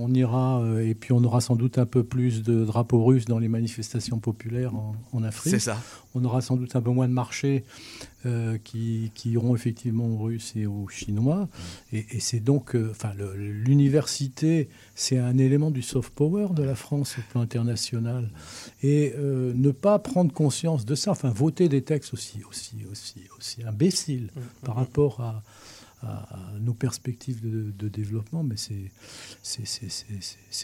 on 0.00 0.12
ira, 0.12 0.62
et 0.82 0.94
puis 0.94 1.12
on 1.12 1.22
aura 1.24 1.40
sans 1.40 1.56
doute 1.56 1.78
un 1.78 1.86
peu 1.86 2.02
plus 2.04 2.42
de 2.42 2.64
drapeaux 2.64 3.04
russes 3.04 3.24
dans 3.24 3.38
les 3.38 3.48
manifestations 3.48 4.18
populaires 4.18 4.74
en, 4.74 4.94
en 5.12 5.22
Afrique. 5.22 5.54
C'est 5.54 5.60
ça. 5.60 5.78
On 6.14 6.24
aura 6.24 6.40
sans 6.40 6.56
doute 6.56 6.76
un 6.76 6.82
peu 6.82 6.90
moins 6.90 7.08
de 7.08 7.12
marché 7.12 7.64
euh, 8.24 8.56
qui, 8.62 9.10
qui, 9.14 9.32
iront 9.32 9.54
effectivement 9.56 10.06
aux 10.06 10.18
Russes 10.18 10.52
et 10.54 10.66
aux 10.66 10.86
Chinois. 10.88 11.48
Et, 11.92 12.20
c'est 12.20 12.38
donc, 12.38 12.76
euh, 12.76 12.90
enfin, 12.92 13.12
l'université, 13.34 14.68
c'est 14.94 15.18
un 15.18 15.38
élément 15.38 15.72
du 15.72 15.82
soft 15.82 16.14
power 16.14 16.48
de 16.54 16.62
la 16.62 16.76
France 16.76 17.16
au 17.18 17.22
plan 17.32 17.40
international. 17.40 18.30
Et 18.82 19.12
euh, 19.16 19.52
ne 19.56 19.72
pas 19.72 19.98
prendre 19.98 20.32
conscience 20.32 20.84
de 20.84 20.94
ça, 20.94 21.10
enfin, 21.10 21.30
voter 21.30 21.68
des 21.68 21.82
textes 21.82 22.14
aussi, 22.14 22.38
aussi, 22.48 22.76
aussi, 22.90 23.22
aussi 23.38 23.64
imbéciles 23.64 24.30
mmh. 24.34 24.40
par 24.66 24.76
rapport 24.76 25.20
à 25.20 25.42
à, 26.02 26.26
nos 26.60 26.74
perspectives 26.74 27.40
de, 27.42 27.88
développement, 27.88 28.42
mais 28.42 28.56
c'est 28.56 28.90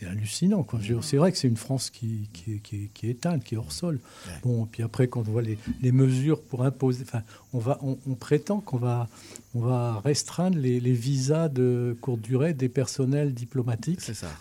hallucinant. 0.06 0.66
C'est 1.02 1.16
vrai 1.16 1.32
que 1.32 1.38
c'est 1.38 1.48
une 1.48 1.56
France 1.56 1.90
qui, 1.90 2.28
qui, 2.32 2.60
qui, 2.60 2.90
qui, 2.92 3.06
est 3.06 3.10
éteinte, 3.10 3.44
qui 3.44 3.54
est 3.54 3.58
hors 3.58 3.72
sol. 3.72 4.00
Bon, 4.42 4.66
puis 4.66 4.82
après, 4.82 5.08
quand 5.08 5.20
on 5.20 5.30
voit 5.30 5.42
les, 5.42 5.58
les 5.80 5.92
mesures 5.92 6.42
pour 6.42 6.64
imposer, 6.64 7.04
enfin, 7.06 7.22
on, 7.52 7.58
va, 7.58 7.78
on, 7.82 8.14
prétend 8.14 8.60
qu'on 8.60 8.78
va, 8.78 9.08
on 9.54 9.60
va 9.60 10.00
restreindre 10.04 10.58
les, 10.58 10.80
les, 10.80 10.92
visas 10.92 11.48
de 11.48 11.96
courte 12.00 12.20
durée 12.20 12.52
des 12.52 12.68
personnels 12.68 13.32
diplomatiques. 13.34 14.00
C'est 14.00 14.14
ça. 14.14 14.28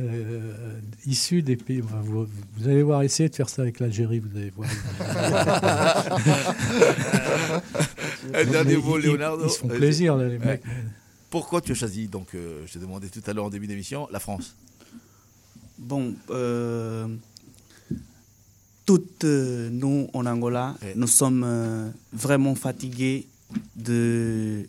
Euh, 0.00 0.78
issus 1.06 1.42
des 1.42 1.56
pays. 1.56 1.80
Vous, 1.80 2.28
vous, 2.56 2.68
allez 2.68 2.84
voir, 2.84 3.02
essayer 3.02 3.28
de 3.28 3.34
faire 3.34 3.48
ça 3.48 3.62
avec 3.62 3.80
l'Algérie, 3.80 4.20
vous 4.20 4.38
allez 4.38 4.50
voir. 4.50 4.68
Un 8.32 8.44
dernier 8.44 8.76
mot, 8.76 8.96
Leonardo. 8.96 9.46
Ils, 9.46 9.50
se 9.50 9.58
font 9.58 9.66
plaisir, 9.66 10.16
là, 10.16 10.28
les 10.28 10.38
mecs. 10.38 10.62
Pourquoi 11.30 11.60
tu 11.60 11.72
as 11.72 11.74
choisi, 11.74 12.06
donc, 12.06 12.28
euh, 12.34 12.62
je 12.66 12.74
t'ai 12.74 12.78
demandé 12.78 13.08
tout 13.08 13.22
à 13.26 13.32
l'heure 13.32 13.46
en 13.46 13.50
début 13.50 13.66
d'émission, 13.66 14.06
la 14.12 14.20
France? 14.20 14.54
Bon, 15.78 16.14
euh, 16.30 17.08
toutes 18.86 19.24
euh, 19.24 19.68
nous 19.70 20.08
en 20.14 20.26
Angola, 20.26 20.76
nous 20.96 21.08
sommes 21.08 21.92
vraiment 22.12 22.54
fatigués 22.54 23.26
de 23.76 24.68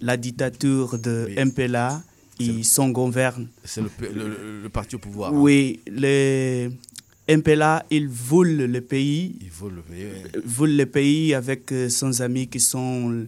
la 0.00 0.16
dictature 0.16 0.98
de 0.98 1.28
MPLA 1.44 2.02
et 2.40 2.62
son 2.62 2.90
gouverne. 2.90 3.48
C'est 3.64 3.82
le, 3.82 4.68
parti 4.68 4.96
au 4.96 4.98
pouvoir. 4.98 5.32
Hein. 5.32 5.36
Oui, 5.36 5.80
les 5.86 6.70
MPLA, 7.28 7.86
il 7.90 8.08
vole 8.08 8.56
le 8.56 8.80
pays. 8.80 9.36
Il 9.40 9.50
vole 9.50 9.74
le 9.76 9.82
pays. 9.82 10.12
Vole 10.44 10.76
le 10.76 10.86
pays 10.86 11.34
avec 11.34 11.70
euh, 11.72 11.88
ses 11.88 12.20
amis 12.20 12.48
qui 12.48 12.60
sont 12.60 13.26